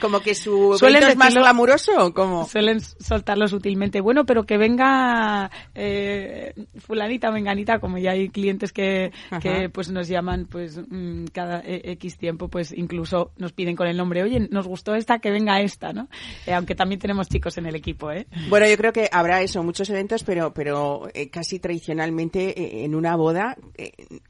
como 0.00 0.20
que 0.20 0.34
su 0.34 0.76
suelen 0.78 1.02
es 1.02 1.16
más 1.16 1.34
glamuroso 1.34 2.14
como 2.14 2.46
suelen 2.46 2.80
soltarlo 2.80 3.46
sutilmente 3.48 4.00
bueno, 4.00 4.24
pero 4.24 4.44
que 4.44 4.58
venga 4.64 5.50
eh, 5.74 6.54
fulanita, 6.78 7.30
menganita, 7.30 7.78
como 7.78 7.98
ya 7.98 8.12
hay 8.12 8.30
clientes 8.30 8.72
que, 8.72 9.12
que 9.42 9.68
pues 9.68 9.90
nos 9.90 10.08
llaman 10.08 10.46
pues 10.46 10.78
mm, 10.78 11.26
cada 11.32 11.60
e, 11.60 11.92
X 11.92 12.16
tiempo, 12.16 12.48
pues 12.48 12.72
incluso 12.72 13.32
nos 13.36 13.52
piden 13.52 13.76
con 13.76 13.86
el 13.86 13.96
nombre, 13.96 14.22
oye, 14.22 14.48
nos 14.50 14.66
gustó 14.66 14.94
esta, 14.94 15.18
que 15.18 15.30
venga 15.30 15.60
esta, 15.60 15.92
¿no? 15.92 16.08
Eh, 16.46 16.54
aunque 16.54 16.74
también 16.74 16.98
tenemos 16.98 17.28
chicos 17.28 17.58
en 17.58 17.66
el 17.66 17.74
equipo, 17.74 18.10
¿eh? 18.10 18.26
Bueno, 18.48 18.66
yo 18.66 18.76
creo 18.78 18.92
que 18.92 19.08
habrá 19.12 19.42
eso, 19.42 19.62
muchos 19.62 19.90
eventos, 19.90 20.24
pero, 20.24 20.54
pero 20.54 21.08
eh, 21.12 21.28
casi 21.28 21.58
tradicionalmente 21.58 22.84
en 22.84 22.94
una 22.94 23.16
boda, 23.16 23.56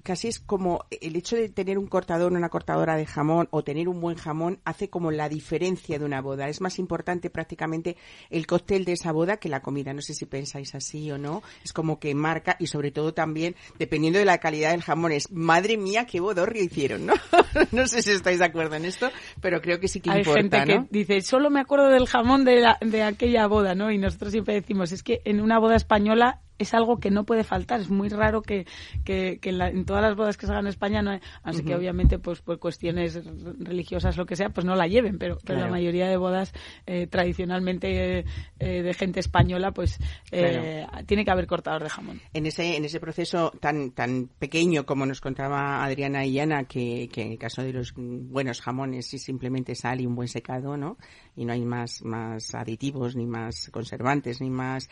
casi 0.02 0.28
es 0.28 0.40
como 0.40 0.84
el 0.90 1.14
hecho 1.14 1.36
de 1.36 1.48
tener 1.48 1.78
un 1.78 1.86
cortador, 1.86 2.32
una 2.32 2.48
cortadora 2.48 2.96
de 2.96 3.06
jamón 3.06 3.46
o 3.50 3.62
tener 3.62 3.88
un 3.88 4.00
buen 4.00 4.16
jamón 4.16 4.58
hace 4.64 4.90
como 4.90 5.12
la 5.12 5.28
diferencia 5.28 5.98
de 5.98 6.04
una 6.04 6.20
boda. 6.20 6.48
Es 6.48 6.60
más 6.60 6.80
importante 6.80 7.30
prácticamente 7.30 7.96
el 8.30 8.46
cóctel 8.46 8.84
de 8.84 8.92
esa 8.92 9.12
boda 9.12 9.36
que 9.36 9.48
la 9.48 9.60
comida. 9.60 9.92
No 9.92 10.00
sé 10.00 10.14
si 10.14 10.23
pensáis 10.26 10.74
así 10.74 11.10
o 11.10 11.18
no. 11.18 11.42
Es 11.64 11.72
como 11.72 11.98
que 11.98 12.14
marca 12.14 12.56
y 12.58 12.66
sobre 12.66 12.90
todo 12.90 13.14
también, 13.14 13.54
dependiendo 13.78 14.18
de 14.18 14.24
la 14.24 14.38
calidad 14.38 14.70
del 14.72 14.82
jamón, 14.82 15.12
es 15.12 15.30
madre 15.30 15.76
mía 15.76 16.06
qué 16.06 16.20
bodorrio 16.20 16.62
hicieron, 16.62 17.06
¿no? 17.06 17.14
no 17.72 17.86
sé 17.86 18.02
si 18.02 18.10
estáis 18.10 18.38
de 18.38 18.46
acuerdo 18.46 18.76
en 18.76 18.84
esto, 18.84 19.10
pero 19.40 19.60
creo 19.60 19.80
que 19.80 19.88
sí 19.88 20.00
que 20.00 20.10
Hay 20.10 20.24
gente 20.24 20.62
que 20.64 20.84
dice, 20.90 21.20
solo 21.22 21.50
me 21.50 21.60
acuerdo 21.60 21.88
del 21.88 22.06
jamón 22.06 22.44
de, 22.44 22.64
de 22.80 23.02
aquella 23.02 23.46
boda, 23.46 23.74
¿no? 23.74 23.90
Y 23.90 23.98
nosotros 23.98 24.32
siempre 24.32 24.54
decimos, 24.54 24.92
es 24.92 25.02
que 25.02 25.20
en 25.24 25.40
una 25.40 25.58
boda 25.58 25.76
española 25.76 26.40
es 26.58 26.74
algo 26.74 26.98
que 26.98 27.10
no 27.10 27.24
puede 27.24 27.44
faltar. 27.44 27.80
Es 27.80 27.90
muy 27.90 28.08
raro 28.08 28.42
que, 28.42 28.66
que, 29.04 29.38
en, 29.42 29.84
todas 29.84 30.02
las 30.02 30.16
bodas 30.16 30.36
que 30.36 30.46
se 30.46 30.52
hagan 30.52 30.66
en 30.66 30.70
España, 30.70 31.02
no, 31.02 31.18
así 31.42 31.62
que 31.62 31.74
obviamente 31.74 32.18
pues 32.18 32.40
por 32.40 32.58
cuestiones 32.58 33.20
religiosas, 33.58 34.16
lo 34.16 34.26
que 34.26 34.36
sea, 34.36 34.50
pues 34.50 34.64
no 34.64 34.74
la 34.76 34.86
lleven, 34.86 35.18
pero, 35.18 35.38
la 35.46 35.68
mayoría 35.68 36.08
de 36.08 36.16
bodas 36.16 36.52
eh, 36.86 37.06
tradicionalmente 37.06 38.24
eh, 38.58 38.82
de 38.82 38.94
gente 38.94 39.20
española, 39.20 39.72
pues 39.72 39.98
eh, 40.30 40.86
tiene 41.06 41.24
que 41.24 41.30
haber 41.30 41.46
cortador 41.46 41.82
de 41.82 41.90
jamón. 41.90 42.20
En 42.32 42.46
ese, 42.46 42.76
en 42.76 42.84
ese 42.84 43.00
proceso 43.00 43.52
tan, 43.60 43.92
tan 43.92 44.28
pequeño 44.38 44.84
como 44.84 45.06
nos 45.06 45.20
contaba 45.20 45.84
Adriana 45.84 46.24
y 46.24 46.38
Ana, 46.38 46.64
que, 46.64 47.08
que 47.12 47.22
en 47.22 47.32
el 47.32 47.38
caso 47.38 47.62
de 47.62 47.72
los 47.72 47.94
buenos 47.94 48.60
jamones 48.60 49.12
es 49.14 49.22
simplemente 49.22 49.74
sal 49.74 50.00
y 50.00 50.06
un 50.06 50.14
buen 50.14 50.28
secado, 50.28 50.76
¿no? 50.76 50.96
Y 51.36 51.44
no 51.44 51.52
hay 51.52 51.64
más, 51.64 52.02
más 52.02 52.54
aditivos, 52.54 53.16
ni 53.16 53.26
más 53.26 53.70
conservantes, 53.70 54.40
ni 54.40 54.50
más... 54.50 54.88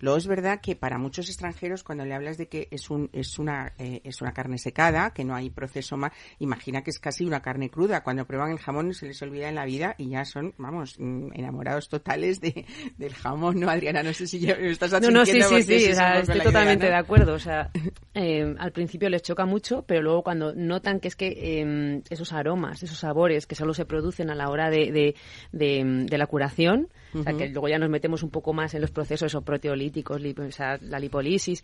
luego 0.00 0.18
es 0.18 0.26
verdad 0.26 0.60
que 0.60 0.76
para 0.76 0.98
muchos 0.98 1.28
extranjeros 1.28 1.82
cuando 1.82 2.04
le 2.04 2.14
hablas 2.14 2.36
de 2.38 2.48
que 2.48 2.68
es 2.70 2.90
un 2.90 3.08
es 3.12 3.38
una 3.38 3.72
eh, 3.78 4.00
es 4.04 4.20
una 4.20 4.32
carne 4.32 4.58
secada, 4.58 5.10
que 5.10 5.24
no 5.24 5.34
hay 5.34 5.50
proceso 5.50 5.96
más, 5.96 6.12
imagina 6.38 6.82
que 6.82 6.90
es 6.90 6.98
casi 6.98 7.24
una 7.24 7.40
carne 7.40 7.70
cruda. 7.70 8.02
Cuando 8.02 8.26
prueban 8.26 8.50
el 8.50 8.58
jamón 8.58 8.94
se 8.94 9.06
les 9.06 9.20
olvida 9.22 9.48
en 9.48 9.54
la 9.54 9.64
vida 9.64 9.94
y 9.98 10.10
ya 10.10 10.24
son, 10.24 10.54
vamos, 10.58 10.96
mm, 10.98 11.28
enamorados 11.34 11.88
totales 11.88 12.40
de, 12.40 12.64
del 12.98 13.14
jamón, 13.14 13.60
¿no, 13.60 13.68
Adriana? 13.68 14.02
No 14.02 14.12
sé 14.12 14.26
si 14.26 14.40
ya 14.40 14.52
estás 14.52 14.92
No, 15.00 15.10
no, 15.10 15.26
sí, 15.26 15.42
sí, 15.42 15.62
sí, 15.62 15.74
estoy 15.86 16.40
totalmente 16.40 16.86
de 16.86 16.94
acuerdo. 16.94 17.34
O 17.34 17.38
sea, 17.38 17.70
eh, 18.14 18.54
al 18.58 18.72
principio 18.72 19.08
les 19.08 19.22
choca 19.22 19.46
mucho, 19.46 19.84
pero 19.86 20.02
luego 20.02 20.22
cuando 20.22 20.54
notan 20.54 21.00
que 21.00 21.08
es 21.08 21.16
que 21.16 21.60
em, 21.60 22.02
esos 22.10 22.32
aromas, 22.32 22.82
esos 22.82 22.98
sabores 22.98 23.46
que 23.46 23.54
solo 23.54 23.74
se 23.74 23.84
producen 23.84 24.30
a 24.30 24.34
la 24.34 24.48
hora 24.48 24.70
de, 24.70 24.92
de, 24.92 25.14
de, 25.52 26.06
la 26.10 26.26
curación, 26.26 26.88
o 27.14 27.22
sea, 27.22 27.32
que 27.34 27.48
luego 27.48 27.68
ya 27.68 27.78
nos 27.78 27.88
metemos 27.88 28.22
un 28.22 28.30
poco 28.30 28.52
más 28.52 28.74
en 28.74 28.80
los 28.80 28.90
procesos 28.90 29.34
o 29.34 29.42
proteolíticos, 29.42 30.20
sea, 30.50 30.78
la 30.80 30.98
lipolisis, 30.98 31.62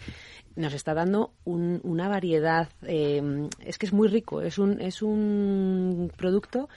nos 0.57 0.75
está 0.75 0.95
dando 0.95 1.33
una 1.45 2.09
variedad, 2.09 2.69
eh, 2.87 3.49
es 3.61 3.79
que 3.79 3.87
es 3.87 3.93
muy 3.93 4.09
rico, 4.09 4.41
es 4.43 4.59
un, 4.59 4.81
es 4.81 5.03
un 5.03 6.11
producto 6.17 6.69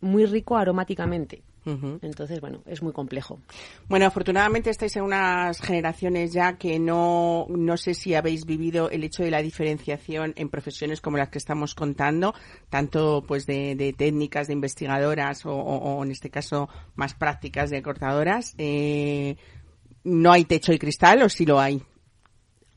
muy 0.00 0.26
rico 0.26 0.56
aromáticamente. 0.56 1.42
Entonces, 2.02 2.40
bueno, 2.40 2.62
es 2.66 2.82
muy 2.82 2.92
complejo. 2.92 3.40
Bueno, 3.88 4.06
afortunadamente 4.06 4.70
estáis 4.70 4.96
en 4.96 5.02
unas 5.02 5.60
generaciones 5.60 6.32
ya 6.32 6.56
que 6.56 6.78
no, 6.78 7.46
no 7.48 7.76
sé 7.76 7.94
si 7.94 8.14
habéis 8.14 8.46
vivido 8.46 8.90
el 8.90 9.04
hecho 9.04 9.22
de 9.22 9.30
la 9.30 9.42
diferenciación 9.42 10.32
en 10.36 10.48
profesiones 10.48 11.00
como 11.00 11.16
las 11.16 11.28
que 11.28 11.38
estamos 11.38 11.74
contando, 11.74 12.34
tanto 12.70 13.24
pues 13.26 13.46
de, 13.46 13.94
técnicas, 13.96 14.46
de 14.46 14.54
investigadoras 14.54 15.42
o, 15.44 16.02
en 16.02 16.10
este 16.10 16.30
caso 16.30 16.68
más 16.94 17.14
prácticas 17.14 17.70
de 17.70 17.82
cortadoras. 17.82 18.54
Eh, 18.58 19.36
no 20.04 20.32
hay 20.32 20.44
techo 20.44 20.72
y 20.72 20.78
cristal 20.78 21.22
o 21.22 21.28
si 21.28 21.44
lo 21.44 21.60
hay? 21.60 21.82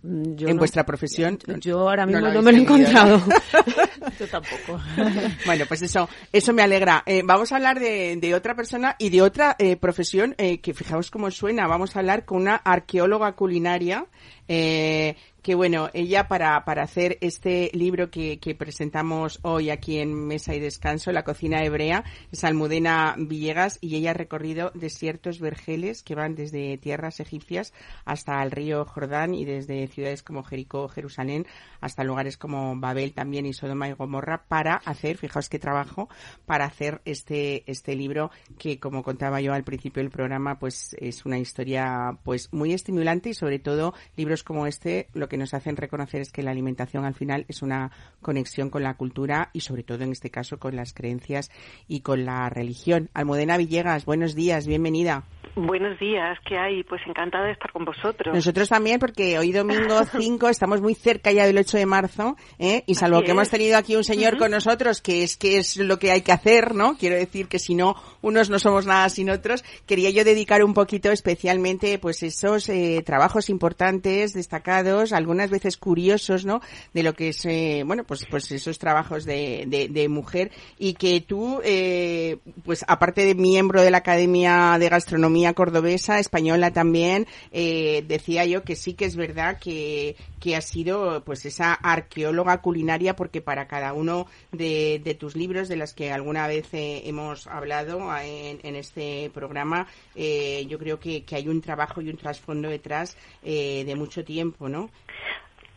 En 0.04 0.58
vuestra 0.58 0.86
profesión. 0.86 1.38
Yo 1.60 1.80
ahora 1.90 2.06
mismo 2.06 2.22
no, 2.22 2.42
me 2.42 2.52
lo 2.52 2.58
he 2.58 2.62
encontrado. 2.62 3.22
yo 4.20 4.28
tampoco. 4.28 4.82
bueno, 5.46 5.66
pues 5.68 5.82
eso, 5.84 6.10
eso 6.32 6.54
me 6.54 6.64
alegra. 6.64 7.04
Eh, 7.06 7.22
vamos 7.24 7.52
a 7.52 7.58
hablar 7.58 7.80
de, 7.80 8.18
de, 8.18 8.36
otra 8.36 8.56
persona 8.56 8.96
y 8.98 9.10
de 9.10 9.22
otra 9.22 9.56
eh, 9.60 9.76
profesión 9.76 10.34
eh, 10.38 10.60
que 10.60 10.74
fijaos 10.74 11.12
cómo 11.12 11.30
suena. 11.30 11.68
Vamos 11.68 11.96
a 11.96 12.00
hablar 12.00 12.26
con 12.26 12.42
una 12.42 12.56
arqueóloga 12.56 13.34
culinaria 13.34 14.08
eh, 14.54 15.16
que 15.42 15.56
bueno, 15.56 15.90
ella 15.94 16.28
para, 16.28 16.64
para 16.66 16.84
hacer 16.84 17.18
este 17.22 17.72
libro 17.74 18.12
que, 18.12 18.38
presentamos 18.58 19.40
hoy 19.44 19.70
aquí 19.70 19.98
en 19.98 20.14
Mesa 20.14 20.54
y 20.54 20.60
Descanso, 20.60 21.12
La 21.12 21.24
cocina 21.24 21.64
hebrea, 21.64 22.04
es 22.32 22.44
Almudena 22.44 23.16
Villegas 23.18 23.80
y 23.82 23.96
ella 23.96 24.12
ha 24.12 24.14
recorrido 24.14 24.72
desiertos 24.76 25.40
vergeles 25.40 26.04
que 26.04 26.16
van 26.16 26.36
desde 26.36 26.78
tierras 26.78 27.20
egipcias 27.20 27.74
hasta 28.06 28.44
el 28.44 28.52
río 28.52 28.86
Jordán 28.86 29.34
y 29.34 29.46
desde 29.46 29.88
ciudades 29.88 30.22
como 30.22 30.44
Jericó, 30.44 30.88
Jerusalén, 30.90 31.48
hasta 31.80 32.04
lugares 32.04 32.38
como 32.38 32.76
Babel 32.80 33.14
también 33.14 33.46
y 33.46 33.54
Sodoma 33.54 33.88
y 33.88 33.94
Gomorra 33.94 34.44
para 34.48 34.76
hacer, 34.76 35.18
fijaos 35.18 35.50
qué 35.50 35.58
trabajo, 35.58 36.10
para 36.46 36.66
hacer 36.66 37.02
este, 37.06 37.64
este 37.72 37.96
libro 37.96 38.32
que 38.60 38.80
como 38.80 39.02
contaba 39.02 39.42
yo 39.42 39.54
al 39.54 39.64
principio 39.64 40.04
del 40.04 40.12
programa, 40.12 40.60
pues 40.60 40.96
es 41.00 41.26
una 41.26 41.40
historia 41.40 42.18
pues 42.24 42.54
muy 42.54 42.74
estimulante 42.74 43.30
y 43.30 43.34
sobre 43.34 43.58
todo 43.58 43.94
libros 44.16 44.41
como 44.44 44.68
este 44.68 45.08
lo 45.14 45.28
que 45.28 45.38
nos 45.38 45.54
hacen 45.54 45.78
reconocer 45.78 46.22
es 46.22 46.32
que 46.32 46.44
la 46.44 46.52
alimentación 46.52 47.06
al 47.06 47.14
final 47.14 47.46
es 47.48 47.62
una 47.62 47.92
conexión 48.22 48.70
con 48.70 48.84
la 48.84 48.96
cultura 48.96 49.50
y 49.54 49.62
sobre 49.62 49.84
todo 49.84 50.04
en 50.04 50.12
este 50.12 50.30
caso 50.30 50.60
con 50.60 50.76
las 50.76 50.94
creencias 50.94 51.50
y 51.88 52.02
con 52.02 52.26
la 52.26 52.50
religión. 52.50 53.10
Almudena 53.14 53.58
Villegas, 53.58 54.06
buenos 54.06 54.36
días, 54.36 54.68
bienvenida. 54.68 55.24
Buenos 55.56 56.00
días, 56.00 56.38
¿qué 56.48 56.58
hay? 56.58 56.84
Pues 56.84 57.02
encantada 57.06 57.46
de 57.46 57.52
estar 57.52 57.72
con 57.74 57.84
vosotros. 57.84 58.34
Nosotros 58.34 58.70
también, 58.70 59.00
porque 59.00 59.38
hoy 59.38 59.52
domingo 59.52 60.02
5 60.18 60.48
estamos 60.48 60.82
muy 60.82 60.96
cerca 60.96 61.32
ya 61.32 61.46
del 61.46 61.58
8 61.58 61.78
de 61.78 61.86
marzo, 61.86 62.38
¿eh? 62.58 62.84
y 62.88 62.96
salvo 62.96 63.22
que 63.22 63.32
hemos 63.32 63.50
tenido 63.50 63.78
aquí 63.78 63.98
un 63.98 64.06
señor 64.06 64.38
con 64.38 64.52
nosotros, 64.52 65.02
que 65.02 65.24
es 65.24 65.36
que 65.36 65.58
es 65.58 65.76
lo 65.76 66.00
que 66.00 66.12
hay 66.12 66.22
que 66.22 66.32
hacer, 66.32 66.74
¿no? 66.74 66.98
Quiero 66.98 67.18
decir 67.18 67.50
que 67.50 67.60
si 67.60 67.76
no, 67.76 67.96
unos 68.22 68.50
no 68.50 68.60
somos 68.60 68.86
nada 68.86 69.10
sin 69.10 69.30
otros. 69.30 69.64
Quería 69.86 70.10
yo 70.10 70.24
dedicar 70.24 70.64
un 70.64 70.74
poquito 70.74 71.12
especialmente, 71.12 72.00
pues 72.00 72.24
esos 72.24 72.70
eh, 72.70 73.04
trabajos 73.06 73.50
importantes, 73.50 74.21
destacados, 74.34 75.12
algunas 75.12 75.50
veces 75.50 75.78
curiosos, 75.78 76.46
¿no? 76.46 76.62
De 76.94 77.04
lo 77.04 77.14
que 77.14 77.30
es, 77.30 77.46
eh, 77.46 77.84
bueno, 77.86 78.04
pues, 78.04 78.26
pues 78.30 78.52
esos 78.52 78.78
trabajos 78.78 79.26
de, 79.26 79.66
de, 79.68 79.88
de 79.90 80.08
mujer 80.08 80.52
y 80.78 80.94
que 80.94 81.22
tú, 81.22 81.62
eh, 81.64 82.38
pues 82.64 82.86
aparte 82.88 83.26
de 83.26 83.36
miembro 83.36 83.82
de 83.82 83.92
la 83.92 84.00
Academia 84.00 84.78
de 84.80 84.90
Gastronomía 84.90 85.54
cordobesa, 85.54 86.20
española 86.20 86.72
también, 86.72 87.28
eh, 87.52 88.04
decía 88.08 88.46
yo 88.46 88.64
que 88.64 88.76
sí 88.76 88.94
que 88.94 89.06
es 89.06 89.16
verdad 89.16 89.60
que, 89.60 90.16
que 90.40 90.56
ha 90.56 90.62
sido 90.62 91.24
pues 91.24 91.46
esa 91.46 91.74
arqueóloga 91.74 92.62
culinaria 92.62 93.16
porque 93.16 93.42
para 93.42 93.68
cada 93.68 93.94
uno 93.94 94.28
de, 94.52 95.18
tus 95.20 95.36
libros 95.36 95.70
de 95.70 95.76
las 95.76 95.94
que 95.94 96.12
alguna 96.12 96.48
vez 96.48 96.74
eh, 96.74 97.04
hemos 97.06 97.48
hablado 97.48 98.02
en, 98.18 98.60
en 98.64 98.76
este 98.76 99.30
programa 99.34 99.88
yo 100.16 100.78
creo 100.78 101.00
que, 101.00 101.24
que, 101.24 101.36
hay 101.36 101.48
un 101.48 101.62
trabajo 101.62 102.02
y 102.02 102.10
un 102.10 102.18
trasfondo 102.18 102.70
detrás 102.70 103.16
de 103.44 103.94
mucho 103.96 104.11
tiempo 104.20 104.68
no 104.68 104.90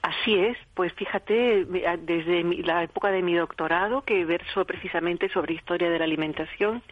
Así 0.05 0.35
es, 0.35 0.59
pues 0.75 0.93
fíjate, 0.93 1.65
desde 1.65 2.45
la 2.63 2.83
época 2.83 3.11
de 3.11 3.23
mi 3.23 3.33
doctorado, 3.37 4.03
que 4.03 4.27
verso 4.27 4.67
precisamente 4.67 5.31
sobre 5.31 5.55
historia 5.55 5.89
de 5.89 5.99
la 5.99 6.05
alimentación, 6.05 6.83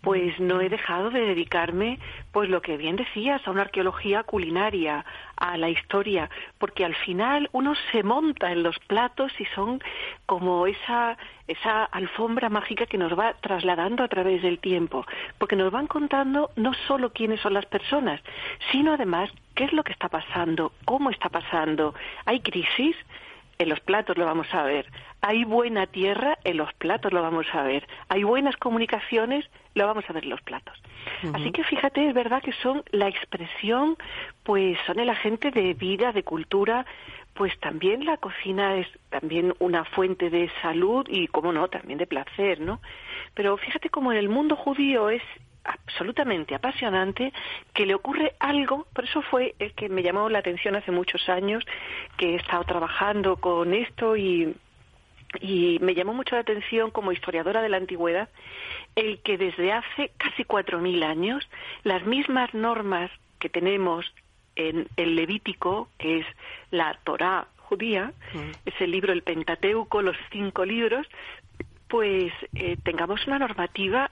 pues 0.00 0.40
no 0.40 0.60
he 0.60 0.68
dejado 0.68 1.10
de 1.10 1.20
dedicarme, 1.20 2.00
pues 2.32 2.50
lo 2.50 2.60
que 2.60 2.76
bien 2.76 2.96
decías, 2.96 3.46
a 3.46 3.52
una 3.52 3.62
arqueología 3.62 4.24
culinaria, 4.24 5.04
a 5.36 5.56
la 5.56 5.70
historia, 5.70 6.30
porque 6.58 6.84
al 6.84 6.96
final 6.96 7.48
uno 7.52 7.74
se 7.92 8.02
monta 8.02 8.50
en 8.50 8.64
los 8.64 8.76
platos 8.80 9.30
y 9.38 9.44
son 9.54 9.80
como 10.26 10.66
esa, 10.66 11.16
esa 11.48 11.84
alfombra 11.84 12.48
mágica 12.48 12.86
que 12.86 12.98
nos 12.98 13.18
va 13.18 13.34
trasladando 13.40 14.04
a 14.04 14.08
través 14.08 14.42
del 14.42 14.58
tiempo, 14.58 15.04
porque 15.38 15.56
nos 15.56 15.72
van 15.72 15.86
contando 15.86 16.50
no 16.56 16.74
solo 16.86 17.12
quiénes 17.12 17.40
son 17.40 17.54
las 17.54 17.66
personas, 17.66 18.20
sino 18.70 18.92
además 18.92 19.30
qué 19.54 19.64
es 19.64 19.72
lo 19.72 19.82
que 19.82 19.92
está 19.92 20.08
pasando, 20.08 20.72
cómo 20.84 21.10
está 21.10 21.28
pasando. 21.30 21.94
Hay 22.26 22.40
crisis, 22.40 22.94
en 23.58 23.68
los 23.68 23.80
platos 23.80 24.16
lo 24.16 24.24
vamos 24.24 24.46
a 24.52 24.62
ver. 24.62 24.86
Hay 25.20 25.44
buena 25.44 25.86
tierra, 25.86 26.38
en 26.44 26.58
los 26.58 26.72
platos 26.74 27.12
lo 27.12 27.22
vamos 27.22 27.46
a 27.52 27.62
ver. 27.62 27.88
Hay 28.08 28.22
buenas 28.22 28.56
comunicaciones, 28.56 29.44
lo 29.74 29.86
vamos 29.86 30.04
a 30.08 30.12
ver 30.12 30.24
en 30.24 30.30
los 30.30 30.42
platos. 30.42 30.80
Así 31.32 31.50
que 31.50 31.64
fíjate, 31.64 32.08
es 32.08 32.14
verdad 32.14 32.42
que 32.42 32.52
son 32.52 32.84
la 32.92 33.08
expresión, 33.08 33.96
pues 34.44 34.78
son 34.86 35.00
el 35.00 35.10
agente 35.10 35.50
de 35.50 35.74
vida, 35.74 36.12
de 36.12 36.22
cultura, 36.22 36.86
pues 37.38 37.56
también 37.60 38.04
la 38.04 38.16
cocina 38.16 38.78
es 38.78 38.88
también 39.10 39.54
una 39.60 39.84
fuente 39.84 40.28
de 40.28 40.50
salud 40.60 41.06
y, 41.08 41.28
como 41.28 41.52
no, 41.52 41.68
también 41.68 41.96
de 41.96 42.08
placer, 42.08 42.58
¿no? 42.58 42.80
Pero 43.34 43.56
fíjate 43.56 43.90
como 43.90 44.10
en 44.10 44.18
el 44.18 44.28
mundo 44.28 44.56
judío 44.56 45.08
es 45.08 45.22
absolutamente 45.62 46.56
apasionante 46.56 47.32
que 47.72 47.86
le 47.86 47.94
ocurre 47.94 48.34
algo, 48.40 48.88
por 48.92 49.04
eso 49.04 49.22
fue 49.22 49.54
el 49.60 49.72
que 49.74 49.88
me 49.88 50.02
llamó 50.02 50.28
la 50.28 50.40
atención 50.40 50.74
hace 50.74 50.90
muchos 50.90 51.28
años, 51.28 51.64
que 52.16 52.32
he 52.32 52.34
estado 52.34 52.64
trabajando 52.64 53.36
con 53.36 53.72
esto 53.72 54.16
y, 54.16 54.56
y 55.40 55.78
me 55.80 55.94
llamó 55.94 56.14
mucho 56.14 56.34
la 56.34 56.40
atención 56.40 56.90
como 56.90 57.12
historiadora 57.12 57.62
de 57.62 57.68
la 57.68 57.76
antigüedad, 57.76 58.30
el 58.96 59.22
que 59.22 59.38
desde 59.38 59.70
hace 59.70 60.10
casi 60.16 60.42
cuatro 60.42 60.80
mil 60.80 61.04
años 61.04 61.48
las 61.84 62.04
mismas 62.04 62.52
normas 62.52 63.12
que 63.38 63.48
tenemos 63.48 64.12
en 64.58 64.88
el 64.96 65.14
Levítico, 65.14 65.88
que 65.96 66.18
es 66.18 66.26
la 66.70 66.98
Torá 67.04 67.46
judía, 67.56 68.12
es 68.66 68.74
el 68.80 68.90
libro, 68.90 69.12
el 69.12 69.22
Pentateuco, 69.22 70.02
los 70.02 70.16
cinco 70.30 70.64
libros, 70.64 71.06
pues 71.88 72.32
eh, 72.54 72.76
tengamos 72.82 73.26
una 73.26 73.38
normativa 73.38 74.10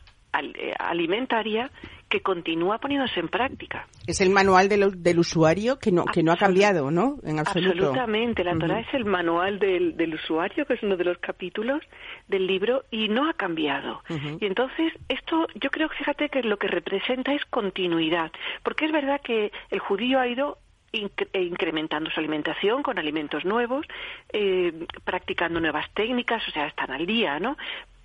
alimentaria 0.79 1.71
que 2.09 2.21
continúa 2.21 2.79
poniéndose 2.79 3.19
en 3.19 3.29
práctica. 3.29 3.87
Es 4.07 4.21
el 4.21 4.31
manual 4.31 4.69
del, 4.69 5.03
del 5.03 5.19
usuario 5.19 5.79
que 5.79 5.91
no, 5.91 6.05
que 6.05 6.23
no 6.23 6.33
ha 6.33 6.37
cambiado, 6.37 6.91
¿no? 6.91 7.17
En 7.25 7.41
absoluto. 7.41 7.89
Absolutamente. 7.89 8.45
La 8.45 8.57
Torah 8.57 8.81
es 8.81 8.95
el 8.95 9.05
manual 9.05 9.59
del, 9.59 9.97
del, 9.97 10.15
usuario, 10.15 10.67
que 10.67 10.75
es 10.75 10.83
uno 10.83 10.97
de 10.97 11.05
los 11.05 11.19
capítulos 11.19 11.83
del 12.29 12.47
libro, 12.47 12.85
y 12.91 13.09
no 13.09 13.29
ha 13.29 13.35
cambiado. 13.35 14.03
Y 14.41 14.47
entonces, 14.47 14.93
esto 15.09 15.49
yo 15.55 15.71
creo 15.71 15.89
que 15.89 15.97
fíjate 15.97 16.29
que 16.29 16.43
lo 16.43 16.59
que 16.59 16.69
representa 16.69 17.33
es 17.35 17.45
continuidad. 17.47 18.31
Porque 18.63 18.85
es 18.85 18.93
verdad 18.93 19.21
que 19.21 19.51
el 19.71 19.81
judío 19.81 20.21
ha 20.21 20.29
ido 20.29 20.59
incrementando 20.93 22.11
su 22.11 22.21
alimentación 22.21 22.83
con 22.83 22.99
alimentos 22.99 23.45
nuevos, 23.45 23.85
eh, 24.33 24.73
practicando 25.05 25.61
nuevas 25.61 25.91
técnicas, 25.93 26.47
o 26.49 26.51
sea, 26.53 26.69
están 26.69 26.91
al 26.91 27.05
día, 27.05 27.39
¿no? 27.39 27.57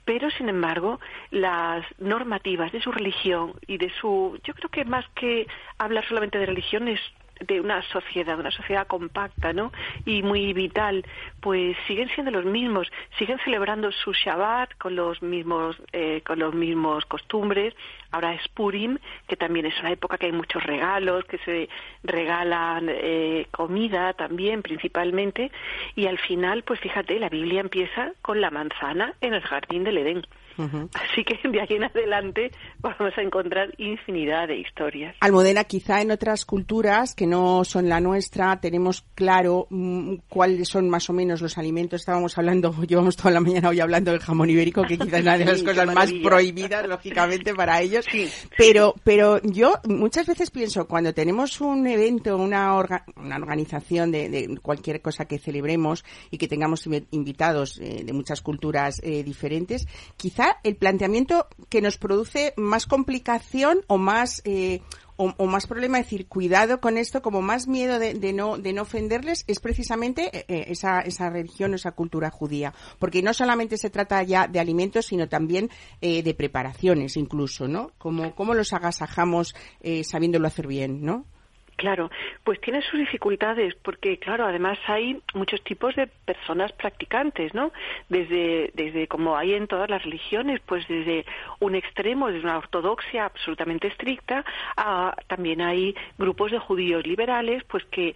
Pero 0.05 0.29
sin 0.31 0.49
embargo 0.49 0.99
las 1.29 1.85
normativas 1.99 2.71
de 2.71 2.81
su 2.81 2.91
religión 2.91 3.53
y 3.67 3.77
de 3.77 3.91
su 3.99 4.39
yo 4.43 4.53
creo 4.53 4.69
que 4.69 4.85
más 4.85 5.05
que 5.15 5.47
hablar 5.77 6.07
solamente 6.07 6.37
de 6.37 6.45
religión 6.45 6.87
es 6.87 6.99
de 7.41 7.59
una 7.59 7.81
sociedad, 7.83 8.39
una 8.39 8.51
sociedad 8.51 8.87
compacta, 8.87 9.53
¿no? 9.53 9.71
Y 10.05 10.23
muy 10.23 10.53
vital, 10.53 11.05
pues 11.39 11.75
siguen 11.87 12.09
siendo 12.09 12.31
los 12.31 12.45
mismos, 12.45 12.91
siguen 13.17 13.39
celebrando 13.43 13.91
su 13.91 14.13
Shabbat 14.13 14.77
con 14.77 14.95
los 14.95 15.21
mismos, 15.21 15.75
eh, 15.91 16.21
con 16.25 16.39
los 16.39 16.53
mismos 16.53 17.05
costumbres. 17.05 17.73
Ahora 18.11 18.33
es 18.33 18.47
Purim, 18.49 18.97
que 19.27 19.37
también 19.37 19.65
es 19.65 19.79
una 19.79 19.91
época 19.91 20.17
que 20.17 20.27
hay 20.27 20.31
muchos 20.31 20.63
regalos, 20.63 21.23
que 21.25 21.37
se 21.39 21.69
regalan 22.03 22.87
eh, 22.89 23.47
comida 23.51 24.13
también, 24.13 24.61
principalmente. 24.61 25.51
Y 25.95 26.07
al 26.07 26.19
final, 26.19 26.63
pues 26.63 26.79
fíjate, 26.79 27.19
la 27.19 27.29
Biblia 27.29 27.61
empieza 27.61 28.11
con 28.21 28.41
la 28.41 28.51
manzana 28.51 29.13
en 29.21 29.33
el 29.33 29.41
jardín 29.41 29.83
del 29.83 29.97
Edén. 29.97 30.25
Así 30.57 31.23
que 31.23 31.37
de 31.49 31.61
aquí 31.61 31.75
en 31.75 31.83
adelante 31.83 32.51
vamos 32.79 33.13
a 33.17 33.21
encontrar 33.21 33.73
infinidad 33.77 34.47
de 34.47 34.57
historias. 34.57 35.15
Almudena, 35.19 35.63
quizá 35.63 36.01
en 36.01 36.11
otras 36.11 36.45
culturas 36.45 37.15
que 37.15 37.27
no 37.27 37.63
son 37.63 37.89
la 37.89 37.99
nuestra 37.99 38.59
tenemos 38.59 39.03
claro 39.15 39.67
mm, 39.69 40.15
cuáles 40.29 40.67
son 40.67 40.89
más 40.89 41.09
o 41.09 41.13
menos 41.13 41.41
los 41.41 41.57
alimentos. 41.57 42.01
Estábamos 42.01 42.37
hablando, 42.37 42.73
llevamos 42.87 43.15
toda 43.15 43.31
la 43.31 43.39
mañana 43.39 43.69
hoy 43.69 43.79
hablando 43.79 44.11
del 44.11 44.19
jamón 44.19 44.49
ibérico, 44.49 44.83
que 44.83 44.97
quizás 44.97 45.19
es 45.19 45.21
una 45.21 45.37
de 45.37 45.45
las 45.45 45.63
cosas 45.63 45.93
más 45.93 46.11
prohibidas, 46.23 46.87
lógicamente, 46.87 47.53
para 47.53 47.81
ellos. 47.81 48.05
pero, 48.57 48.95
pero 49.03 49.41
yo 49.43 49.75
muchas 49.85 50.27
veces 50.27 50.51
pienso, 50.51 50.87
cuando 50.87 51.13
tenemos 51.13 51.61
un 51.61 51.85
evento, 51.87 52.37
una, 52.37 52.75
una 53.15 53.35
organización 53.35 54.11
de, 54.11 54.59
cualquier 54.61 55.01
cosa 55.01 55.25
que 55.25 55.39
celebremos 55.39 56.03
y 56.29 56.37
que 56.37 56.47
tengamos 56.47 56.87
invitados 57.11 57.79
eh, 57.79 58.03
de 58.03 58.13
muchas 58.13 58.41
culturas 58.41 59.01
eh, 59.03 59.23
diferentes, 59.23 59.87
quizá 60.17 60.40
el 60.63 60.75
planteamiento 60.75 61.47
que 61.69 61.81
nos 61.81 61.97
produce 61.97 62.53
más 62.57 62.85
complicación 62.85 63.81
o 63.87 63.97
más 63.97 64.41
eh, 64.45 64.81
o, 65.17 65.45
más 65.45 65.67
problema, 65.67 65.99
decir, 65.99 66.27
cuidado 66.27 66.81
con 66.81 66.97
esto, 66.97 67.21
como 67.21 67.43
más 67.43 67.67
miedo 67.67 67.99
de, 67.99 68.33
no, 68.33 68.57
de 68.57 68.73
no 68.73 68.81
ofenderles, 68.81 69.43
es 69.45 69.59
precisamente 69.59 70.35
eh, 70.35 70.45
eh, 70.47 70.65
esa, 70.69 71.01
esa 71.01 71.29
religión, 71.29 71.75
esa 71.75 71.91
cultura 71.91 72.31
judía. 72.31 72.73
Porque 72.97 73.21
no 73.21 73.31
solamente 73.35 73.77
se 73.77 73.91
trata 73.91 74.23
ya 74.23 74.47
de 74.47 74.59
alimentos, 74.59 75.05
sino 75.05 75.29
también 75.29 75.69
de 76.01 76.33
preparaciones 76.33 77.17
incluso, 77.17 77.67
¿no? 77.67 77.91
Como, 77.99 78.33
cómo 78.33 78.55
los 78.55 78.73
agasajamos 78.73 79.53
sabiéndolo 80.03 80.47
hacer 80.47 80.65
bien, 80.65 81.05
¿no? 81.05 81.27
Claro, 81.75 82.11
pues 82.43 82.61
tiene 82.61 82.81
sus 82.83 82.99
dificultades 82.99 83.73
porque, 83.75 84.17
claro, 84.19 84.45
además 84.45 84.77
hay 84.87 85.19
muchos 85.33 85.63
tipos 85.63 85.95
de 85.95 86.07
personas 86.07 86.71
practicantes, 86.73 87.53
¿no? 87.55 87.71
Desde, 88.07 88.71
desde 88.75 89.07
como 89.07 89.35
hay 89.35 89.55
en 89.55 89.67
todas 89.67 89.89
las 89.89 90.03
religiones, 90.03 90.59
pues 90.65 90.87
desde 90.87 91.25
un 91.59 91.73
extremo, 91.73 92.27
desde 92.27 92.43
una 92.43 92.59
ortodoxia 92.59 93.25
absolutamente 93.25 93.87
estricta, 93.87 94.45
también 95.27 95.61
hay 95.61 95.95
grupos 96.19 96.51
de 96.51 96.59
judíos 96.59 97.05
liberales, 97.07 97.63
pues 97.63 97.83
que 97.85 98.13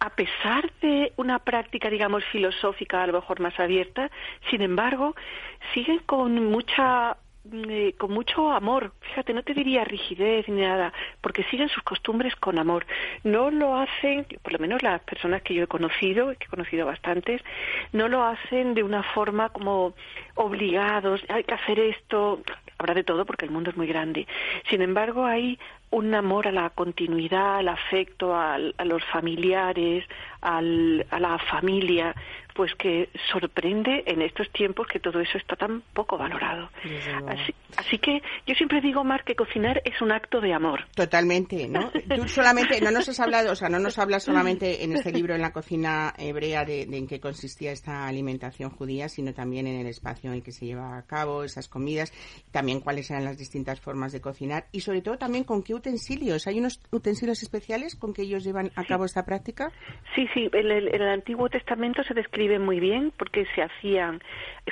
a 0.00 0.10
pesar 0.10 0.72
de 0.80 1.12
una 1.16 1.38
práctica, 1.38 1.88
digamos, 1.88 2.24
filosófica 2.32 3.02
a 3.02 3.06
lo 3.06 3.12
mejor 3.12 3.40
más 3.40 3.58
abierta, 3.60 4.10
sin 4.50 4.62
embargo, 4.62 5.14
siguen 5.74 6.00
con 6.00 6.50
mucha 6.50 7.16
eh, 7.50 7.94
con 7.98 8.12
mucho 8.12 8.52
amor. 8.52 8.92
Fíjate, 9.00 9.34
no 9.34 9.42
te 9.42 9.52
diría 9.52 9.84
rigidez 9.84 10.48
ni 10.48 10.60
nada, 10.60 10.92
porque 11.20 11.42
siguen 11.44 11.68
sus 11.68 11.82
costumbres 11.82 12.36
con 12.36 12.58
amor. 12.58 12.86
No 13.24 13.50
lo 13.50 13.76
hacen, 13.76 14.26
por 14.42 14.52
lo 14.52 14.58
menos 14.60 14.82
las 14.82 15.00
personas 15.02 15.42
que 15.42 15.54
yo 15.54 15.64
he 15.64 15.66
conocido, 15.66 16.28
que 16.38 16.44
he 16.44 16.48
conocido 16.48 16.86
bastantes, 16.86 17.42
no 17.92 18.08
lo 18.08 18.22
hacen 18.22 18.74
de 18.74 18.84
una 18.84 19.02
forma 19.02 19.48
como 19.48 19.94
obligados, 20.36 21.20
hay 21.28 21.44
que 21.44 21.54
hacer 21.54 21.80
esto, 21.80 22.42
habrá 22.78 22.94
de 22.94 23.04
todo 23.04 23.26
porque 23.26 23.44
el 23.44 23.50
mundo 23.50 23.70
es 23.70 23.76
muy 23.76 23.86
grande. 23.86 24.26
Sin 24.70 24.80
embargo, 24.80 25.24
hay 25.24 25.58
un 25.90 26.14
amor 26.14 26.48
a 26.48 26.52
la 26.52 26.70
continuidad, 26.70 27.56
al 27.56 27.68
afecto, 27.68 28.34
a 28.34 28.58
los 28.58 29.04
familiares, 29.12 30.04
al, 30.40 31.06
a 31.10 31.20
la 31.20 31.38
familia, 31.38 32.14
pues 32.54 32.74
que 32.74 33.08
sorprende 33.30 34.04
en 34.06 34.22
estos 34.22 34.50
tiempos 34.50 34.86
que 34.86 35.00
todo 35.00 35.20
eso 35.20 35.38
está 35.38 35.56
tan 35.56 35.82
poco 35.92 36.18
valorado. 36.18 36.70
Así, 37.76 37.98
que 37.98 38.20
yo 38.46 38.54
siempre 38.54 38.80
digo, 38.80 39.04
Mar, 39.04 39.24
que 39.24 39.34
cocinar 39.34 39.80
es 39.84 40.00
un 40.00 40.12
acto 40.12 40.40
de 40.40 40.52
amor. 40.52 40.86
Totalmente, 40.94 41.68
¿no? 41.68 41.90
Tú 42.14 42.28
solamente, 42.28 42.80
no 42.80 42.90
nos 42.90 43.08
has 43.08 43.20
hablado, 43.20 43.52
o 43.52 43.56
sea, 43.56 43.68
no 43.68 43.78
nos 43.78 43.98
hablas 43.98 44.24
solamente 44.24 44.84
en 44.84 44.92
este 44.92 45.12
libro, 45.12 45.34
en 45.34 45.40
la 45.40 45.52
cocina 45.52 46.12
hebrea, 46.18 46.64
de, 46.64 46.82
en 46.82 47.06
qué 47.06 47.20
consistía 47.20 47.72
esta 47.72 48.06
alimentación 48.06 48.70
judía, 48.70 49.08
sino 49.08 49.32
también 49.32 49.66
en 49.66 49.80
el 49.80 49.86
espacio 49.86 50.30
en 50.30 50.36
el 50.36 50.42
que 50.42 50.52
se 50.52 50.66
lleva 50.66 50.98
a 50.98 51.06
cabo 51.06 51.44
esas 51.44 51.68
comidas, 51.68 52.12
también 52.50 52.80
cuáles 52.80 53.10
eran 53.10 53.24
las 53.24 53.38
distintas 53.38 53.80
formas 53.80 54.12
de 54.12 54.20
cocinar 54.20 54.66
y 54.72 54.80
sobre 54.80 55.02
todo 55.02 55.16
también 55.16 55.44
con 55.44 55.62
qué 55.62 55.74
utensilios. 55.74 56.46
¿Hay 56.46 56.58
unos 56.58 56.80
utensilios 56.90 57.42
especiales 57.42 57.96
con 57.96 58.12
que 58.12 58.22
ellos 58.22 58.44
llevan 58.44 58.70
a 58.76 58.84
cabo 58.84 59.04
esta 59.04 59.24
práctica? 59.24 59.70
Sí, 60.14 60.26
sí, 60.34 60.48
en 60.52 60.70
el 60.70 61.08
Antiguo 61.08 61.48
Testamento 61.48 62.02
se 62.02 62.14
describe 62.14 62.41
muy 62.58 62.80
bien 62.80 63.12
porque 63.16 63.46
se 63.54 63.62
hacían 63.62 64.20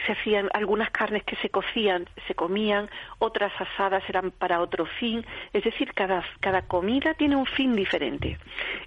se 0.07 0.13
hacían 0.13 0.49
algunas 0.53 0.91
carnes 0.91 1.25
que 1.25 1.37
se 1.37 1.49
cocían, 1.51 2.09
se 2.29 2.35
comían, 2.35 2.89
otras 3.19 3.53
asadas 3.61 4.03
eran 4.09 4.31
para 4.31 4.61
otro 4.61 4.87
fin, 4.87 5.25
es 5.53 5.65
decir, 5.65 5.93
cada, 5.95 6.25
cada 6.39 6.63
comida 6.63 7.15
tiene 7.15 7.37
un 7.37 7.47
fin 7.47 7.75
diferente. 7.75 8.39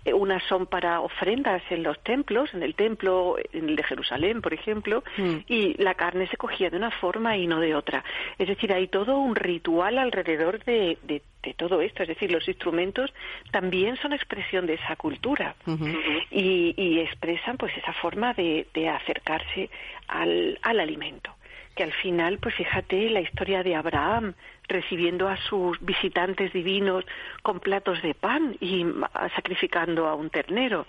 Eh, 0.05 0.13
unas 0.13 0.41
son 0.43 0.65
para 0.65 1.01
ofrendas 1.01 1.61
en 1.69 1.83
los 1.83 2.01
templos, 2.03 2.53
en 2.53 2.63
el 2.63 2.75
templo, 2.75 3.35
en 3.51 3.69
el 3.69 3.75
de 3.75 3.83
Jerusalén, 3.83 4.41
por 4.41 4.53
ejemplo, 4.53 5.03
mm. 5.17 5.35
y 5.47 5.81
la 5.81 5.95
carne 5.95 6.27
se 6.27 6.37
cogía 6.37 6.69
de 6.69 6.77
una 6.77 6.91
forma 6.91 7.35
y 7.35 7.47
no 7.47 7.59
de 7.59 7.75
otra. 7.75 8.03
Es 8.37 8.47
decir, 8.47 8.71
hay 8.73 8.87
todo 8.87 9.17
un 9.17 9.35
ritual 9.35 9.97
alrededor 9.97 10.63
de, 10.63 10.97
de, 11.03 11.21
todo 11.53 11.81
esto, 11.81 12.03
es 12.03 12.09
decir, 12.09 12.31
los 12.31 12.47
instrumentos 12.47 13.13
también 13.51 13.97
son 13.97 14.13
expresión 14.13 14.65
de 14.65 14.75
esa 14.75 14.95
cultura 14.95 15.55
y, 16.31 16.73
y, 16.77 16.99
expresan 16.99 17.57
pues 17.57 17.75
esa 17.77 17.91
forma 17.93 18.33
de, 18.33 18.67
de 18.73 18.87
acercarse 18.87 19.69
al, 20.07 20.57
al 20.61 20.79
alimento. 20.79 21.31
Que 21.75 21.83
al 21.83 21.91
final, 21.91 22.37
pues 22.37 22.55
fíjate 22.55 23.09
la 23.09 23.19
historia 23.19 23.63
de 23.63 23.75
Abraham 23.75 24.35
recibiendo 24.67 25.27
a 25.27 25.37
sus 25.37 25.79
visitantes 25.81 26.53
divinos 26.53 27.03
con 27.41 27.59
platos 27.59 28.01
de 28.01 28.13
pan 28.13 28.55
y 28.61 28.85
sacrificando 29.35 30.07
a 30.07 30.15
un 30.15 30.29
ternero. 30.29 30.85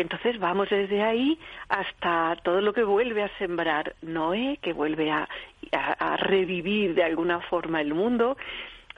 Entonces 0.00 0.38
vamos 0.38 0.70
desde 0.70 1.02
ahí 1.02 1.38
hasta 1.68 2.36
todo 2.42 2.60
lo 2.60 2.72
que 2.72 2.84
vuelve 2.84 3.22
a 3.22 3.38
sembrar 3.38 3.94
Noé, 4.02 4.58
que 4.62 4.72
vuelve 4.72 5.10
a, 5.10 5.28
a, 5.72 6.16
revivir 6.16 6.94
de 6.94 7.04
alguna 7.04 7.40
forma 7.40 7.80
el 7.80 7.92
mundo. 7.92 8.36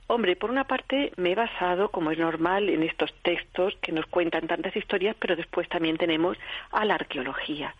Hombre, 0.09 0.37
por 0.37 0.51
una 0.51 0.65
parte 0.65 1.13
me 1.17 1.33
he 1.33 1.35
basado, 1.35 1.91
como 1.91 2.11
es 2.11 2.19
normal, 2.19 2.69
en 2.69 2.83
estos 2.83 3.13
textos 3.23 3.77
que 3.81 3.93
nos 3.93 4.07
cuentan 4.07 4.47
tantas 4.47 4.77
historias, 4.77 5.17
pero 5.19 5.37
después 5.37 5.69
también 5.69 5.97
tenemos 5.97 6.37
a 6.71 6.85
la 6.85 6.95
arqueología 6.95 7.75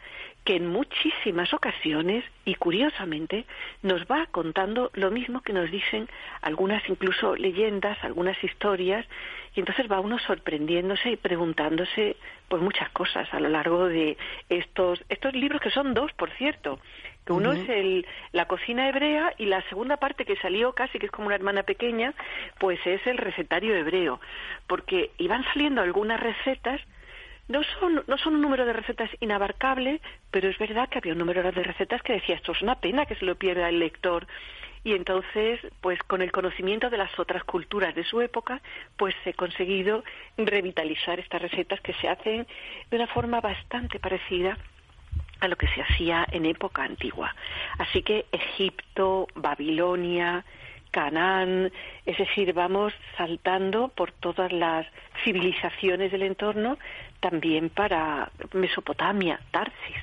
que 0.45 0.57
en 0.57 0.67
muchísimas 0.67 1.55
ocasiones 1.55 2.25
y 2.45 2.57
curiosamente 2.57 3.45
nos 3.83 4.03
va 4.07 4.27
contando 4.27 4.91
lo 4.95 5.11
mismo 5.11 5.41
que 5.43 5.53
nos 5.53 5.71
dicen 5.71 6.09
algunas 6.41 6.83
incluso 6.89 7.37
leyendas, 7.37 7.97
algunas 8.03 8.43
historias 8.43 9.07
y 9.55 9.61
entonces 9.61 9.91
va 9.91 10.01
uno 10.01 10.19
sorprendiéndose 10.19 11.11
y 11.11 11.17
preguntándose 11.17 12.17
pues 12.49 12.61
muchas 12.61 12.91
cosas 12.91 13.33
a 13.33 13.39
lo 13.39 13.49
largo 13.49 13.87
de 13.87 14.17
estos 14.49 15.05
estos 15.09 15.33
libros 15.35 15.61
que 15.61 15.71
son 15.71 15.95
dos, 15.95 16.13
por 16.15 16.31
cierto, 16.33 16.81
que 17.25 17.33
uno 17.33 17.53
es 17.53 17.69
el, 17.69 18.05
la 18.33 18.47
cocina 18.47 18.89
hebrea 18.89 19.35
y 19.39 19.47
la 19.47 19.63
segunda 19.69 19.97
parte 19.97 20.25
que 20.25 20.37
salió 20.37 20.73
casi 20.73 20.99
que 20.99 21.07
es 21.07 21.13
como 21.13 21.29
una 21.29 21.37
hermana 21.37 21.63
pequeña, 21.63 22.15
pues 22.59 22.85
es 22.85 23.07
el 23.07 23.17
recetario 23.17 23.77
hebreo, 23.77 24.21
porque 24.67 25.13
iban 25.19 25.45
saliendo 25.45 25.83
algunas 25.83 26.19
recetas 26.19 26.81
no 27.49 27.63
son, 27.79 28.03
no 28.07 28.19
son 28.19 28.35
un 28.35 28.41
número 28.41 28.65
de 28.65 28.73
recetas 28.73 29.11
inabarcable, 29.21 30.01
pero 30.31 30.49
es 30.49 30.59
verdad 30.59 30.89
que 30.89 30.99
había 30.99 31.13
un 31.13 31.19
número 31.19 31.43
de 31.43 31.63
recetas 31.63 32.03
que 32.03 32.15
decía 32.15 32.37
esto 32.37 32.53
es 32.53 32.63
una 32.63 32.77
pena 32.77 33.07
que 33.07 33.17
se 33.17 33.25
lo 33.25 33.37
pierda 33.37 33.69
el 33.69 33.79
lector. 33.79 34.27
Y 34.85 34.95
entonces, 34.95 35.61
pues 35.81 36.01
con 36.03 36.23
el 36.23 36.33
conocimiento 36.33 36.91
de 36.91 36.99
las 36.99 37.17
otras 37.19 37.45
culturas 37.45 37.95
de 37.95 38.03
su 38.05 38.21
época, 38.21 38.61
pues 38.97 39.15
he 39.25 39.33
conseguido 39.33 40.03
revitalizar 40.37 41.21
estas 41.21 41.41
recetas 41.41 41.81
que 41.81 41.95
se 41.95 42.09
hacen 42.09 42.47
de 42.91 42.97
una 42.97 43.07
forma 43.07 43.41
bastante 43.41 44.01
parecida 44.01 44.59
a 45.39 45.49
lo 45.49 45.57
que 45.57 45.69
se 45.69 45.83
hacía 45.83 46.27
en 46.31 46.47
época 46.47 46.83
antigua. 46.83 47.35
Así 47.79 48.03
que 48.03 48.27
Egipto, 48.33 49.29
Babilonia, 49.35 50.45
Canaán, 50.93 51.73
es 52.07 52.19
decir, 52.19 52.53
vamos 52.53 52.93
saltando 53.17 53.89
por 53.89 54.13
todas 54.13 54.53
las 54.53 54.87
civilizaciones 55.25 56.13
del 56.13 56.23
entorno, 56.23 56.79
también 57.23 57.71
para 57.71 58.31
Mesopotamia, 58.53 59.41
Tarsis, 59.53 60.03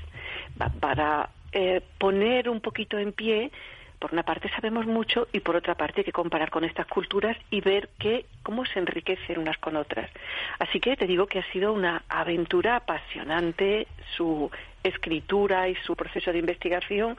para 0.80 1.30
eh, 1.52 1.82
poner 1.98 2.50
un 2.50 2.62
poquito 2.62 2.98
en 2.98 3.12
pie 3.12 3.52
por 4.00 4.14
una 4.14 4.24
parte 4.24 4.50
sabemos 4.50 4.86
mucho 4.86 5.28
y 5.34 5.42
por 5.42 5.58
otra 5.58 5.76
parte 5.76 6.02
hay 6.02 6.06
que 6.06 6.14
comparar 6.14 6.50
con 6.50 6.64
estas 6.64 6.88
culturas 6.88 7.36
y 7.52 7.60
ver 7.60 7.90
que, 8.00 8.26
cómo 8.44 8.66
se 8.66 8.80
enriquecen 8.80 9.38
unas 9.38 9.58
con 9.58 9.76
otras. 9.76 10.10
Así 10.58 10.80
que 10.80 10.96
te 10.96 11.06
digo 11.06 11.28
que 11.28 11.40
ha 11.40 11.52
sido 11.52 11.74
una 11.74 12.04
aventura 12.08 12.78
apasionante 12.78 13.88
su 14.16 14.50
escritura 14.84 15.68
y 15.68 15.76
su 15.86 15.96
proceso 15.96 16.32
de 16.32 16.40
investigación. 16.40 17.18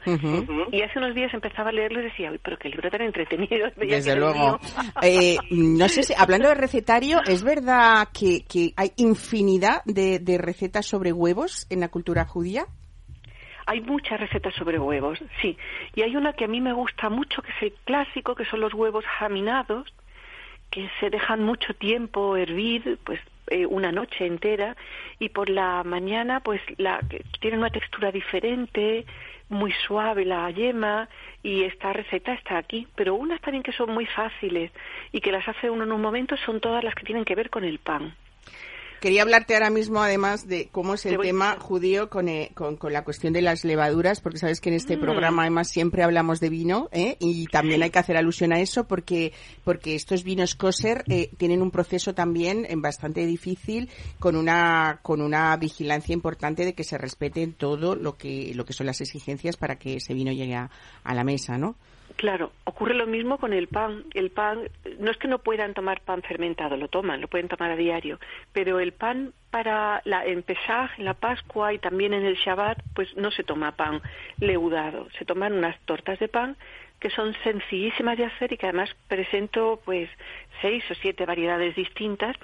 Y 0.72 0.82
hace 0.82 0.98
unos 0.98 1.14
días 1.14 1.32
empezaba 1.34 1.70
a 1.70 1.72
leerlo 1.72 2.00
y 2.00 2.04
decía, 2.04 2.32
pero 2.42 2.58
qué 2.58 2.68
libro 2.68 2.90
tan 2.90 3.02
entretenido. 3.02 3.70
Desde 3.76 4.16
luego. 4.16 4.58
Eh, 5.02 5.36
no 5.50 5.88
sé 5.88 6.02
si, 6.02 6.14
hablando 6.16 6.48
de 6.48 6.54
recetario, 6.54 7.20
¿es 7.26 7.42
verdad 7.42 8.08
que, 8.12 8.44
que 8.44 8.72
hay 8.76 8.92
infinidad 8.96 9.82
de, 9.84 10.18
de 10.18 10.36
recetas 10.36 10.86
sobre 10.86 11.12
huevos 11.12 11.66
en 11.70 11.80
la 11.80 11.88
cultura 11.88 12.24
judía? 12.26 12.66
Hay 13.66 13.80
muchas 13.80 14.20
recetas 14.20 14.54
sobre 14.54 14.78
huevos, 14.78 15.18
sí. 15.40 15.56
Y 15.94 16.02
hay 16.02 16.16
una 16.16 16.32
que 16.32 16.44
a 16.44 16.48
mí 16.48 16.60
me 16.60 16.72
gusta 16.72 17.08
mucho, 17.08 17.40
que 17.42 17.50
es 17.50 17.62
el 17.62 17.72
clásico, 17.84 18.34
que 18.34 18.44
son 18.46 18.60
los 18.60 18.74
huevos 18.74 19.04
jaminados, 19.18 19.86
que 20.70 20.88
se 21.00 21.10
dejan 21.10 21.42
mucho 21.42 21.74
tiempo 21.74 22.36
hervir, 22.36 22.98
pues 23.04 23.20
eh, 23.50 23.66
una 23.66 23.92
noche 23.92 24.26
entera, 24.26 24.76
y 25.18 25.28
por 25.28 25.50
la 25.50 25.82
mañana, 25.84 26.40
pues 26.40 26.60
la, 26.78 27.00
tienen 27.40 27.60
una 27.60 27.70
textura 27.70 28.10
diferente, 28.10 29.04
muy 29.48 29.72
suave 29.86 30.24
la 30.24 30.50
yema, 30.50 31.08
y 31.42 31.64
esta 31.64 31.92
receta 31.92 32.32
está 32.32 32.58
aquí. 32.58 32.86
Pero 32.94 33.14
unas 33.14 33.40
también 33.40 33.62
que 33.62 33.72
son 33.72 33.92
muy 33.92 34.06
fáciles 34.06 34.70
y 35.12 35.20
que 35.20 35.32
las 35.32 35.46
hace 35.48 35.68
uno 35.68 35.84
en 35.84 35.92
un 35.92 36.00
momento 36.00 36.36
son 36.38 36.60
todas 36.60 36.82
las 36.84 36.94
que 36.94 37.04
tienen 37.04 37.24
que 37.24 37.34
ver 37.34 37.50
con 37.50 37.64
el 37.64 37.78
pan. 37.78 38.14
Quería 39.00 39.22
hablarte 39.22 39.54
ahora 39.54 39.70
mismo, 39.70 40.02
además, 40.02 40.46
de 40.46 40.68
cómo 40.70 40.92
es 40.92 41.06
el 41.06 41.18
tema 41.18 41.56
judío 41.58 42.10
eh, 42.26 42.50
con, 42.54 42.76
con, 42.76 42.92
la 42.92 43.02
cuestión 43.02 43.32
de 43.32 43.40
las 43.40 43.64
levaduras, 43.64 44.20
porque 44.20 44.38
sabes 44.38 44.60
que 44.60 44.68
en 44.68 44.74
este 44.74 44.98
mm. 44.98 45.00
programa, 45.00 45.42
además, 45.42 45.68
siempre 45.70 46.02
hablamos 46.02 46.38
de 46.38 46.50
vino, 46.50 46.90
¿eh? 46.92 47.16
y 47.18 47.46
también 47.46 47.82
hay 47.82 47.88
que 47.88 47.98
hacer 47.98 48.18
alusión 48.18 48.52
a 48.52 48.60
eso, 48.60 48.84
porque, 48.84 49.32
porque 49.64 49.94
estos 49.94 50.22
vinos 50.22 50.54
kosher 50.54 51.02
eh, 51.08 51.30
tienen 51.38 51.62
un 51.62 51.70
proceso 51.70 52.14
también 52.14 52.66
eh, 52.68 52.74
bastante 52.76 53.24
difícil, 53.24 53.88
con 54.18 54.36
una, 54.36 55.00
con 55.00 55.22
una 55.22 55.56
vigilancia 55.56 56.12
importante 56.12 56.66
de 56.66 56.74
que 56.74 56.84
se 56.84 56.98
respeten 56.98 57.54
todo 57.54 57.96
lo 57.96 58.18
que, 58.18 58.52
lo 58.54 58.66
que 58.66 58.74
son 58.74 58.84
las 58.84 59.00
exigencias 59.00 59.56
para 59.56 59.76
que 59.76 59.96
ese 59.96 60.12
vino 60.12 60.30
llegue 60.30 60.56
a, 60.56 60.70
a 61.04 61.14
la 61.14 61.24
mesa, 61.24 61.56
¿no? 61.56 61.74
Claro, 62.20 62.52
ocurre 62.64 62.92
lo 62.92 63.06
mismo 63.06 63.38
con 63.38 63.54
el 63.54 63.66
pan. 63.66 64.04
El 64.12 64.30
pan, 64.30 64.68
no 64.98 65.10
es 65.10 65.16
que 65.16 65.26
no 65.26 65.38
puedan 65.38 65.72
tomar 65.72 66.02
pan 66.02 66.20
fermentado, 66.20 66.76
lo 66.76 66.88
toman, 66.88 67.22
lo 67.22 67.28
pueden 67.28 67.48
tomar 67.48 67.70
a 67.70 67.76
diario, 67.76 68.20
pero 68.52 68.78
el 68.78 68.92
pan 68.92 69.32
para 69.50 70.02
la, 70.04 70.26
en 70.26 70.42
Pesaj, 70.42 70.98
en 70.98 71.06
la 71.06 71.14
Pascua 71.14 71.72
y 71.72 71.78
también 71.78 72.12
en 72.12 72.26
el 72.26 72.36
Shabbat, 72.36 72.82
pues 72.94 73.16
no 73.16 73.30
se 73.30 73.42
toma 73.42 73.72
pan 73.74 74.02
leudado, 74.38 75.08
se 75.18 75.24
toman 75.24 75.54
unas 75.54 75.80
tortas 75.86 76.18
de 76.18 76.28
pan 76.28 76.58
que 77.00 77.08
son 77.08 77.34
sencillísimas 77.42 78.18
de 78.18 78.26
hacer 78.26 78.52
y 78.52 78.58
que 78.58 78.66
además 78.66 78.94
presento 79.08 79.80
pues 79.82 80.10
seis 80.60 80.84
o 80.90 80.94
siete 80.96 81.24
variedades 81.24 81.74
distintas 81.74 82.36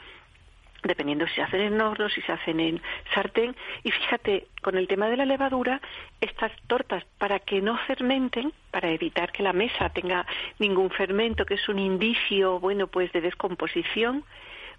dependiendo 0.83 1.27
si 1.27 1.35
se 1.35 1.43
hacen 1.43 1.61
en 1.61 1.81
horno, 1.81 2.09
si 2.09 2.21
se 2.23 2.33
hacen 2.33 2.61
en 2.61 2.81
sartén. 3.15 3.55
Y 3.83 3.91
fíjate, 3.91 4.47
con 4.63 4.77
el 4.77 4.89
tema 4.89 5.09
de 5.09 5.17
la 5.17 5.25
levadura, 5.25 5.81
estas 6.21 6.53
tortas, 6.67 7.05
para 7.19 7.39
que 7.41 7.61
no 7.61 7.77
fermenten, 7.87 8.53
para 8.71 8.91
evitar 8.91 9.33
que 9.33 9.43
la 9.43 9.53
mesa 9.53 9.89
tenga 9.91 10.27
ningún 10.59 10.91
fermento, 10.91 11.45
que 11.45 11.55
es 11.55 11.69
un 11.69 11.79
indicio, 11.79 12.61
bueno, 12.61 12.87
pues 12.87 13.13
de 13.13 13.21
descomposición, 13.21 14.25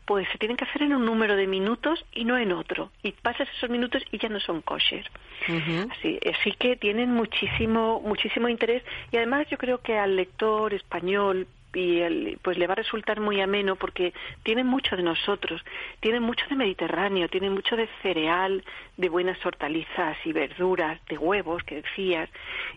pues 0.07 0.25
se 0.31 0.37
tienen 0.37 0.55
que 0.55 0.63
hacer 0.63 0.83
en 0.83 0.93
un 0.93 1.05
número 1.05 1.35
de 1.35 1.47
minutos 1.47 2.05
y 2.13 2.23
no 2.23 2.37
en 2.37 2.53
otro. 2.53 2.91
Y 3.03 3.11
pasas 3.11 3.47
esos 3.57 3.69
minutos 3.69 4.01
y 4.09 4.17
ya 4.17 4.29
no 4.29 4.39
son 4.39 4.61
kosher. 4.61 5.05
así, 5.91 6.17
así 6.33 6.53
que 6.53 6.77
tienen 6.77 7.11
muchísimo, 7.11 7.99
muchísimo 7.99 8.47
interés. 8.47 8.83
Y 9.11 9.17
además 9.17 9.47
yo 9.49 9.57
creo 9.57 9.81
que 9.81 9.97
al 9.97 10.15
lector 10.15 10.73
español, 10.73 11.45
y 11.77 12.35
pues 12.37 12.57
le 12.57 12.65
va 12.65 12.73
a 12.73 12.77
resultar 12.77 13.19
muy 13.19 13.39
ameno 13.39 13.75
porque 13.75 14.11
tienen 14.41 14.65
mucho 14.65 14.95
de 14.95 15.03
nosotros, 15.03 15.63
tienen 15.99 16.23
mucho 16.23 16.43
de 16.49 16.55
Mediterráneo, 16.55 17.29
tienen 17.29 17.53
mucho 17.53 17.75
de 17.75 17.87
cereal, 18.01 18.63
de 18.97 19.09
buenas 19.09 19.37
hortalizas 19.45 20.17
y 20.25 20.33
verduras, 20.33 20.99
de 21.05 21.19
huevos 21.19 21.61
que 21.63 21.83
decías, 21.83 22.29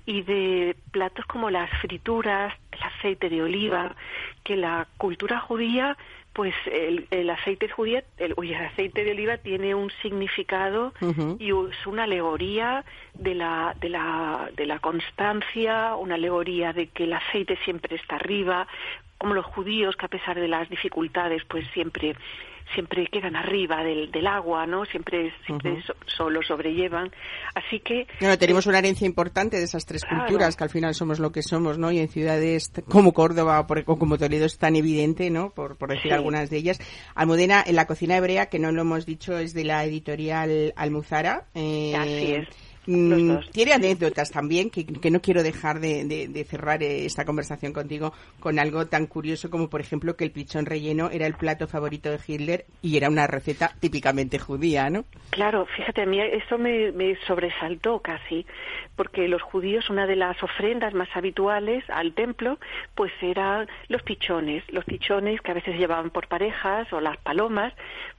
y 0.04 0.20
de 0.22 0.76
platos 0.90 1.24
como 1.24 1.48
las 1.48 1.70
frituras, 1.80 2.54
el 2.72 2.82
aceite 2.82 3.30
de 3.30 3.42
oliva, 3.42 3.96
que 4.44 4.56
la 4.56 4.86
cultura 4.98 5.40
judía 5.40 5.96
pues 6.32 6.54
el, 6.66 7.06
el 7.10 7.28
aceite 7.30 7.68
judía, 7.68 8.04
el, 8.18 8.34
el, 8.40 8.54
aceite 8.54 9.04
de 9.04 9.10
oliva 9.10 9.36
tiene 9.38 9.74
un 9.74 9.90
significado 10.02 10.92
y 11.38 11.50
es 11.50 11.86
una 11.86 12.04
alegoría 12.04 12.84
de 13.14 13.34
la, 13.34 13.74
de, 13.80 13.88
la, 13.88 14.48
de 14.56 14.66
la 14.66 14.78
constancia, 14.78 15.96
una 15.96 16.14
alegoría 16.14 16.72
de 16.72 16.86
que 16.88 17.04
el 17.04 17.12
aceite 17.12 17.58
siempre 17.64 17.96
está 17.96 18.16
arriba, 18.16 18.68
como 19.18 19.34
los 19.34 19.44
judíos 19.46 19.96
que 19.96 20.06
a 20.06 20.08
pesar 20.08 20.38
de 20.38 20.48
las 20.48 20.68
dificultades 20.70 21.42
pues 21.44 21.66
siempre 21.74 22.14
siempre 22.74 23.06
quedan 23.06 23.36
arriba 23.36 23.82
del, 23.82 24.10
del 24.10 24.26
agua, 24.26 24.66
¿no? 24.66 24.84
Siempre, 24.84 25.32
siempre 25.46 25.82
solo 26.06 26.42
sobrellevan. 26.42 27.10
Así 27.54 27.80
que... 27.80 28.06
Bueno, 28.20 28.38
tenemos 28.38 28.66
una 28.66 28.78
herencia 28.78 29.06
importante 29.06 29.56
de 29.56 29.64
esas 29.64 29.86
tres 29.86 30.04
culturas, 30.04 30.56
que 30.56 30.64
al 30.64 30.70
final 30.70 30.94
somos 30.94 31.18
lo 31.18 31.32
que 31.32 31.42
somos, 31.42 31.78
¿no? 31.78 31.90
Y 31.90 31.98
en 31.98 32.08
ciudades 32.08 32.72
como 32.88 33.12
Córdoba 33.12 33.66
o 33.86 33.98
como 33.98 34.18
Toledo 34.18 34.46
es 34.46 34.58
tan 34.58 34.76
evidente, 34.76 35.30
¿no? 35.30 35.50
Por, 35.50 35.76
por 35.76 35.90
decir 35.90 36.12
algunas 36.12 36.50
de 36.50 36.56
ellas. 36.58 36.80
Almudena, 37.14 37.62
en 37.66 37.76
la 37.76 37.86
cocina 37.86 38.16
hebrea, 38.16 38.46
que 38.46 38.58
no 38.58 38.72
lo 38.72 38.82
hemos 38.82 39.06
dicho, 39.06 39.38
es 39.38 39.54
de 39.54 39.64
la 39.64 39.84
editorial 39.84 40.72
Almuzara. 40.76 41.46
Eh, 41.54 41.94
Así 41.96 42.32
es 42.34 42.69
tiene 43.52 43.72
anécdotas 43.72 44.30
también 44.30 44.70
que, 44.70 45.10
no 45.10 45.20
quiero 45.20 45.42
dejar 45.42 45.80
de, 45.80 46.46
cerrar 46.48 46.82
eh, 46.82 47.04
esta 47.04 47.24
conversación 47.24 47.72
contigo 47.72 48.12
con 48.40 48.58
algo 48.58 48.86
tan 48.86 49.06
curioso 49.06 49.50
como, 49.50 49.68
por 49.68 49.80
ejemplo, 49.80 50.16
que 50.16 50.24
el 50.24 50.32
pichón 50.32 50.66
relleno 50.66 51.10
era 51.10 51.26
el 51.26 51.34
plato 51.34 51.66
favorito 51.66 52.10
de 52.10 52.18
Hitler 52.26 52.64
y 52.82 52.96
era 52.96 53.08
una 53.08 53.26
receta 53.26 53.72
típicamente 53.80 54.38
judía, 54.38 54.90
¿no? 54.90 55.04
Claro, 55.30 55.66
fíjate, 55.76 56.02
a 56.02 56.06
mí 56.06 56.20
eso 56.20 56.58
me, 56.58 56.92
me 56.92 57.16
sobresaltó 57.26 58.00
casi, 58.00 58.46
porque 58.96 59.28
los 59.28 59.42
judíos, 59.42 59.88
una 59.90 60.06
de 60.06 60.16
las 60.16 60.42
ofrendas 60.42 60.92
más 60.94 61.08
habituales 61.14 61.84
al 61.88 62.14
templo, 62.14 62.58
pues 62.94 63.12
eran 63.22 63.68
los 63.88 64.02
pichones, 64.02 64.64
los 64.72 64.84
pichones 64.84 65.40
que 65.40 65.50
a 65.50 65.54
veces 65.54 65.78
llevaban 65.78 66.10
por 66.10 66.28
parejas 66.28 66.92
o 66.92 67.00
las 67.00 67.16
palomas, 67.18 67.72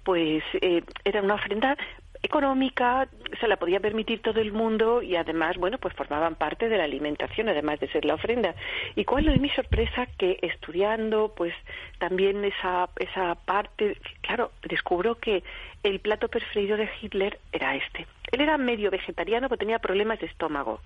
pues 0.03 0.43
eh, 0.61 0.83
era 1.03 1.21
una 1.21 1.35
ofrenda 1.35 1.77
económica, 2.23 3.07
se 3.41 3.47
la 3.47 3.57
podía 3.57 3.79
permitir 3.79 4.21
todo 4.21 4.39
el 4.39 4.53
mundo 4.53 5.01
y 5.01 5.15
además, 5.15 5.57
bueno, 5.57 5.77
pues 5.79 5.93
formaban 5.95 6.35
parte 6.35 6.69
de 6.69 6.77
la 6.77 6.85
alimentación, 6.85 7.49
además 7.49 7.79
de 7.79 7.89
ser 7.89 8.05
la 8.05 8.13
ofrenda. 8.13 8.55
Y 8.95 9.03
cuál 9.03 9.27
es 9.27 9.41
mi 9.41 9.49
sorpresa 9.49 10.05
que 10.17 10.37
estudiando, 10.41 11.33
pues 11.35 11.53
también 11.97 12.45
esa, 12.45 12.89
esa 12.97 13.35
parte, 13.35 13.97
claro, 14.21 14.51
descubro 14.63 15.15
que 15.15 15.43
el 15.83 15.99
plato 15.99 16.29
preferido 16.29 16.77
de 16.77 16.89
Hitler 17.01 17.39
era 17.51 17.75
este. 17.75 18.07
Él 18.31 18.41
era 18.41 18.57
medio 18.57 18.91
vegetariano, 18.91 19.49
pero 19.49 19.59
tenía 19.59 19.79
problemas 19.79 20.19
de 20.19 20.27
estómago. 20.27 20.79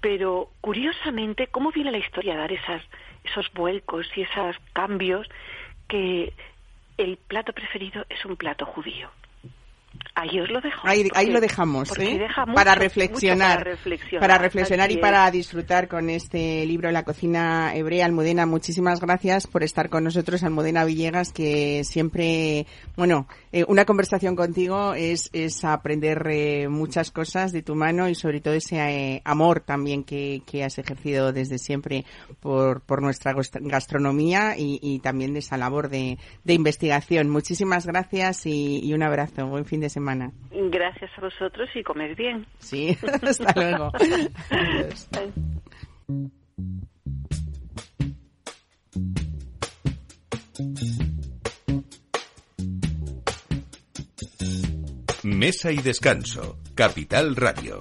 Pero 0.00 0.50
curiosamente, 0.60 1.48
¿cómo 1.48 1.72
viene 1.72 1.90
la 1.90 1.98
historia 1.98 2.34
a 2.34 2.38
dar 2.38 2.52
esas, 2.52 2.82
esos 3.24 3.50
vuelcos 3.54 4.06
y 4.14 4.22
esos 4.22 4.56
cambios 4.72 5.26
que 5.88 6.32
el 6.98 7.16
plato 7.16 7.52
preferido 7.52 8.04
es 8.08 8.24
un 8.24 8.36
plato 8.36 8.66
judío? 8.66 9.10
Ahí 10.18 10.40
os 10.40 10.48
lo 10.48 10.62
dejo. 10.62 10.80
Ahí, 10.82 11.26
lo 11.26 11.42
dejamos, 11.42 11.90
¿eh? 11.98 12.26
para, 12.54 12.74
reflexionar, 12.74 13.76
para 14.18 14.38
reflexionar. 14.38 14.90
y 14.90 14.96
para 14.96 15.30
disfrutar 15.30 15.88
con 15.88 16.08
este 16.08 16.64
libro 16.64 16.90
La 16.90 17.04
cocina 17.04 17.76
hebrea. 17.76 18.06
Almudena, 18.06 18.46
muchísimas 18.46 18.98
gracias 18.98 19.46
por 19.46 19.62
estar 19.62 19.90
con 19.90 20.04
nosotros. 20.04 20.42
Almudena 20.42 20.86
Villegas, 20.86 21.34
que 21.34 21.84
siempre, 21.84 22.66
bueno, 22.96 23.28
eh, 23.52 23.66
una 23.68 23.84
conversación 23.84 24.36
contigo 24.36 24.94
es, 24.94 25.28
es 25.34 25.62
aprender 25.66 26.26
eh, 26.30 26.68
muchas 26.70 27.10
cosas 27.10 27.52
de 27.52 27.60
tu 27.60 27.74
mano 27.74 28.08
y 28.08 28.14
sobre 28.14 28.40
todo 28.40 28.54
ese 28.54 28.76
eh, 28.78 29.22
amor 29.22 29.60
también 29.60 30.02
que, 30.02 30.40
que, 30.46 30.64
has 30.64 30.78
ejercido 30.78 31.34
desde 31.34 31.58
siempre 31.58 32.06
por, 32.40 32.80
por 32.80 33.02
nuestra 33.02 33.34
gastronomía 33.34 34.54
y, 34.56 34.98
también 35.00 35.34
de 35.34 35.40
esa 35.40 35.58
labor 35.58 35.90
de, 35.90 36.16
de 36.42 36.54
investigación. 36.54 37.28
Muchísimas 37.28 37.86
gracias 37.86 38.46
y, 38.46 38.80
y 38.82 38.94
un 38.94 39.02
abrazo. 39.02 39.46
Buen 39.46 39.66
fin 39.66 39.80
de 39.80 39.90
semana. 39.90 40.05
Gracias 40.50 41.10
a 41.16 41.20
vosotros 41.20 41.68
y 41.74 41.82
comed 41.82 42.16
bien. 42.16 42.46
Sí, 42.58 42.96
hasta 43.22 43.52
luego. 43.54 43.92
Mesa 55.24 55.72
y 55.72 55.78
descanso, 55.78 56.58
Capital 56.74 57.34
Radio. 57.34 57.80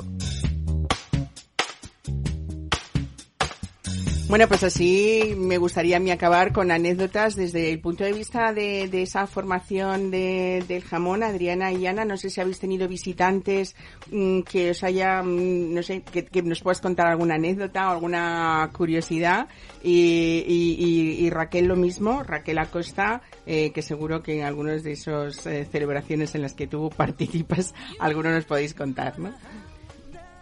Bueno, 4.35 4.49
pues 4.49 4.63
así 4.63 5.33
me 5.37 5.57
gustaría 5.57 5.95
a 5.95 5.99
mí 6.01 6.11
acabar 6.11 6.51
con 6.51 6.69
anécdotas 6.69 7.37
desde 7.37 7.71
el 7.71 7.79
punto 7.79 8.03
de 8.03 8.11
vista 8.11 8.51
de, 8.51 8.89
esa 9.01 9.27
formación 9.27 10.11
del 10.11 10.83
jamón, 10.83 11.23
Adriana 11.23 11.71
y 11.71 11.87
Ana. 11.87 12.03
No 12.03 12.17
sé 12.17 12.29
si 12.29 12.41
habéis 12.41 12.59
tenido 12.59 12.89
visitantes 12.89 13.77
mm, 14.11 14.41
que 14.41 14.71
os 14.71 14.83
haya, 14.83 15.23
mm, 15.23 15.73
no 15.73 15.81
sé, 15.81 16.01
que, 16.01 16.41
nos 16.41 16.59
puedas 16.59 16.81
contar 16.81 17.07
alguna 17.07 17.35
anécdota 17.35 17.87
o 17.87 17.93
alguna 17.93 18.69
curiosidad. 18.73 19.47
Y, 19.81 21.29
Raquel 21.29 21.67
lo 21.67 21.77
mismo, 21.77 22.21
Raquel 22.21 22.57
Acosta, 22.57 23.21
eh, 23.45 23.71
que 23.71 23.81
seguro 23.81 24.21
que 24.21 24.39
en 24.39 24.43
algunas 24.43 24.83
de 24.83 24.91
esas 24.91 25.47
eh, 25.47 25.65
celebraciones 25.71 26.35
en 26.35 26.41
las 26.41 26.55
que 26.55 26.67
tú 26.67 26.89
participas, 26.89 27.73
alguno 27.99 28.31
nos 28.31 28.43
podéis 28.43 28.73
contar, 28.73 29.17
¿no? 29.17 29.33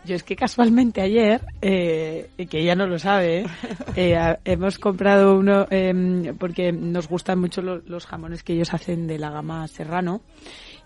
Yo 0.05 0.15
es 0.15 0.23
que 0.23 0.35
casualmente 0.35 1.01
ayer, 1.01 1.41
eh, 1.61 2.29
que 2.49 2.59
ella 2.59 2.75
no 2.75 2.87
lo 2.87 2.99
sabe, 2.99 3.45
eh, 3.95 4.35
hemos 4.43 4.77
comprado 4.77 5.37
uno 5.37 5.65
em, 5.69 6.35
porque 6.37 6.73
nos 6.73 7.07
gustan 7.07 7.39
mucho 7.39 7.61
los 7.61 8.05
jamones 8.05 8.43
que 8.43 8.53
ellos 8.53 8.73
hacen 8.73 9.07
de 9.07 9.17
la 9.17 9.29
gama 9.29 9.67
serrano. 9.67 10.21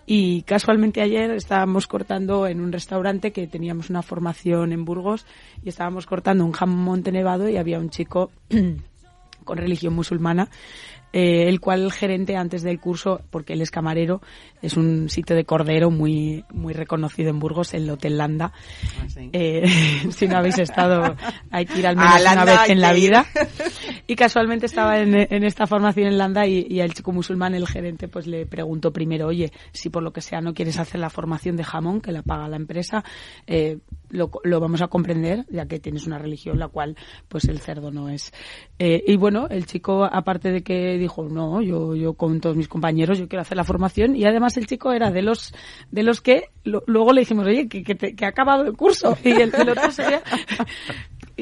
Y 0.06 0.44
casualmente 0.44 1.02
ayer 1.02 1.32
estábamos 1.32 1.88
cortando 1.88 2.48
en 2.48 2.62
un 2.62 2.72
restaurante 2.72 3.34
que 3.34 3.48
teníamos 3.48 3.90
una 3.90 4.02
formación 4.02 4.72
en 4.72 4.86
Burgos 4.86 5.26
y 5.64 5.70
estábamos 5.70 6.06
cortando 6.06 6.46
un 6.46 6.54
jamón 6.54 7.04
nevado 7.12 7.50
y 7.50 7.58
había 7.58 7.80
un 7.80 7.90
chico 7.90 8.32
con 9.44 9.58
religión 9.58 9.94
musulmana 9.94 10.50
eh, 11.14 11.48
el 11.48 11.60
cual 11.60 11.84
el 11.84 11.92
gerente 11.92 12.36
antes 12.36 12.64
del 12.64 12.80
curso, 12.80 13.22
porque 13.30 13.54
él 13.54 13.62
es 13.62 13.72
camarero, 13.72 14.22
es 14.62 14.78
un 14.78 15.10
sitio 15.10 15.36
de 15.36 15.46
cordero 15.46 15.90
muy 15.90 16.44
muy 16.52 16.74
reconocido 16.74 17.30
en 17.30 17.40
Burgos, 17.40 17.74
el 17.74 17.90
Hotel 17.90 18.18
Landa. 18.18 18.52
Ah, 19.00 19.06
eh, 19.34 19.68
si 20.12 20.28
no 20.28 20.38
habéis 20.38 20.60
estado, 20.60 21.16
hay 21.52 21.66
que 21.66 21.80
ir 21.80 21.88
al 21.88 21.96
menos 21.96 22.22
una 22.22 22.46
vez 22.46 22.70
en 22.70 22.82
la 22.82 22.94
vida. 22.94 23.26
Y 24.06 24.16
casualmente 24.16 24.66
estaba 24.66 25.00
en, 25.00 25.44
esta 25.44 25.68
formación 25.68 26.08
en 26.08 26.18
Landa 26.18 26.48
y, 26.48 26.66
y 26.70 26.80
el 26.80 26.94
chico 26.94 27.12
musulmán, 27.12 27.54
el 27.56 27.68
gerente, 27.68 28.08
pues 28.08 28.28
le 28.28 28.46
preguntó 28.46 28.92
primero, 28.92 29.28
oye, 29.28 29.52
si 29.72 29.90
por 29.90 30.04
lo 30.04 30.12
que 30.12 30.22
sea 30.22 30.42
no 30.42 30.54
quieres 30.54 30.80
hacer 30.80 31.00
la 31.00 31.10
formación 31.10 31.56
de 31.56 31.64
jamón, 31.64 32.02
que 32.02 32.12
la 32.12 32.24
paga 32.24 32.48
la 32.48 32.56
empresa, 32.56 33.04
eh, 33.46 33.80
lo, 34.10 34.30
lo, 34.44 34.60
vamos 34.60 34.82
a 34.82 34.88
comprender, 34.88 35.46
ya 35.50 35.66
que 35.66 35.80
tienes 35.80 36.08
una 36.08 36.18
religión 36.18 36.60
la 36.60 36.68
cual 36.68 36.96
pues 37.28 37.46
el 37.46 37.60
cerdo 37.60 37.92
no 37.92 38.10
es. 38.10 38.34
Eh, 38.80 39.04
y 39.08 39.18
bueno, 39.18 39.48
el 39.50 39.66
chico, 39.66 40.04
aparte 40.04 40.52
de 40.52 40.64
que 40.64 40.98
dijo, 40.98 41.28
no, 41.30 41.62
yo, 41.62 41.96
yo 41.96 42.14
con 42.14 42.40
todos 42.40 42.56
mis 42.56 42.68
compañeros, 42.68 43.20
yo 43.20 43.28
quiero 43.28 43.42
hacer 43.42 43.58
la 43.58 43.64
formación, 43.64 44.16
y 44.16 44.26
además 44.26 44.58
el 44.58 44.68
chico 44.68 44.92
era 44.92 45.12
de 45.12 45.22
los, 45.22 45.54
de 45.92 46.04
los 46.04 46.22
que 46.22 46.50
luego 46.64 47.14
le 47.14 47.22
dijimos, 47.22 47.48
oye, 47.48 47.68
que, 47.68 47.84
que, 47.84 48.26
ha 48.26 48.30
acabado 48.30 48.66
el 48.66 48.76
curso, 48.76 49.18
y 49.24 49.32
el, 49.32 49.54
otro 49.54 49.92
sería... 49.92 50.22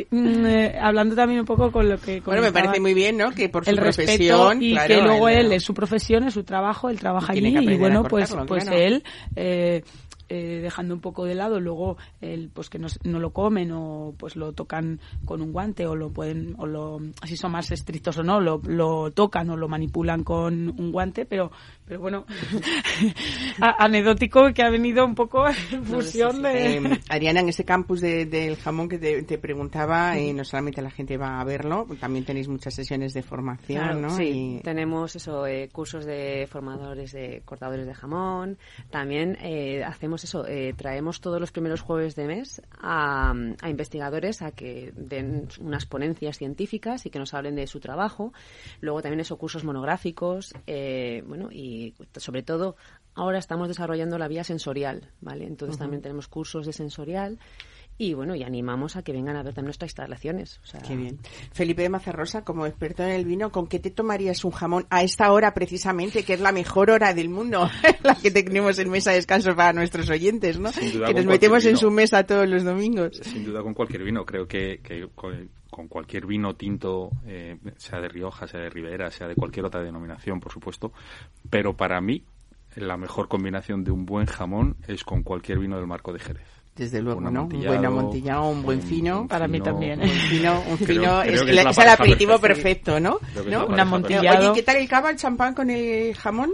Mm, 0.09 0.45
eh, 0.45 0.77
hablando 0.77 1.15
también 1.15 1.39
un 1.39 1.45
poco 1.45 1.71
con 1.71 1.87
lo 1.87 1.97
que 1.97 2.19
bueno 2.19 2.41
me 2.41 2.51
parece 2.51 2.81
muy 2.81 2.93
bien 2.93 3.15
no 3.15 3.31
que 3.31 3.47
por 3.47 3.63
su 3.63 3.71
el 3.71 3.77
profesión 3.77 4.61
y 4.61 4.75
que 4.75 5.01
luego 5.01 5.29
él 5.29 5.53
es 5.53 5.63
su 5.63 5.73
profesión 5.73 6.25
es 6.25 6.33
su 6.33 6.43
trabajo 6.43 6.89
él 6.89 6.99
trabaja 6.99 7.31
allí 7.31 7.57
y 7.57 7.77
bueno 7.77 8.03
pues 8.03 8.35
pues 8.45 8.67
él 8.67 9.05
eh, 9.37 9.83
eh, 10.29 10.59
dejando 10.61 10.93
un 10.93 11.01
poco 11.01 11.25
de 11.25 11.35
lado 11.35 11.59
luego 11.59 11.97
el 12.21 12.49
pues 12.49 12.69
que 12.69 12.79
no, 12.79 12.87
no, 13.03 13.19
lo 13.19 13.31
comen 13.31 13.71
o 13.71 14.13
pues 14.17 14.35
lo 14.35 14.53
tocan 14.53 14.99
con 15.25 15.41
un 15.41 15.51
guante 15.51 15.85
o 15.85 15.95
lo 15.95 16.11
pueden 16.11 16.55
o 16.57 16.65
lo 16.65 16.99
si 17.23 17.37
son 17.37 17.51
más 17.51 17.71
estrictos 17.71 18.17
o 18.17 18.23
no 18.23 18.39
lo, 18.39 18.61
lo 18.65 19.11
tocan 19.11 19.49
o 19.49 19.57
lo 19.57 19.67
manipulan 19.67 20.23
con 20.23 20.69
un 20.69 20.91
guante 20.91 21.25
pero 21.25 21.51
pero 21.85 21.99
bueno 21.99 22.25
anecdótico 23.59 24.53
que 24.53 24.63
ha 24.63 24.69
venido 24.69 25.05
un 25.05 25.15
poco 25.15 25.45
en 25.71 25.85
fusión 25.85 26.41
de 26.41 26.77
eh, 26.77 26.99
Ariana 27.09 27.41
en 27.41 27.49
ese 27.49 27.65
campus 27.65 28.01
del 28.01 28.57
jamón 28.57 28.89
que 28.89 28.97
te, 28.97 29.37
preguntaba 29.37 30.17
eh, 30.17 30.33
no 30.33 30.43
solamente 30.43 30.81
la 30.81 30.91
gente 30.91 31.17
va 31.17 31.39
a 31.39 31.43
verlo 31.43 31.87
también 31.99 32.25
tenéis 32.25 32.47
muchas 32.47 32.73
sesiones 32.73 33.13
de 33.13 33.21
formación 33.21 34.01
¿no? 34.01 34.09
sí 34.09 34.61
tenemos 34.63 35.15
eso 35.15 35.45
cursos 35.71 36.05
de 36.05 36.47
formadores 36.49 37.11
de 37.11 37.41
cortadores 37.45 37.85
de 37.85 37.93
jamón 37.93 38.57
también 38.89 39.37
hacemos 39.85 40.23
eso, 40.23 40.45
eh, 40.47 40.73
traemos 40.75 41.21
todos 41.21 41.39
los 41.39 41.51
primeros 41.51 41.81
jueves 41.81 42.15
de 42.15 42.27
mes 42.27 42.61
a, 42.81 43.33
investigadores 43.67 44.41
a 44.41 44.51
que 44.51 44.91
den 44.95 45.47
unas 45.59 45.85
ponencias 45.85 46.37
científicas 46.37 47.05
y 47.05 47.09
que 47.09 47.19
nos 47.19 47.33
hablen 47.33 47.55
de 47.55 47.67
su 47.67 47.79
trabajo. 47.79 48.33
Luego 48.81 49.01
también 49.01 49.21
esos 49.21 49.37
cursos 49.37 49.63
monográficos, 49.63 50.53
eh, 50.67 51.23
bueno, 51.27 51.49
y 51.51 51.74
sobre 52.17 52.43
todo 52.43 52.75
ahora 53.13 53.39
estamos 53.39 53.67
desarrollando 53.67 54.17
la 54.17 54.27
vía 54.27 54.43
sensorial, 54.43 55.09
¿vale? 55.21 55.45
Entonces 55.45 55.77
también 55.77 56.01
tenemos 56.01 56.27
cursos 56.27 56.65
de 56.65 56.73
sensorial 56.73 57.39
y 57.97 58.13
bueno, 58.13 58.35
y 58.35 58.43
animamos 58.43 58.97
a 58.97 59.03
que 59.03 59.13
vengan 59.13 59.37
a 59.37 59.43
ver 59.43 59.53
también 59.53 59.67
nuestras 59.67 59.91
instalaciones. 59.91 60.59
Qué 60.85 60.97
bien. 60.97 61.19
Felipe 61.53 61.81
de 61.81 61.89
Mazarrosa, 61.89 62.43
como 62.43 62.65
experto 62.65 63.03
en 63.03 63.11
el 63.11 63.23
vino, 63.23 63.51
¿con 63.51 63.67
qué 63.67 63.79
te 63.79 63.89
tomarías 63.89 64.43
un 64.43 64.51
jamón 64.51 64.85
a 64.89 65.01
esta 65.01 65.31
hora 65.31 65.53
precisamente, 65.53 66.23
que 66.23 66.33
es 66.33 66.41
la 66.41 66.51
mejor 66.51 66.91
hora 66.91 67.13
del 67.13 67.29
mundo, 67.29 67.69
la 68.03 68.15
que 68.15 68.31
tenemos 68.31 68.77
en 68.79 68.89
mesa 68.89 69.11
de 69.11 69.17
descanso 69.17 69.55
para 69.55 69.71
nuestros 69.71 70.09
oyentes, 70.09 70.59
¿no? 70.59 70.71
que 70.71 71.13
nos 71.13 71.25
metemos 71.25 71.65
en 71.65 71.77
su 71.77 71.89
mesa 71.89 72.25
todos 72.25 72.49
los 72.49 72.65
domingos. 72.65 73.17
Sin 73.23 73.45
duda 73.45 73.63
con 73.63 73.73
cualquier 73.73 74.03
vino. 74.03 74.25
Creo 74.25 74.45
que, 74.45 74.81
con, 75.69 75.87
cualquier 75.87 76.25
vino 76.25 76.55
tinto, 76.55 77.11
eh, 77.25 77.57
sea 77.77 77.99
de 77.99 78.09
Rioja, 78.09 78.47
sea 78.47 78.59
de 78.59 78.69
Ribera, 78.69 79.11
sea 79.11 79.27
de 79.27 79.35
cualquier 79.35 79.65
otra 79.65 79.81
denominación, 79.81 80.39
por 80.39 80.51
supuesto. 80.51 80.91
Pero 81.49 81.75
para 81.75 82.01
mí, 82.01 82.23
la 82.75 82.97
mejor 82.97 83.27
combinación 83.27 83.83
de 83.83 83.91
un 83.91 84.05
buen 84.05 84.25
jamón 84.25 84.77
es 84.87 85.03
con 85.03 85.23
cualquier 85.23 85.59
vino 85.59 85.77
del 85.77 85.87
marco 85.87 86.13
de 86.13 86.19
Jerez. 86.19 86.55
Desde 86.75 87.01
luego, 87.01 87.21
¿no? 87.21 87.43
Un 87.43 87.63
buen 87.63 87.85
amontillado, 87.85 88.49
un 88.49 88.61
buen 88.61 88.81
fino. 88.81 89.27
Para 89.29 89.47
mí 89.47 89.61
también. 89.61 90.01
Un 90.01 90.09
fino, 90.09 90.61
un 90.69 90.77
fino 90.77 91.21
es, 91.21 91.41
es, 91.41 91.77
el 91.77 91.87
aperitivo 91.87 92.37
perfecto, 92.37 92.99
¿no? 92.99 93.19
Un 93.45 93.79
amontillado. 93.79 94.51
Oye, 94.51 94.59
¿qué 94.59 94.63
tal 94.63 94.75
el 94.75 94.89
cava, 94.89 95.09
el 95.09 95.15
champán 95.15 95.53
con 95.53 95.69
el 95.69 96.13
jamón? 96.15 96.51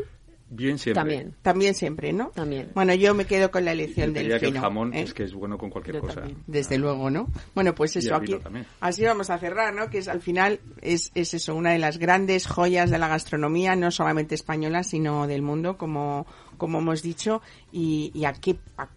Bien 0.54 0.78
siempre. 0.78 1.02
También. 1.02 1.36
También 1.42 1.74
siempre, 1.74 2.12
¿no? 2.12 2.28
También. 2.36 2.72
Bueno, 2.76 2.94
yo 2.94 3.14
me 3.14 3.26
quedo 3.26 3.50
con 3.52 3.64
la 3.64 3.72
elección 3.72 4.12
del 4.12 4.26
fino. 4.26 4.40
que 4.40 4.46
el 4.48 4.60
jamón 4.60 4.94
¿eh? 4.94 5.04
es 5.04 5.14
que 5.14 5.24
es 5.24 5.34
bueno 5.34 5.58
con 5.58 5.70
cualquier 5.70 6.00
cosa. 6.00 6.24
Desde 6.46 6.78
luego, 6.78 7.10
¿no? 7.10 7.30
Bueno, 7.56 7.74
pues 7.74 7.96
eso, 7.96 8.14
aquí, 8.16 8.36
así 8.82 9.06
vamos 9.06 9.30
a 9.30 9.38
cerrar, 9.38 9.74
¿no? 9.74 9.90
Que 9.90 10.00
es 10.00 10.10
al 10.10 10.22
final, 10.22 10.60
es, 10.82 11.12
es 11.16 11.34
eso, 11.34 11.56
una 11.56 11.72
de 11.72 11.80
las 11.80 11.98
grandes 11.98 12.48
joyas 12.48 12.90
de 12.90 13.00
la 13.00 13.08
gastronomía, 13.08 13.78
no 13.78 13.92
solamente 13.92 14.36
española, 14.36 14.84
sino 14.84 15.26
del 15.26 15.42
mundo, 15.42 15.78
como, 15.78 16.28
como 16.58 16.80
hemos 16.80 17.02
dicho, 17.02 17.42
y, 17.72 18.12
y 18.14 18.26
a 18.26 18.34
qué, 18.34 18.58
a 18.76 18.88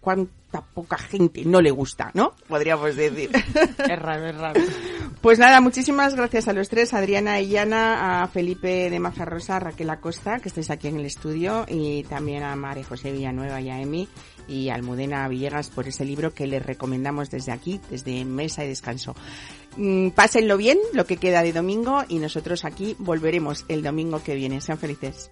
poca 0.61 0.97
gente 0.97 1.43
no 1.45 1.61
le 1.61 1.71
gusta, 1.71 2.11
¿no? 2.13 2.33
Podríamos 2.47 2.95
decir. 2.95 3.31
es 3.89 3.99
raro, 3.99 4.27
es 4.27 4.35
raro. 4.35 4.61
Pues 5.21 5.39
nada, 5.39 5.61
muchísimas 5.61 6.15
gracias 6.15 6.47
a 6.47 6.53
los 6.53 6.69
tres, 6.69 6.93
Adriana 6.93 7.39
Illana, 7.39 8.23
a 8.23 8.27
Felipe 8.27 8.89
de 8.89 8.99
Mazarrosa, 8.99 9.57
a 9.57 9.59
Raquel 9.59 9.89
Acosta, 9.89 10.39
que 10.39 10.49
estáis 10.49 10.69
aquí 10.69 10.87
en 10.87 10.97
el 10.97 11.05
estudio, 11.05 11.65
y 11.67 12.03
también 12.03 12.43
a 12.43 12.55
María 12.55 12.83
José 12.83 13.11
Villanueva 13.11 13.59
y 13.61 13.69
a 13.69 13.81
Emi 13.81 14.07
y 14.47 14.69
a 14.69 14.75
Almudena 14.75 15.27
Villegas 15.27 15.69
por 15.69 15.87
ese 15.87 16.05
libro 16.05 16.33
que 16.33 16.47
les 16.47 16.63
recomendamos 16.63 17.29
desde 17.31 17.51
aquí, 17.51 17.81
desde 17.89 18.23
Mesa 18.25 18.63
y 18.63 18.67
Descanso. 18.67 19.15
Mm, 19.77 20.09
pásenlo 20.09 20.57
bien, 20.57 20.77
lo 20.93 21.05
que 21.05 21.17
queda 21.17 21.43
de 21.43 21.53
domingo, 21.53 22.03
y 22.07 22.19
nosotros 22.19 22.65
aquí 22.65 22.95
volveremos 22.99 23.65
el 23.67 23.83
domingo 23.83 24.21
que 24.23 24.35
viene. 24.35 24.61
Sean 24.61 24.77
felices. 24.77 25.31